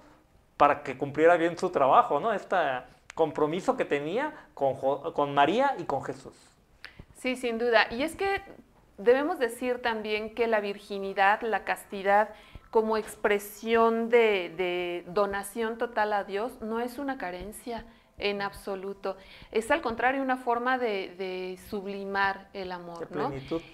para 0.57 0.83
que 0.83 0.97
cumpliera 0.97 1.37
bien 1.37 1.57
su 1.57 1.69
trabajo, 1.69 2.19
¿no? 2.19 2.33
Este 2.33 2.55
compromiso 3.15 3.77
que 3.77 3.85
tenía 3.85 4.33
con 4.53 5.33
María 5.33 5.75
y 5.77 5.83
con 5.83 6.03
Jesús. 6.03 6.35
Sí, 7.17 7.35
sin 7.35 7.57
duda. 7.57 7.87
Y 7.91 8.03
es 8.03 8.15
que 8.15 8.41
debemos 9.03 9.39
decir 9.39 9.81
también 9.81 10.33
que 10.33 10.47
la 10.47 10.59
virginidad, 10.59 11.41
la 11.41 11.63
castidad, 11.63 12.29
como 12.69 12.97
expresión 12.97 14.09
de, 14.09 15.03
donación 15.07 15.77
total 15.77 16.13
a 16.13 16.23
Dios, 16.23 16.61
no 16.61 16.79
es 16.79 16.97
una 16.97 17.17
carencia 17.17 17.85
en 18.17 18.41
absoluto. 18.41 19.17
Es 19.51 19.71
al 19.71 19.81
contrario 19.81 20.21
una 20.21 20.37
forma 20.37 20.77
de, 20.77 21.59
sublimar 21.69 22.49
el 22.53 22.71
amor, 22.71 23.11
¿no? 23.11 23.33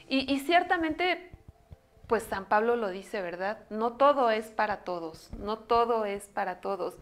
Y, 0.09 0.31
y, 0.33 0.39
ciertamente 0.39 1.31
pues 2.07 2.23
San 2.23 2.45
Pablo 2.45 2.77
lo 2.77 2.89
dice, 2.89 3.21
¿verdad? 3.21 3.59
No 3.69 3.93
todo 3.93 4.31
es 4.31 4.47
para 4.47 4.77
todos, 4.85 5.29
no 5.33 5.57
todo 5.59 6.05
es 6.05 6.29
para 6.29 6.61
todos, 6.61 6.97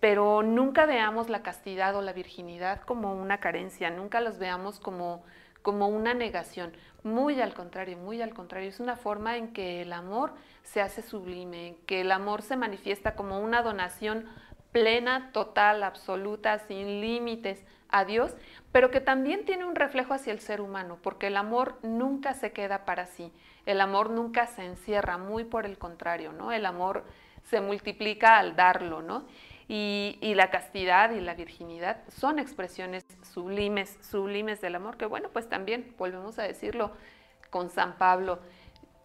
pero 0.00 0.42
nunca 0.42 0.86
veamos 0.86 1.28
la 1.28 1.42
castidad 1.42 1.94
o 1.94 2.02
la 2.02 2.12
virginidad 2.12 2.80
como 2.80 3.14
una 3.14 3.38
carencia, 3.38 3.90
nunca 3.90 4.20
los 4.20 4.38
veamos 4.38 4.80
como, 4.80 5.24
como 5.62 5.88
una 5.88 6.14
negación, 6.14 6.72
muy 7.06 7.40
al 7.40 7.54
contrario, 7.54 7.96
muy 7.96 8.20
al 8.20 8.34
contrario, 8.34 8.68
es 8.68 8.80
una 8.80 8.96
forma 8.96 9.36
en 9.36 9.52
que 9.52 9.82
el 9.82 9.92
amor 9.92 10.34
se 10.62 10.82
hace 10.82 11.00
sublime, 11.00 11.76
que 11.86 12.02
el 12.02 12.12
amor 12.12 12.42
se 12.42 12.56
manifiesta 12.56 13.14
como 13.14 13.40
una 13.40 13.62
donación 13.62 14.26
plena, 14.72 15.30
total, 15.32 15.82
absoluta, 15.84 16.58
sin 16.58 17.00
límites 17.00 17.64
a 17.88 18.04
Dios, 18.04 18.34
pero 18.72 18.90
que 18.90 19.00
también 19.00 19.44
tiene 19.44 19.64
un 19.64 19.74
reflejo 19.74 20.12
hacia 20.12 20.32
el 20.32 20.40
ser 20.40 20.60
humano, 20.60 20.98
porque 21.02 21.28
el 21.28 21.36
amor 21.36 21.78
nunca 21.82 22.34
se 22.34 22.52
queda 22.52 22.84
para 22.84 23.06
sí. 23.06 23.32
El 23.64 23.80
amor 23.80 24.10
nunca 24.10 24.46
se 24.46 24.64
encierra, 24.64 25.16
muy 25.16 25.44
por 25.44 25.64
el 25.64 25.78
contrario, 25.78 26.32
¿no? 26.32 26.52
El 26.52 26.66
amor 26.66 27.04
se 27.44 27.60
multiplica 27.60 28.38
al 28.38 28.56
darlo, 28.56 29.00
¿no? 29.02 29.24
Y, 29.68 30.34
la 30.36 30.50
castidad 30.50 31.10
y 31.10 31.20
la 31.20 31.34
virginidad 31.34 31.98
son 32.08 32.38
expresiones 32.38 33.04
sublimes, 33.32 33.98
sublimes 34.00 34.60
del 34.60 34.76
amor, 34.76 34.96
que 34.96 35.06
bueno, 35.06 35.30
pues 35.32 35.48
también, 35.48 35.94
volvemos 35.98 36.38
a 36.38 36.42
decirlo 36.42 36.92
con 37.50 37.70
San 37.70 37.96
Pablo, 37.96 38.38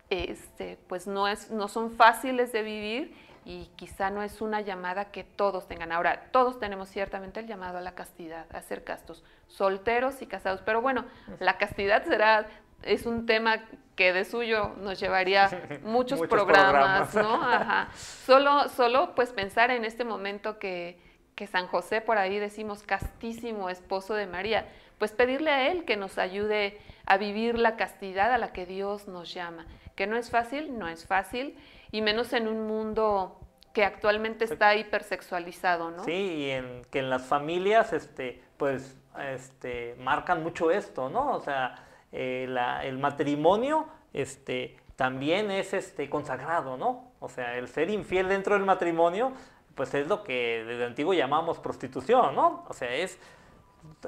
este, 0.10 0.78
pues 0.88 1.08
no, 1.08 1.28
es, 1.28 1.50
no 1.50 1.68
son 1.68 1.92
fáciles 1.92 2.52
de 2.52 2.62
vivir 2.62 3.16
y 3.44 3.72
quizá 3.76 4.12
no 4.12 4.22
es 4.22 4.42
una 4.42 4.62
llamada 4.62 5.06
que 5.06 5.24
todos 5.24 5.68
tengan. 5.68 5.92
Ahora, 5.92 6.28
todos 6.32 6.60
tenemos 6.60 6.90
ciertamente 6.90 7.40
el 7.40 7.48
llamado 7.48 7.80
a 7.80 7.82
la 7.82 7.96
castidad, 7.96 8.46
a 8.56 8.62
ser 8.62 8.84
castos, 8.84 9.24
solteros 9.48 10.22
y 10.22 10.28
casados, 10.28 10.62
pero 10.64 10.82
bueno, 10.82 11.06
la 11.40 11.58
castidad 11.58 12.04
será 12.06 12.48
es 12.84 13.06
un 13.06 13.26
tema 13.26 13.64
que 13.96 14.14
de 14.14 14.26
suyo 14.26 14.72
nos 14.78 15.00
llevaría 15.00 15.50
muchos, 15.84 16.20
programas, 16.28 17.14
¿no? 17.16 17.42
Ajá. 17.44 17.90
Solo, 17.96 18.70
solo 18.70 19.16
pues 19.16 19.32
pensar 19.32 19.72
en 19.72 19.86
este 19.86 20.04
momento 20.04 20.60
que, 20.60 21.00
que 21.36 21.48
San 21.48 21.68
José, 21.68 22.02
por 22.02 22.18
ahí 22.18 22.40
decimos 22.40 22.84
castísimo 22.84 23.70
esposo 23.70 24.14
de 24.14 24.28
María, 24.28 24.68
pues 24.98 25.12
pedirle 25.12 25.52
a 25.52 25.72
él 25.72 25.86
que 25.86 25.98
nos 25.98 26.18
ayude 26.18 26.80
a 27.06 27.18
vivir 27.18 27.58
la 27.58 27.76
castidad 27.76 28.32
a 28.32 28.38
la 28.38 28.54
que 28.54 28.66
Dios 28.66 29.08
nos 29.08 29.34
llama, 29.34 29.66
que 29.96 30.08
no 30.08 30.16
es 30.16 30.30
fácil, 30.30 30.78
no 30.78 30.88
es 30.88 31.06
fácil, 31.06 31.58
y 31.92 32.02
menos 32.02 32.34
en 32.34 32.48
un 32.48 32.68
mundo 32.68 33.40
que 33.74 33.84
actualmente 33.84 34.46
está 34.46 34.76
hipersexualizado, 34.76 35.92
¿no? 35.92 36.04
Sí, 36.04 36.12
y 36.12 36.50
en, 36.52 36.86
que 36.92 37.00
en 37.00 37.10
las 37.10 37.24
familias, 37.24 37.94
este, 37.94 38.44
pues, 38.58 38.98
este, 39.20 39.96
marcan 39.98 40.44
mucho 40.44 40.72
esto, 40.72 41.10
¿no? 41.10 41.32
O 41.32 41.42
sea, 41.42 41.76
eh, 42.12 42.48
el 42.84 42.98
matrimonio 42.98 43.88
este, 44.14 44.78
también 44.96 45.52
es 45.52 45.74
este, 45.74 46.10
consagrado, 46.10 46.78
¿no? 46.78 47.12
O 47.20 47.30
sea, 47.30 47.58
el 47.58 47.68
ser 47.68 47.90
infiel 47.90 48.28
dentro 48.28 48.56
del 48.56 48.66
matrimonio, 48.66 49.32
pues 49.76 49.94
es 49.94 50.08
lo 50.08 50.24
que 50.24 50.64
desde 50.68 50.86
antiguo 50.86 51.14
llamamos 51.14 51.60
prostitución, 51.60 52.36
¿no? 52.36 52.66
O 52.68 52.74
sea, 52.74 52.94
es, 52.94 53.18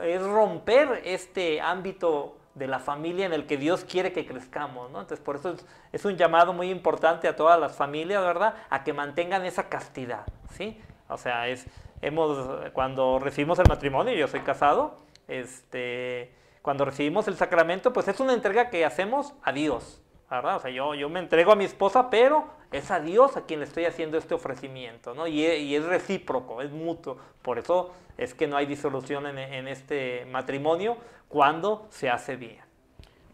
es 0.02 0.22
romper 0.22 1.02
este 1.06 1.62
ámbito 1.62 2.38
de 2.56 2.68
la 2.68 2.80
familia 2.80 3.26
en 3.26 3.34
el 3.34 3.48
que 3.48 3.58
Dios 3.58 3.86
quiere 3.86 4.14
que 4.14 4.28
crezcamos, 4.28 4.92
¿no? 4.92 5.02
Entonces, 5.02 5.24
por 5.24 5.38
eso 5.38 5.54
es, 5.54 5.66
es, 5.92 6.06
un 6.06 6.18
llamado 6.18 6.54
muy 6.54 6.70
importante 6.70 7.28
a 7.28 7.36
todas 7.36 7.60
las 7.60 7.76
familias, 7.76 8.22
¿verdad? 8.22 8.54
A 8.70 8.84
que 8.84 8.94
mantengan 8.94 9.46
esa 9.46 9.70
castidad, 9.70 10.26
¿sí? 10.52 10.80
O 11.10 11.18
sea, 11.18 11.48
es, 11.48 11.66
hemos, 12.02 12.72
cuando 12.74 13.18
recibimos 13.20 13.58
el 13.60 13.68
matrimonio, 13.68 14.14
yo 14.14 14.28
soy 14.28 14.42
casado, 14.42 15.00
este, 15.28 16.36
cuando 16.64 16.86
recibimos 16.86 17.28
el 17.28 17.36
sacramento, 17.36 17.92
pues 17.92 18.08
es 18.08 18.22
una 18.22 18.34
entrega 18.34 18.70
que 18.70 18.86
hacemos 18.86 19.34
a 19.44 19.52
Dios, 19.52 20.02
¿verdad? 20.32 20.56
O 20.56 20.60
sea, 20.62 20.72
yo, 20.72 20.96
yo 20.96 21.10
me 21.10 21.20
entrego 21.20 21.52
a 21.52 21.58
mi 21.58 21.66
esposa, 21.66 22.10
pero 22.10 22.48
es 22.72 22.90
a 22.90 23.02
Dios 23.02 23.36
a 23.36 23.42
quien 23.46 23.60
le 23.60 23.66
estoy 23.66 23.84
haciendo 23.84 24.18
este 24.18 24.34
ofrecimiento, 24.34 25.14
¿no? 25.14 25.28
Y, 25.28 25.46
es 25.46 25.84
recíproco, 25.84 26.62
es 26.62 26.72
mutuo. 26.72 27.18
Por 27.42 27.60
eso 27.60 27.94
es 28.18 28.34
que 28.34 28.48
no 28.48 28.56
hay 28.56 28.66
disolución 28.66 29.28
en, 29.28 29.38
en 29.38 29.68
este 29.68 30.26
matrimonio 30.32 30.98
cuando 31.28 31.86
se 31.90 32.10
hace 32.10 32.38
bien. 32.38 32.62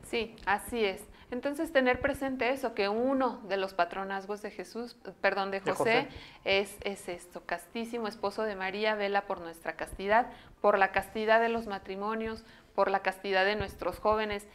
Sí, 0.10 0.36
así 0.48 0.84
es. 0.84 1.06
Entonces, 1.32 1.72
tener 1.72 2.00
presente 2.00 2.50
eso, 2.50 2.74
que 2.74 2.90
uno 2.90 3.40
de 3.48 3.58
los 3.58 3.76
patronazgos 3.76 4.42
de 4.42 4.50
Jesús, 4.50 4.98
perdón, 5.22 5.52
de 5.52 5.60
José, 5.60 6.08
Es, 6.44 6.76
es 6.82 7.08
esto, 7.08 7.44
castísimo 7.46 8.08
esposo 8.08 8.44
de 8.44 8.56
María, 8.56 8.96
vela 8.96 9.28
por 9.28 9.40
nuestra 9.40 9.74
castidad, 9.74 10.32
por 10.60 10.80
la 10.80 10.92
castidad 10.92 11.40
de 11.40 11.50
los 11.50 11.68
matrimonios, 11.68 12.44
por 12.80 12.90
la 12.90 13.02
castidad 13.02 13.44
de 13.44 13.58
nuestros 13.58 14.00
jóvenes. 14.00 14.48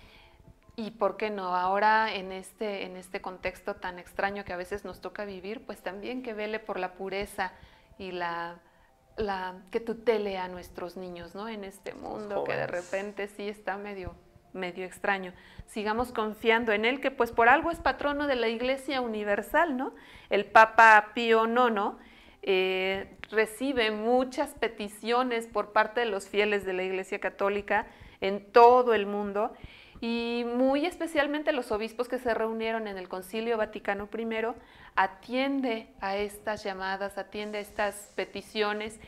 Y 0.77 0.93
por 0.93 1.19
qué 1.19 1.29
no, 1.29 1.55
ahora 1.55 2.15
en 2.15 2.33
este, 2.33 2.87
en 2.87 2.97
este 2.97 3.21
contexto 3.21 3.75
tan 3.75 3.99
extraño 3.99 4.47
que 4.47 4.55
a 4.55 4.57
veces 4.57 4.83
nos 4.83 5.03
toca 5.03 5.27
vivir, 5.27 5.67
pues 5.67 5.83
también 5.83 6.23
que 6.23 6.33
vele 6.33 6.59
por 6.59 6.81
la 6.81 6.95
pureza 6.95 7.53
y 7.99 8.13
la, 8.13 8.63
la 9.19 9.57
que 9.71 9.79
tutele 9.79 10.39
a 10.39 10.49
nuestros 10.49 10.97
niños, 10.97 11.35
¿no? 11.35 11.51
En 11.51 11.65
este 11.65 11.93
mundo 11.93 12.45
que 12.45 12.57
de 12.57 12.67
repente 12.67 13.29
sí 13.29 13.47
está 13.47 13.77
medio 13.77 14.15
medio 14.55 14.87
extraño. 14.87 15.35
Sigamos 15.67 16.11
confiando 16.11 16.73
en 16.73 16.87
él, 16.87 17.03
que 17.03 17.11
pues 17.11 17.31
por 17.31 17.51
algo 17.51 17.71
es 17.71 17.81
patrono 17.81 18.27
de 18.27 18.37
la 18.37 18.49
Iglesia 18.49 19.03
Universal, 19.03 19.77
¿no? 19.77 19.95
El 20.31 20.47
Papa 20.47 21.11
Pío 21.15 21.45
IX 21.45 21.99
eh, 22.41 23.19
recibe 23.31 23.91
muchas 23.91 24.55
peticiones 24.55 25.47
por 25.47 25.73
parte 25.73 26.01
de 26.01 26.07
los 26.07 26.27
fieles 26.27 26.65
de 26.65 26.73
la 26.73 26.85
Iglesia 26.85 27.19
Católica 27.19 27.87
en 28.21 28.53
todo 28.53 28.95
el 28.95 29.07
mundo 29.07 29.53
y 30.01 30.45
muy 30.45 30.85
especialmente 30.87 31.53
los 31.53 31.73
obispos 31.73 32.09
que 32.09 32.19
se 32.19 32.35
reunieron 32.35 32.89
en 32.89 32.99
el 32.99 33.09
Concilio 33.09 33.57
Vaticano 33.57 34.09
I 34.13 34.47
atiende 34.97 35.89
a 36.01 36.17
estas 36.17 36.63
llamadas, 36.63 37.17
atiende 37.17 37.59
a 37.59 37.63
estas 37.63 38.13
peticiones 38.15 39.01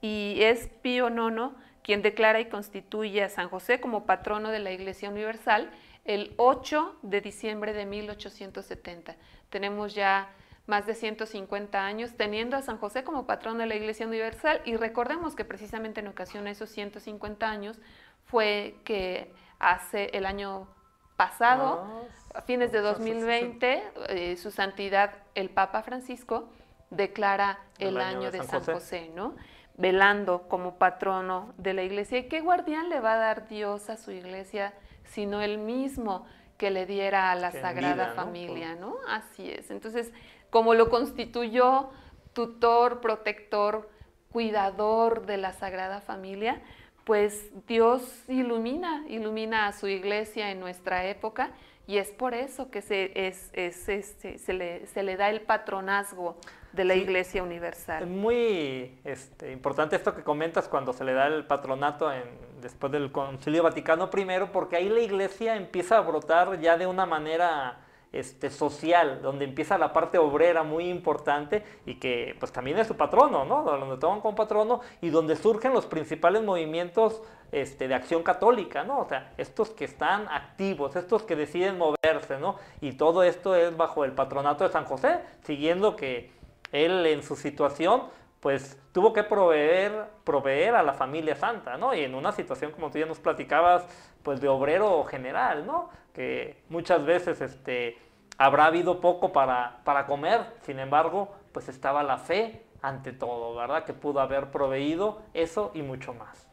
y 0.00 0.36
es 0.42 0.68
Pío 0.82 1.08
IX 1.08 1.56
quien 1.82 2.02
declara 2.02 2.40
y 2.40 2.46
constituye 2.46 3.22
a 3.22 3.28
San 3.28 3.48
José 3.48 3.80
como 3.80 4.06
patrono 4.06 4.50
de 4.50 4.58
la 4.58 4.72
Iglesia 4.72 5.10
Universal 5.10 5.70
el 6.04 6.34
8 6.36 6.98
de 7.02 7.20
diciembre 7.20 7.72
de 7.72 7.86
1870. 7.86 9.16
Tenemos 9.50 9.94
ya 9.94 10.30
más 10.66 10.86
de 10.86 10.94
150 10.94 11.84
años 11.84 12.12
teniendo 12.16 12.56
a 12.56 12.62
San 12.62 12.78
José 12.78 13.04
como 13.04 13.26
patrón 13.26 13.58
de 13.58 13.66
la 13.66 13.74
Iglesia 13.74 14.06
Universal 14.06 14.62
y 14.64 14.76
recordemos 14.76 15.34
que 15.34 15.44
precisamente 15.44 16.00
en 16.00 16.08
ocasión 16.08 16.44
de 16.44 16.52
esos 16.52 16.70
150 16.70 17.50
años 17.50 17.78
fue 18.26 18.76
que 18.84 19.32
hace 19.58 20.10
el 20.12 20.26
año 20.26 20.68
pasado, 21.16 22.08
a 22.34 22.42
fines 22.42 22.72
de 22.72 22.80
2020, 22.80 23.82
eh, 24.08 24.36
su 24.36 24.50
santidad 24.50 25.12
el 25.34 25.50
Papa 25.50 25.82
Francisco 25.82 26.48
declara 26.90 27.60
el, 27.78 27.98
año, 27.98 28.30
de, 28.30 28.42
San, 28.42 28.64
José, 28.64 29.10
¿no? 29.14 29.34
Velando 29.76 30.48
como 30.48 30.76
patrono 30.76 31.52
de 31.56 31.74
la 31.74 31.82
iglesia. 31.82 32.18
¿Y 32.18 32.28
qué 32.28 32.40
guardián 32.40 32.88
le 32.88 33.00
va 33.00 33.14
a 33.14 33.18
dar 33.18 33.48
Dios 33.48 33.90
a 33.90 33.96
su 33.96 34.10
iglesia 34.10 34.74
sino 35.04 35.40
él 35.40 35.58
mismo 35.58 36.26
que 36.58 36.70
le 36.70 36.86
diera 36.86 37.30
a 37.30 37.34
la 37.34 37.52
Sagrada 37.52 38.12
Familia, 38.14 38.74
¿no? 38.74 38.96
Así 39.08 39.50
es. 39.50 39.70
Entonces, 39.70 40.12
como 40.50 40.74
lo 40.74 40.88
constituyó 40.88 41.90
tutor, 42.32 43.00
protector, 43.00 43.90
cuidador 44.30 45.26
de 45.26 45.36
la 45.36 45.52
Sagrada 45.52 46.00
Familia, 46.00 46.62
pues 47.04 47.50
Dios 47.66 48.02
ilumina, 48.28 49.04
ilumina 49.08 49.66
a 49.66 49.72
su 49.72 49.86
iglesia 49.88 50.50
en 50.50 50.60
nuestra 50.60 51.06
época 51.06 51.52
y 51.86 51.98
es 51.98 52.10
por 52.10 52.34
eso 52.34 52.70
que 52.70 52.80
se, 52.80 53.28
es, 53.28 53.50
este, 53.52 54.38
se, 54.38 54.52
le, 54.54 54.86
se 54.86 55.02
le 55.02 55.16
da 55.16 55.28
el 55.28 55.42
patronazgo 55.42 56.36
de 56.72 56.84
la 56.84 56.94
Iglesia 56.94 57.42
Universal. 57.42 58.02
Es 58.02 58.08
muy 58.08 58.98
este, 59.04 59.52
importante 59.52 59.94
esto 59.96 60.14
que 60.14 60.22
comentas 60.22 60.66
cuando 60.66 60.92
se 60.92 61.04
le 61.04 61.12
da 61.12 61.26
el 61.26 61.46
patronato 61.46 62.10
en, 62.10 62.24
después 62.60 62.90
del 62.90 63.12
Concilio 63.12 63.62
Vaticano 63.62 64.10
I, 64.12 64.46
porque 64.52 64.76
ahí 64.76 64.88
la 64.88 65.00
Iglesia 65.00 65.56
empieza 65.56 65.98
a 65.98 66.00
brotar 66.00 66.58
ya 66.58 66.76
de 66.76 66.86
una 66.86 67.06
manera 67.06 67.83
este, 68.14 68.48
social, 68.48 69.20
donde 69.22 69.44
empieza 69.44 69.76
la 69.76 69.92
parte 69.92 70.18
obrera 70.18 70.62
muy 70.62 70.88
importante 70.88 71.64
y 71.84 71.96
que 71.96 72.36
pues 72.38 72.52
también 72.52 72.78
es 72.78 72.86
su 72.86 72.96
patrono, 72.96 73.44
¿no? 73.44 73.64
Donde 73.64 73.96
toman 73.96 74.20
como 74.20 74.36
patrono 74.36 74.80
y 75.00 75.10
donde 75.10 75.34
surgen 75.34 75.72
los 75.72 75.86
principales 75.86 76.42
movimientos 76.42 77.22
este, 77.50 77.88
de 77.88 77.94
acción 77.94 78.22
católica, 78.22 78.84
¿no? 78.84 79.00
O 79.00 79.08
sea, 79.08 79.32
estos 79.36 79.70
que 79.70 79.84
están 79.84 80.28
activos, 80.28 80.94
estos 80.94 81.24
que 81.24 81.34
deciden 81.34 81.76
moverse, 81.76 82.38
¿no? 82.38 82.56
Y 82.80 82.92
todo 82.92 83.24
esto 83.24 83.56
es 83.56 83.76
bajo 83.76 84.04
el 84.04 84.12
patronato 84.12 84.62
de 84.62 84.70
San 84.70 84.84
José, 84.84 85.18
siguiendo 85.42 85.96
que 85.96 86.30
él 86.70 87.06
en 87.06 87.24
su 87.24 87.34
situación 87.34 88.02
pues 88.44 88.78
tuvo 88.92 89.14
que 89.14 89.22
proveer, 89.22 90.04
proveer 90.22 90.74
a 90.74 90.82
la 90.82 90.92
familia 90.92 91.34
santa, 91.34 91.78
¿no? 91.78 91.94
Y 91.94 92.04
en 92.04 92.14
una 92.14 92.30
situación, 92.30 92.72
como 92.72 92.90
tú 92.90 92.98
ya 92.98 93.06
nos 93.06 93.18
platicabas, 93.18 93.86
pues 94.22 94.42
de 94.42 94.48
obrero 94.48 95.02
general, 95.04 95.66
¿no? 95.66 95.88
Que 96.12 96.62
muchas 96.68 97.06
veces 97.06 97.40
este, 97.40 97.96
habrá 98.36 98.66
habido 98.66 99.00
poco 99.00 99.32
para, 99.32 99.80
para 99.84 100.04
comer, 100.04 100.42
sin 100.60 100.78
embargo, 100.78 101.34
pues 101.52 101.70
estaba 101.70 102.02
la 102.02 102.18
fe 102.18 102.66
ante 102.82 103.14
todo, 103.14 103.54
¿verdad? 103.54 103.86
Que 103.86 103.94
pudo 103.94 104.20
haber 104.20 104.50
proveído 104.50 105.22
eso 105.32 105.70
y 105.72 105.80
mucho 105.80 106.12
más. 106.12 106.46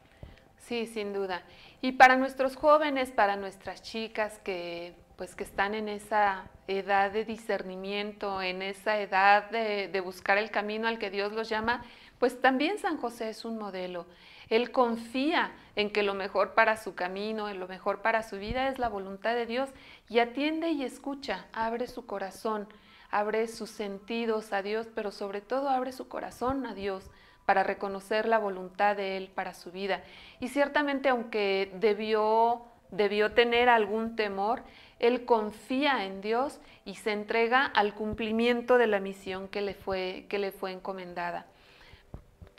Sí, 0.59 0.85
sin 0.85 1.11
duda. 1.11 1.43
Y 1.81 1.91
para 1.91 2.15
nuestros 2.15 2.55
jóvenes, 2.55 3.11
para 3.11 3.35
nuestras 3.35 3.81
chicas 3.81 4.39
que 4.39 4.95
pues 5.21 5.35
que 5.35 5.43
están 5.43 5.75
en 5.75 5.87
esa 5.87 6.49
edad 6.67 7.11
de 7.11 7.25
discernimiento, 7.25 8.41
en 8.41 8.63
esa 8.63 8.99
edad 8.99 9.51
de, 9.51 10.01
buscar 10.03 10.39
el 10.39 10.49
camino 10.49 10.87
al 10.87 10.97
que 10.97 11.11
Dios 11.11 11.31
los 11.31 11.47
llama, 11.47 11.83
pues 12.17 12.41
también 12.41 12.79
San 12.79 12.97
José 12.97 13.29
es 13.29 13.45
un 13.45 13.59
modelo. 13.59 14.07
Él 14.49 14.71
confía 14.71 15.51
en 15.75 15.91
que 15.91 16.01
lo 16.01 16.15
mejor 16.15 16.55
para 16.55 16.75
su 16.75 16.95
camino, 16.95 17.49
en 17.49 17.59
lo 17.59 17.67
mejor 17.67 18.01
para 18.01 18.23
su 18.23 18.39
vida 18.39 18.67
es 18.69 18.79
la 18.79 18.89
voluntad 18.89 19.35
de 19.35 19.45
Dios 19.45 19.69
y 20.09 20.17
atiende 20.17 20.71
y 20.71 20.83
escucha, 20.83 21.45
abre 21.53 21.85
su 21.85 22.07
corazón, 22.07 22.67
abre 23.11 23.47
sus 23.47 23.69
sentidos 23.69 24.51
a 24.53 24.63
Dios, 24.63 24.87
pero 24.95 25.11
sobre 25.11 25.41
todo 25.41 25.69
abre 25.69 25.91
su 25.91 26.07
corazón 26.07 26.65
a 26.65 26.73
Dios 26.73 27.11
para 27.45 27.61
reconocer 27.61 28.27
la 28.27 28.39
voluntad 28.39 28.95
de 28.95 29.17
Él 29.17 29.29
para 29.35 29.53
su 29.53 29.71
vida. 29.71 30.01
Y 30.39 30.47
ciertamente 30.47 31.09
aunque 31.09 31.71
debió, 31.75 32.63
debió 32.89 33.33
tener 33.33 33.69
algún 33.69 34.15
temor, 34.15 34.63
Él 35.01 35.25
confía 35.25 36.05
en 36.05 36.21
Dios 36.21 36.59
y 36.85 36.93
se 36.93 37.11
entrega 37.11 37.65
al 37.65 37.95
cumplimiento 37.95 38.77
de 38.77 38.85
la 38.85 38.99
misión 38.99 39.47
que 39.47 39.61
le 39.61 39.73
fue, 39.73 40.27
que 40.29 40.37
le 40.37 40.51
fue 40.51 40.71
encomendada. 40.71 41.47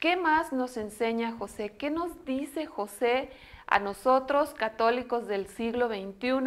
¿Qué 0.01 0.17
más 0.17 0.53
nos 0.53 0.77
enseña 0.77 1.31
José? 1.39 1.77
¿Qué 1.77 1.89
nos 1.89 2.25
dice 2.25 2.67
José 2.67 3.31
a 3.69 3.79
nosotros, 3.79 4.55
católicos 4.55 5.29
del 5.29 5.47
siglo 5.47 5.87
XXI, 5.87 6.41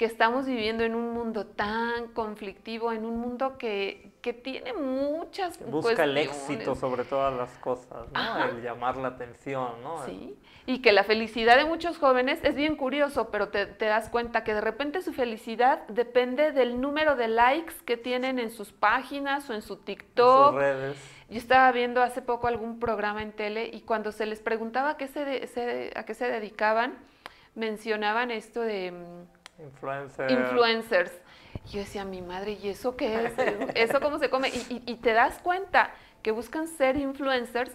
que 0.00 0.06
estamos 0.06 0.46
viviendo 0.46 0.82
en 0.82 0.94
un 0.94 1.12
mundo 1.12 1.44
tan 1.44 2.08
conflictivo, 2.14 2.90
en 2.90 3.04
un 3.04 3.20
mundo 3.20 3.58
que, 3.58 4.12
que 4.22 4.32
tiene 4.32 4.72
muchas 4.72 5.60
Busca 5.70 6.04
el 6.04 6.16
éxito 6.16 6.74
sobre 6.74 7.04
todas 7.04 7.36
las 7.36 7.50
cosas, 7.58 8.10
¿no? 8.10 8.44
El 8.46 8.62
llamar 8.62 8.96
la 8.96 9.08
atención, 9.08 9.82
¿no? 9.82 10.02
Sí, 10.06 10.38
y 10.64 10.80
que 10.80 10.92
la 10.92 11.04
felicidad 11.04 11.58
de 11.58 11.66
muchos 11.66 11.98
jóvenes 11.98 12.40
es 12.44 12.54
bien 12.54 12.76
curioso, 12.76 13.28
pero 13.30 13.50
te, 13.50 13.66
te, 13.66 13.84
das 13.84 14.08
cuenta 14.08 14.42
que 14.42 14.54
de 14.54 14.62
repente 14.62 15.02
su 15.02 15.12
felicidad 15.12 15.86
depende 15.88 16.52
del 16.52 16.80
número 16.80 17.14
de 17.14 17.28
likes 17.28 17.74
que 17.84 17.98
tienen 17.98 18.38
en 18.38 18.50
sus 18.50 18.72
páginas 18.72 19.50
o 19.50 19.52
en 19.52 19.60
su 19.60 19.76
TikTok. 19.76 20.46
En 20.46 20.52
sus 20.52 20.58
redes 20.58 20.96
yo 21.28 21.36
estaba 21.36 21.70
viendo 21.72 22.00
hace 22.00 22.22
poco 22.22 22.46
algún 22.46 22.80
programa 22.80 23.20
en 23.20 23.32
tele 23.32 23.68
y 23.70 23.82
cuando 23.82 24.12
se 24.12 24.24
les 24.24 24.40
preguntaba 24.40 24.92
a 24.92 24.96
qué 24.96 25.08
se, 25.08 25.92
a 25.94 26.04
qué 26.06 26.14
se 26.14 26.26
dedicaban, 26.26 26.96
mencionaban 27.54 28.30
esto 28.30 28.62
de 28.62 28.94
mm, 29.60 30.30
influencers. 30.30 31.12
yo 31.70 31.80
decía, 31.80 32.04
mi 32.04 32.22
madre, 32.22 32.58
¿y 32.62 32.68
eso 32.68 32.96
qué 32.96 33.26
es? 33.26 33.32
¿Eso 33.74 34.00
cómo 34.00 34.18
se 34.18 34.30
come? 34.30 34.50
Y, 34.68 34.94
te 34.96 35.12
das 35.12 35.38
cuenta 35.40 35.90
que 36.22 36.32
buscan 36.32 36.68
ser 36.68 36.96
influencers 36.96 37.72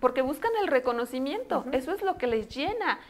porque 0.00 0.22
buscan 0.22 0.52
el 0.60 0.68
reconocimiento. 0.68 1.64
Eso 1.72 1.92
es 1.92 2.02
lo 2.02 2.16
que 2.16 2.26
les 2.26 2.48
llena. 2.48 3.00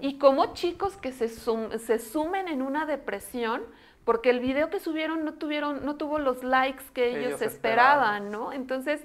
Y 0.00 0.18
como 0.18 0.54
chicos 0.54 0.96
que 0.96 1.12
se, 1.12 1.28
se 1.28 1.98
sumen 1.98 2.48
en 2.48 2.62
una 2.62 2.84
depresión 2.84 3.62
porque 4.08 4.30
el 4.30 4.40
video 4.40 4.70
que 4.70 4.80
subieron 4.80 5.26
no 5.26 5.34
tuvieron, 5.34 5.84
no 5.84 5.96
tuvo 5.96 6.18
los 6.18 6.42
likes 6.42 6.82
que 6.94 7.10
ellos, 7.10 7.42
esperaban, 7.42 8.30
¿no? 8.30 8.54
Entonces, 8.54 9.02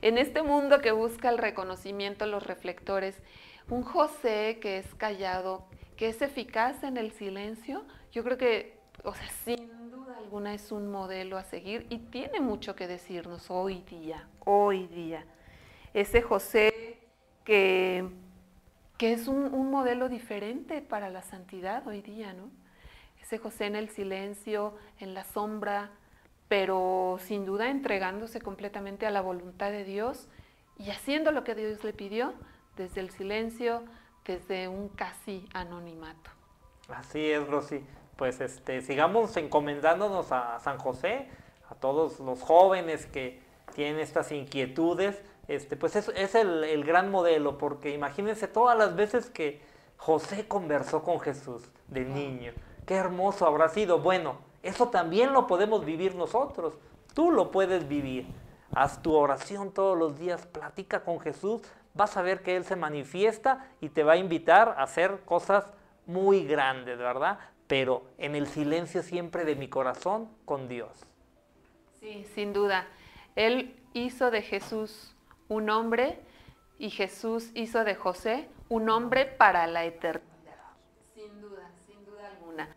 en 0.00 0.16
este 0.16 0.42
mundo 0.42 0.80
que 0.80 0.90
busca 0.90 1.28
el 1.28 1.36
reconocimiento, 1.36 2.24
los 2.24 2.46
reflectores, 2.46 3.20
un 3.68 3.82
José 3.82 4.58
que 4.62 4.78
es 4.78 4.94
callado, 4.94 5.66
que 5.98 6.08
es 6.08 6.22
eficaz 6.22 6.84
en 6.84 6.96
el 6.96 7.10
silencio, 7.10 7.84
yo 8.12 8.22
creo 8.22 8.38
que, 8.38 8.78
o 9.02 9.12
sea, 9.14 9.28
sin 9.44 9.90
duda 9.90 10.16
alguna 10.16 10.54
es 10.54 10.70
un 10.70 10.90
modelo 10.90 11.36
a 11.36 11.42
seguir 11.42 11.86
y 11.90 11.98
tiene 11.98 12.40
mucho 12.40 12.76
que 12.76 12.86
decirnos 12.86 13.50
hoy 13.50 13.82
día, 13.90 14.28
hoy 14.44 14.86
día. 14.86 15.26
Ese 15.92 16.22
José 16.22 16.98
que, 17.44 18.08
que 18.96 19.12
es 19.12 19.26
un, 19.26 19.52
un 19.52 19.72
modelo 19.72 20.08
diferente 20.08 20.82
para 20.82 21.10
la 21.10 21.22
santidad 21.22 21.86
hoy 21.86 22.00
día, 22.00 22.32
¿no? 22.32 22.48
ese 23.20 23.38
José 23.38 23.66
en 23.66 23.74
el 23.74 23.88
silencio, 23.90 24.74
en 25.00 25.14
la 25.14 25.24
sombra, 25.24 25.90
pero 26.46 27.18
sin 27.20 27.44
duda 27.44 27.70
entregándose 27.70 28.40
completamente 28.40 29.04
a 29.04 29.10
la 29.10 29.20
voluntad 29.20 29.72
de 29.72 29.84
Dios 29.84 30.28
y 30.78 30.90
haciendo 30.90 31.32
lo 31.32 31.42
que 31.42 31.56
Dios 31.56 31.82
le 31.82 31.92
pidió 31.92 32.34
desde 32.76 33.00
el 33.00 33.10
silencio, 33.10 33.82
desde 34.28 34.68
un 34.68 34.88
casi 34.90 35.48
anonimato. 35.54 36.30
Así 36.88 37.30
es, 37.30 37.48
Rosy. 37.48 37.84
Pues 38.16 38.40
este, 38.40 38.82
sigamos 38.82 39.36
encomendándonos 39.36 40.30
a 40.32 40.60
San 40.60 40.78
José, 40.78 41.28
a 41.70 41.74
todos 41.74 42.20
los 42.20 42.42
jóvenes 42.42 43.06
que 43.06 43.40
tienen 43.74 44.00
estas 44.00 44.30
inquietudes. 44.30 45.22
Este, 45.48 45.76
pues 45.76 45.96
es, 45.96 46.10
es 46.14 46.34
el, 46.34 46.62
el 46.64 46.84
gran 46.84 47.10
modelo, 47.10 47.56
porque 47.56 47.90
imagínense 47.94 48.48
todas 48.48 48.76
las 48.76 48.94
veces 48.94 49.30
que 49.30 49.62
José 49.96 50.46
conversó 50.46 51.02
con 51.02 51.20
Jesús 51.20 51.62
de 51.88 52.04
niño 52.04 52.52
Qué 52.84 52.94
hermoso 52.94 53.46
habrá 53.46 53.68
sido. 53.68 53.98
Bueno, 54.00 54.38
eso 54.62 54.88
también 54.88 55.32
lo 55.32 55.46
podemos 55.46 55.84
vivir 55.84 56.14
nosotros. 56.14 56.74
Tú 57.14 57.30
lo 57.30 57.50
puedes 57.50 57.88
vivir. 57.88 58.26
Haz 58.74 59.02
tu 59.02 59.14
oración 59.14 59.72
todos 59.72 59.96
los 59.98 60.18
días, 60.18 60.46
platica 60.46 61.04
con 61.04 61.20
Jesús, 61.20 61.62
vas 61.98 62.16
a 62.16 62.22
ver 62.22 62.42
que 62.42 62.56
Él 62.56 62.64
se 62.64 62.76
manifiesta 62.76 63.66
y 63.80 63.88
te 63.90 64.04
va 64.04 64.12
a 64.12 64.16
invitar 64.16 64.76
a 64.78 64.84
hacer 64.84 65.20
cosas 65.24 65.66
muy 66.06 66.46
grandes, 66.46 66.96
¿verdad? 66.96 67.40
Pero 67.66 68.04
en 68.16 68.36
el 68.36 68.46
silencio 68.46 69.02
siempre 69.02 69.44
de 69.44 69.56
mi 69.56 69.68
corazón 69.68 70.30
con 70.46 70.68
Dios. 70.68 71.04
Sí, 72.00 72.24
sin 72.34 72.52
duda. 72.52 72.86
Él 73.34 73.78
hizo 73.92 74.30
de 74.30 74.42
Jesús 74.42 75.16
un 75.48 75.68
hombre 75.70 76.20
y 76.78 76.90
Jesús 76.90 77.50
hizo 77.54 77.84
de 77.84 77.96
José 77.96 78.48
un 78.68 78.88
hombre 78.88 79.26
para 79.26 79.66
la 79.66 79.84
eternidad. 79.84 80.22
Sin 81.14 81.40
duda, 81.40 81.68
sin 81.84 82.04
duda 82.04 82.28
alguna. 82.28 82.68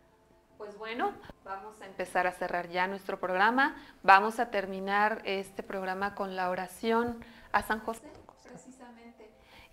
Pues 0.58 0.76
bueno, 0.76 1.12
vamos 1.44 1.80
a 1.80 1.86
empezar 1.86 2.26
a 2.26 2.32
cerrar 2.32 2.68
ya 2.68 2.88
nuestro 2.88 3.20
programa. 3.20 3.76
Vamos 4.02 4.40
a 4.40 4.50
terminar 4.50 5.22
este 5.24 5.62
programa 5.62 6.16
con 6.16 6.34
la 6.34 6.50
oración 6.50 7.24
a 7.52 7.62
San 7.62 7.78
José. 7.80 8.11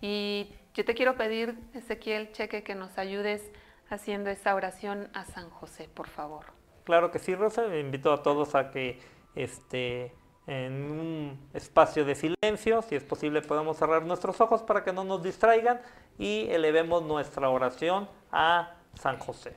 Y 0.00 0.52
yo 0.74 0.84
te 0.84 0.94
quiero 0.94 1.16
pedir, 1.16 1.58
Ezequiel 1.74 2.32
Cheque, 2.32 2.62
que 2.62 2.74
nos 2.74 2.96
ayudes 2.98 3.50
haciendo 3.90 4.30
esa 4.30 4.54
oración 4.54 5.10
a 5.14 5.24
San 5.24 5.50
José, 5.50 5.88
por 5.92 6.08
favor. 6.08 6.46
Claro 6.84 7.10
que 7.10 7.18
sí, 7.18 7.34
Rosa. 7.34 7.76
Invito 7.76 8.12
a 8.12 8.22
todos 8.22 8.54
a 8.54 8.70
que 8.70 8.98
este, 9.34 10.14
en 10.46 10.90
un 10.90 11.50
espacio 11.54 12.04
de 12.04 12.14
silencio, 12.14 12.82
si 12.82 12.94
es 12.94 13.04
posible 13.04 13.42
podemos 13.42 13.76
cerrar 13.76 14.04
nuestros 14.04 14.40
ojos 14.40 14.62
para 14.62 14.82
que 14.82 14.92
no 14.92 15.04
nos 15.04 15.22
distraigan 15.22 15.80
y 16.18 16.48
elevemos 16.50 17.02
nuestra 17.02 17.50
oración 17.50 18.08
a 18.32 18.74
San 18.94 19.18
José. 19.18 19.54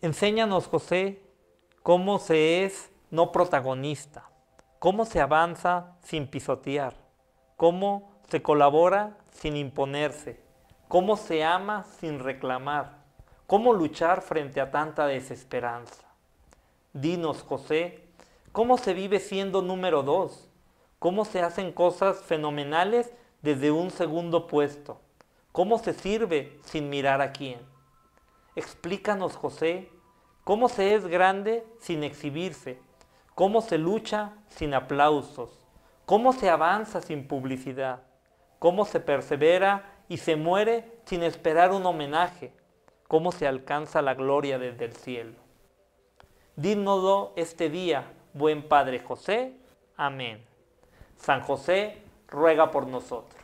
Enséñanos, 0.00 0.66
José, 0.66 1.22
cómo 1.82 2.18
se 2.18 2.64
es 2.64 2.90
no 3.10 3.30
protagonista, 3.30 4.28
cómo 4.78 5.04
se 5.04 5.20
avanza 5.20 5.96
sin 6.02 6.26
pisotear, 6.26 6.96
cómo 7.62 8.10
se 8.28 8.42
colabora 8.42 9.16
sin 9.30 9.56
imponerse, 9.56 10.40
cómo 10.88 11.16
se 11.16 11.44
ama 11.44 11.84
sin 12.00 12.18
reclamar, 12.18 13.04
cómo 13.46 13.72
luchar 13.72 14.20
frente 14.20 14.60
a 14.60 14.72
tanta 14.72 15.06
desesperanza. 15.06 16.02
Dinos, 16.92 17.44
José, 17.44 18.04
¿cómo 18.50 18.78
se 18.78 18.94
vive 18.94 19.20
siendo 19.20 19.62
número 19.62 20.02
dos? 20.02 20.50
¿Cómo 20.98 21.24
se 21.24 21.40
hacen 21.40 21.70
cosas 21.70 22.24
fenomenales 22.24 23.12
desde 23.42 23.70
un 23.70 23.92
segundo 23.92 24.48
puesto? 24.48 25.00
¿Cómo 25.52 25.78
se 25.78 25.92
sirve 25.92 26.58
sin 26.64 26.90
mirar 26.90 27.22
a 27.22 27.30
quién? 27.30 27.60
Explícanos, 28.56 29.36
José, 29.36 29.88
cómo 30.42 30.68
se 30.68 30.96
es 30.96 31.06
grande 31.06 31.64
sin 31.78 32.02
exhibirse, 32.02 32.80
cómo 33.36 33.60
se 33.60 33.78
lucha 33.78 34.32
sin 34.48 34.74
aplausos, 34.74 35.61
cómo 36.06 36.32
se 36.32 36.50
avanza 36.50 37.00
sin 37.00 37.26
publicidad, 37.26 38.02
cómo 38.58 38.84
se 38.84 39.00
persevera 39.00 40.02
y 40.08 40.18
se 40.18 40.36
muere 40.36 41.00
sin 41.04 41.22
esperar 41.22 41.72
un 41.72 41.86
homenaje, 41.86 42.52
cómo 43.08 43.32
se 43.32 43.46
alcanza 43.46 44.02
la 44.02 44.14
gloria 44.14 44.58
desde 44.58 44.84
el 44.84 44.94
cielo. 44.94 45.34
Dínodo 46.56 47.32
este 47.36 47.70
día, 47.70 48.12
buen 48.34 48.68
Padre 48.68 49.00
José. 49.00 49.56
Amén. 49.96 50.44
San 51.16 51.40
José, 51.40 52.02
ruega 52.28 52.70
por 52.70 52.86
nosotros. 52.86 53.40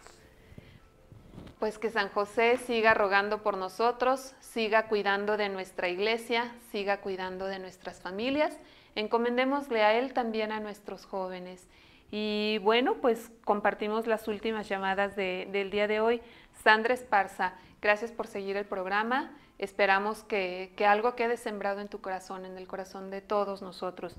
Pues 1.58 1.78
que 1.78 1.90
San 1.90 2.08
José 2.10 2.56
siga 2.56 2.94
rogando 2.94 3.42
por 3.42 3.56
nosotros, 3.56 4.34
siga 4.40 4.88
cuidando 4.88 5.36
de 5.36 5.48
nuestra 5.48 5.88
iglesia, 5.88 6.54
siga 6.70 7.00
cuidando 7.00 7.46
de 7.46 7.58
nuestras 7.58 8.00
familias. 8.00 8.56
Encomendémosle 8.94 9.82
a 9.82 9.94
Él 9.94 10.12
también 10.12 10.52
a 10.52 10.60
nuestros 10.60 11.04
jóvenes. 11.04 11.68
Y 12.10 12.58
bueno, 12.62 12.94
pues 12.96 13.30
compartimos 13.44 14.06
las 14.06 14.28
últimas 14.28 14.68
llamadas 14.68 15.14
del 15.14 15.70
día 15.70 15.86
de 15.86 16.00
hoy. 16.00 16.22
Sandra 16.62 16.94
Esparza, 16.94 17.54
gracias 17.82 18.12
por 18.12 18.26
seguir 18.26 18.56
el 18.56 18.64
programa. 18.64 19.32
Esperamos 19.58 20.22
que, 20.22 20.72
algo 20.86 21.16
quede 21.16 21.36
sembrado 21.36 21.80
en 21.80 21.88
tu 21.88 22.00
corazón, 22.00 22.46
en 22.46 22.56
el 22.56 22.66
corazón 22.66 23.10
de 23.10 23.20
todos 23.20 23.60
nosotros. 23.60 24.16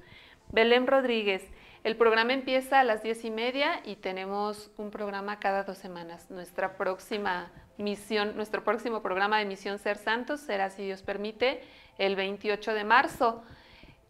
Belén 0.52 0.86
Rodríguez, 0.86 1.48
el 1.84 1.96
programa 1.96 2.34
empieza 2.34 2.80
a 2.80 2.84
las 2.84 3.04
diez 3.04 3.24
y 3.24 3.32
media 3.32 3.82
y 3.86 3.96
tenemos 3.96 4.70
un 4.78 4.92
programa 4.92 5.40
cada 5.40 5.64
dos 5.64 5.78
semanas. 5.78 6.30
Nuestra 6.30 6.76
próxima 6.76 7.52
misión, 7.78 8.36
nuestro 8.36 8.64
próximo 8.64 9.02
programa 9.02 9.40
de 9.40 9.46
Misión 9.46 9.80
Ser 9.80 9.98
Santos 9.98 10.42
será, 10.42 10.70
si 10.70 10.84
Dios 10.84 11.02
permite, 11.02 11.62
el 11.98 12.16
28 12.16 12.74
de 12.74 12.84
marzo 12.84 13.44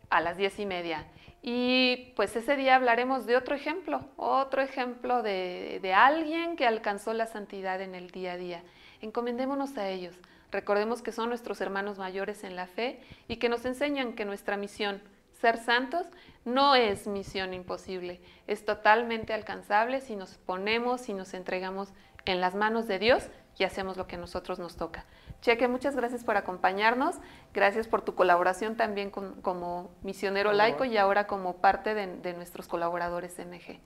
a 0.09 0.21
las 0.21 0.37
diez 0.37 0.57
y 0.59 0.65
media. 0.65 1.05
Y 1.41 2.11
pues 2.15 2.35
ese 2.35 2.55
día 2.55 2.75
hablaremos 2.75 3.25
de 3.25 3.37
otro 3.37 3.55
ejemplo, 3.55 4.01
otro 4.17 4.61
ejemplo 4.61 5.23
de, 5.23 5.93
alguien 5.95 6.55
que 6.55 6.67
alcanzó 6.67 7.13
la 7.13 7.27
santidad 7.27 7.81
en 7.81 7.95
el 7.95 8.11
día 8.11 8.33
a 8.33 8.37
día. 8.37 8.63
Encomendémonos 9.01 9.77
a 9.77 9.87
ellos. 9.87 10.15
Recordemos 10.51 11.01
que 11.01 11.11
son 11.11 11.29
nuestros 11.29 11.61
hermanos 11.61 11.97
mayores 11.97 12.43
en 12.43 12.55
la 12.55 12.67
fe 12.67 12.99
y 13.27 13.37
que 13.37 13.49
nos 13.49 13.65
enseñan 13.65 14.13
que 14.13 14.25
nuestra 14.25 14.57
misión, 14.57 15.01
ser 15.39 15.57
santos, 15.57 16.07
no 16.43 16.75
es 16.75 17.07
misión 17.07 17.53
imposible, 17.53 18.19
es 18.47 18.65
totalmente 18.65 19.33
alcanzable 19.33 20.01
si 20.01 20.15
nos 20.15 20.37
ponemos 20.37 21.07
y 21.07 21.13
nos 21.13 21.33
entregamos 21.33 21.89
en 22.25 22.41
las 22.41 22.55
manos 22.55 22.87
de 22.87 22.99
Dios 22.99 23.29
y 23.57 23.63
hacemos 23.63 23.95
lo 23.95 24.07
que 24.07 24.15
a 24.15 24.19
nosotros 24.19 24.59
nos 24.59 24.75
toca. 24.75 25.05
Cheque, 25.41 25.67
muchas 25.67 25.95
gracias 25.95 26.23
por 26.23 26.37
acompañarnos, 26.37 27.15
gracias 27.53 27.87
por 27.87 28.01
tu 28.01 28.15
colaboración 28.15 28.75
también 28.75 29.09
como 29.09 29.89
misionero 30.03 30.51
laico 30.51 30.85
y 30.85 30.97
ahora 30.97 31.27
como 31.27 31.57
parte 31.57 31.93
de, 31.93 32.07
de 32.07 32.33
nuestros 32.33 32.67
colaboradores 32.67 33.37
MG. 33.39 33.79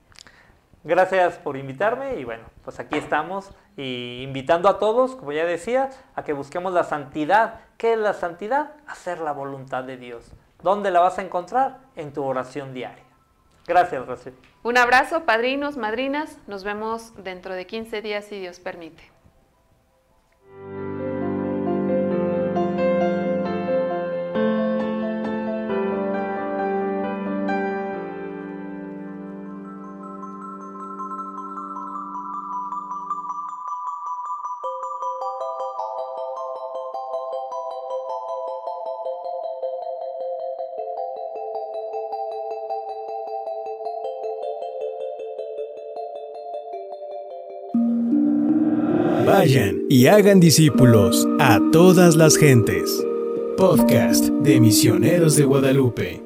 Gracias 0.86 1.38
por 1.38 1.56
invitarme 1.56 2.16
y 2.20 2.26
bueno, 2.26 2.44
pues 2.64 2.80
aquí 2.80 2.98
estamos 2.98 3.52
y 3.78 4.22
invitando 4.22 4.68
a 4.68 4.80
todos, 4.80 5.16
como 5.16 5.32
ya 5.32 5.46
decía, 5.46 5.90
a 6.16 6.24
que 6.24 6.34
busquemos 6.34 6.74
la 6.74 6.84
santidad. 6.84 7.62
¿Qué 7.78 7.94
es 7.94 8.00
la 8.00 8.14
santidad? 8.14 8.74
Hacer 8.86 9.20
la 9.20 9.32
voluntad 9.32 9.86
de 9.86 9.96
Dios. 9.96 10.32
¿Dónde 10.62 10.92
la 10.92 11.00
vas 11.00 11.20
a 11.20 11.22
encontrar? 11.22 11.80
En 11.96 12.12
tu 12.12 12.24
oración 12.24 12.74
diaria. 12.74 13.04
Gracias, 13.66 14.06
Rosy. 14.06 14.32
Un 14.64 14.78
abrazo, 14.78 15.24
padrinos, 15.24 15.78
madrinas. 15.78 16.38
Nos 16.48 16.66
vemos 16.66 17.14
dentro 17.24 17.54
de 17.54 17.66
15 17.66 18.02
días 18.02 18.26
si 18.26 18.40
Dios 18.40 18.60
permite. 18.60 19.04
Y 49.94 50.08
hagan 50.08 50.40
discípulos 50.40 51.28
a 51.40 51.60
todas 51.72 52.16
las 52.16 52.36
gentes. 52.36 53.06
Podcast 53.58 54.26
de 54.42 54.60
Misioneros 54.60 55.36
de 55.36 55.44
Guadalupe. 55.44 56.23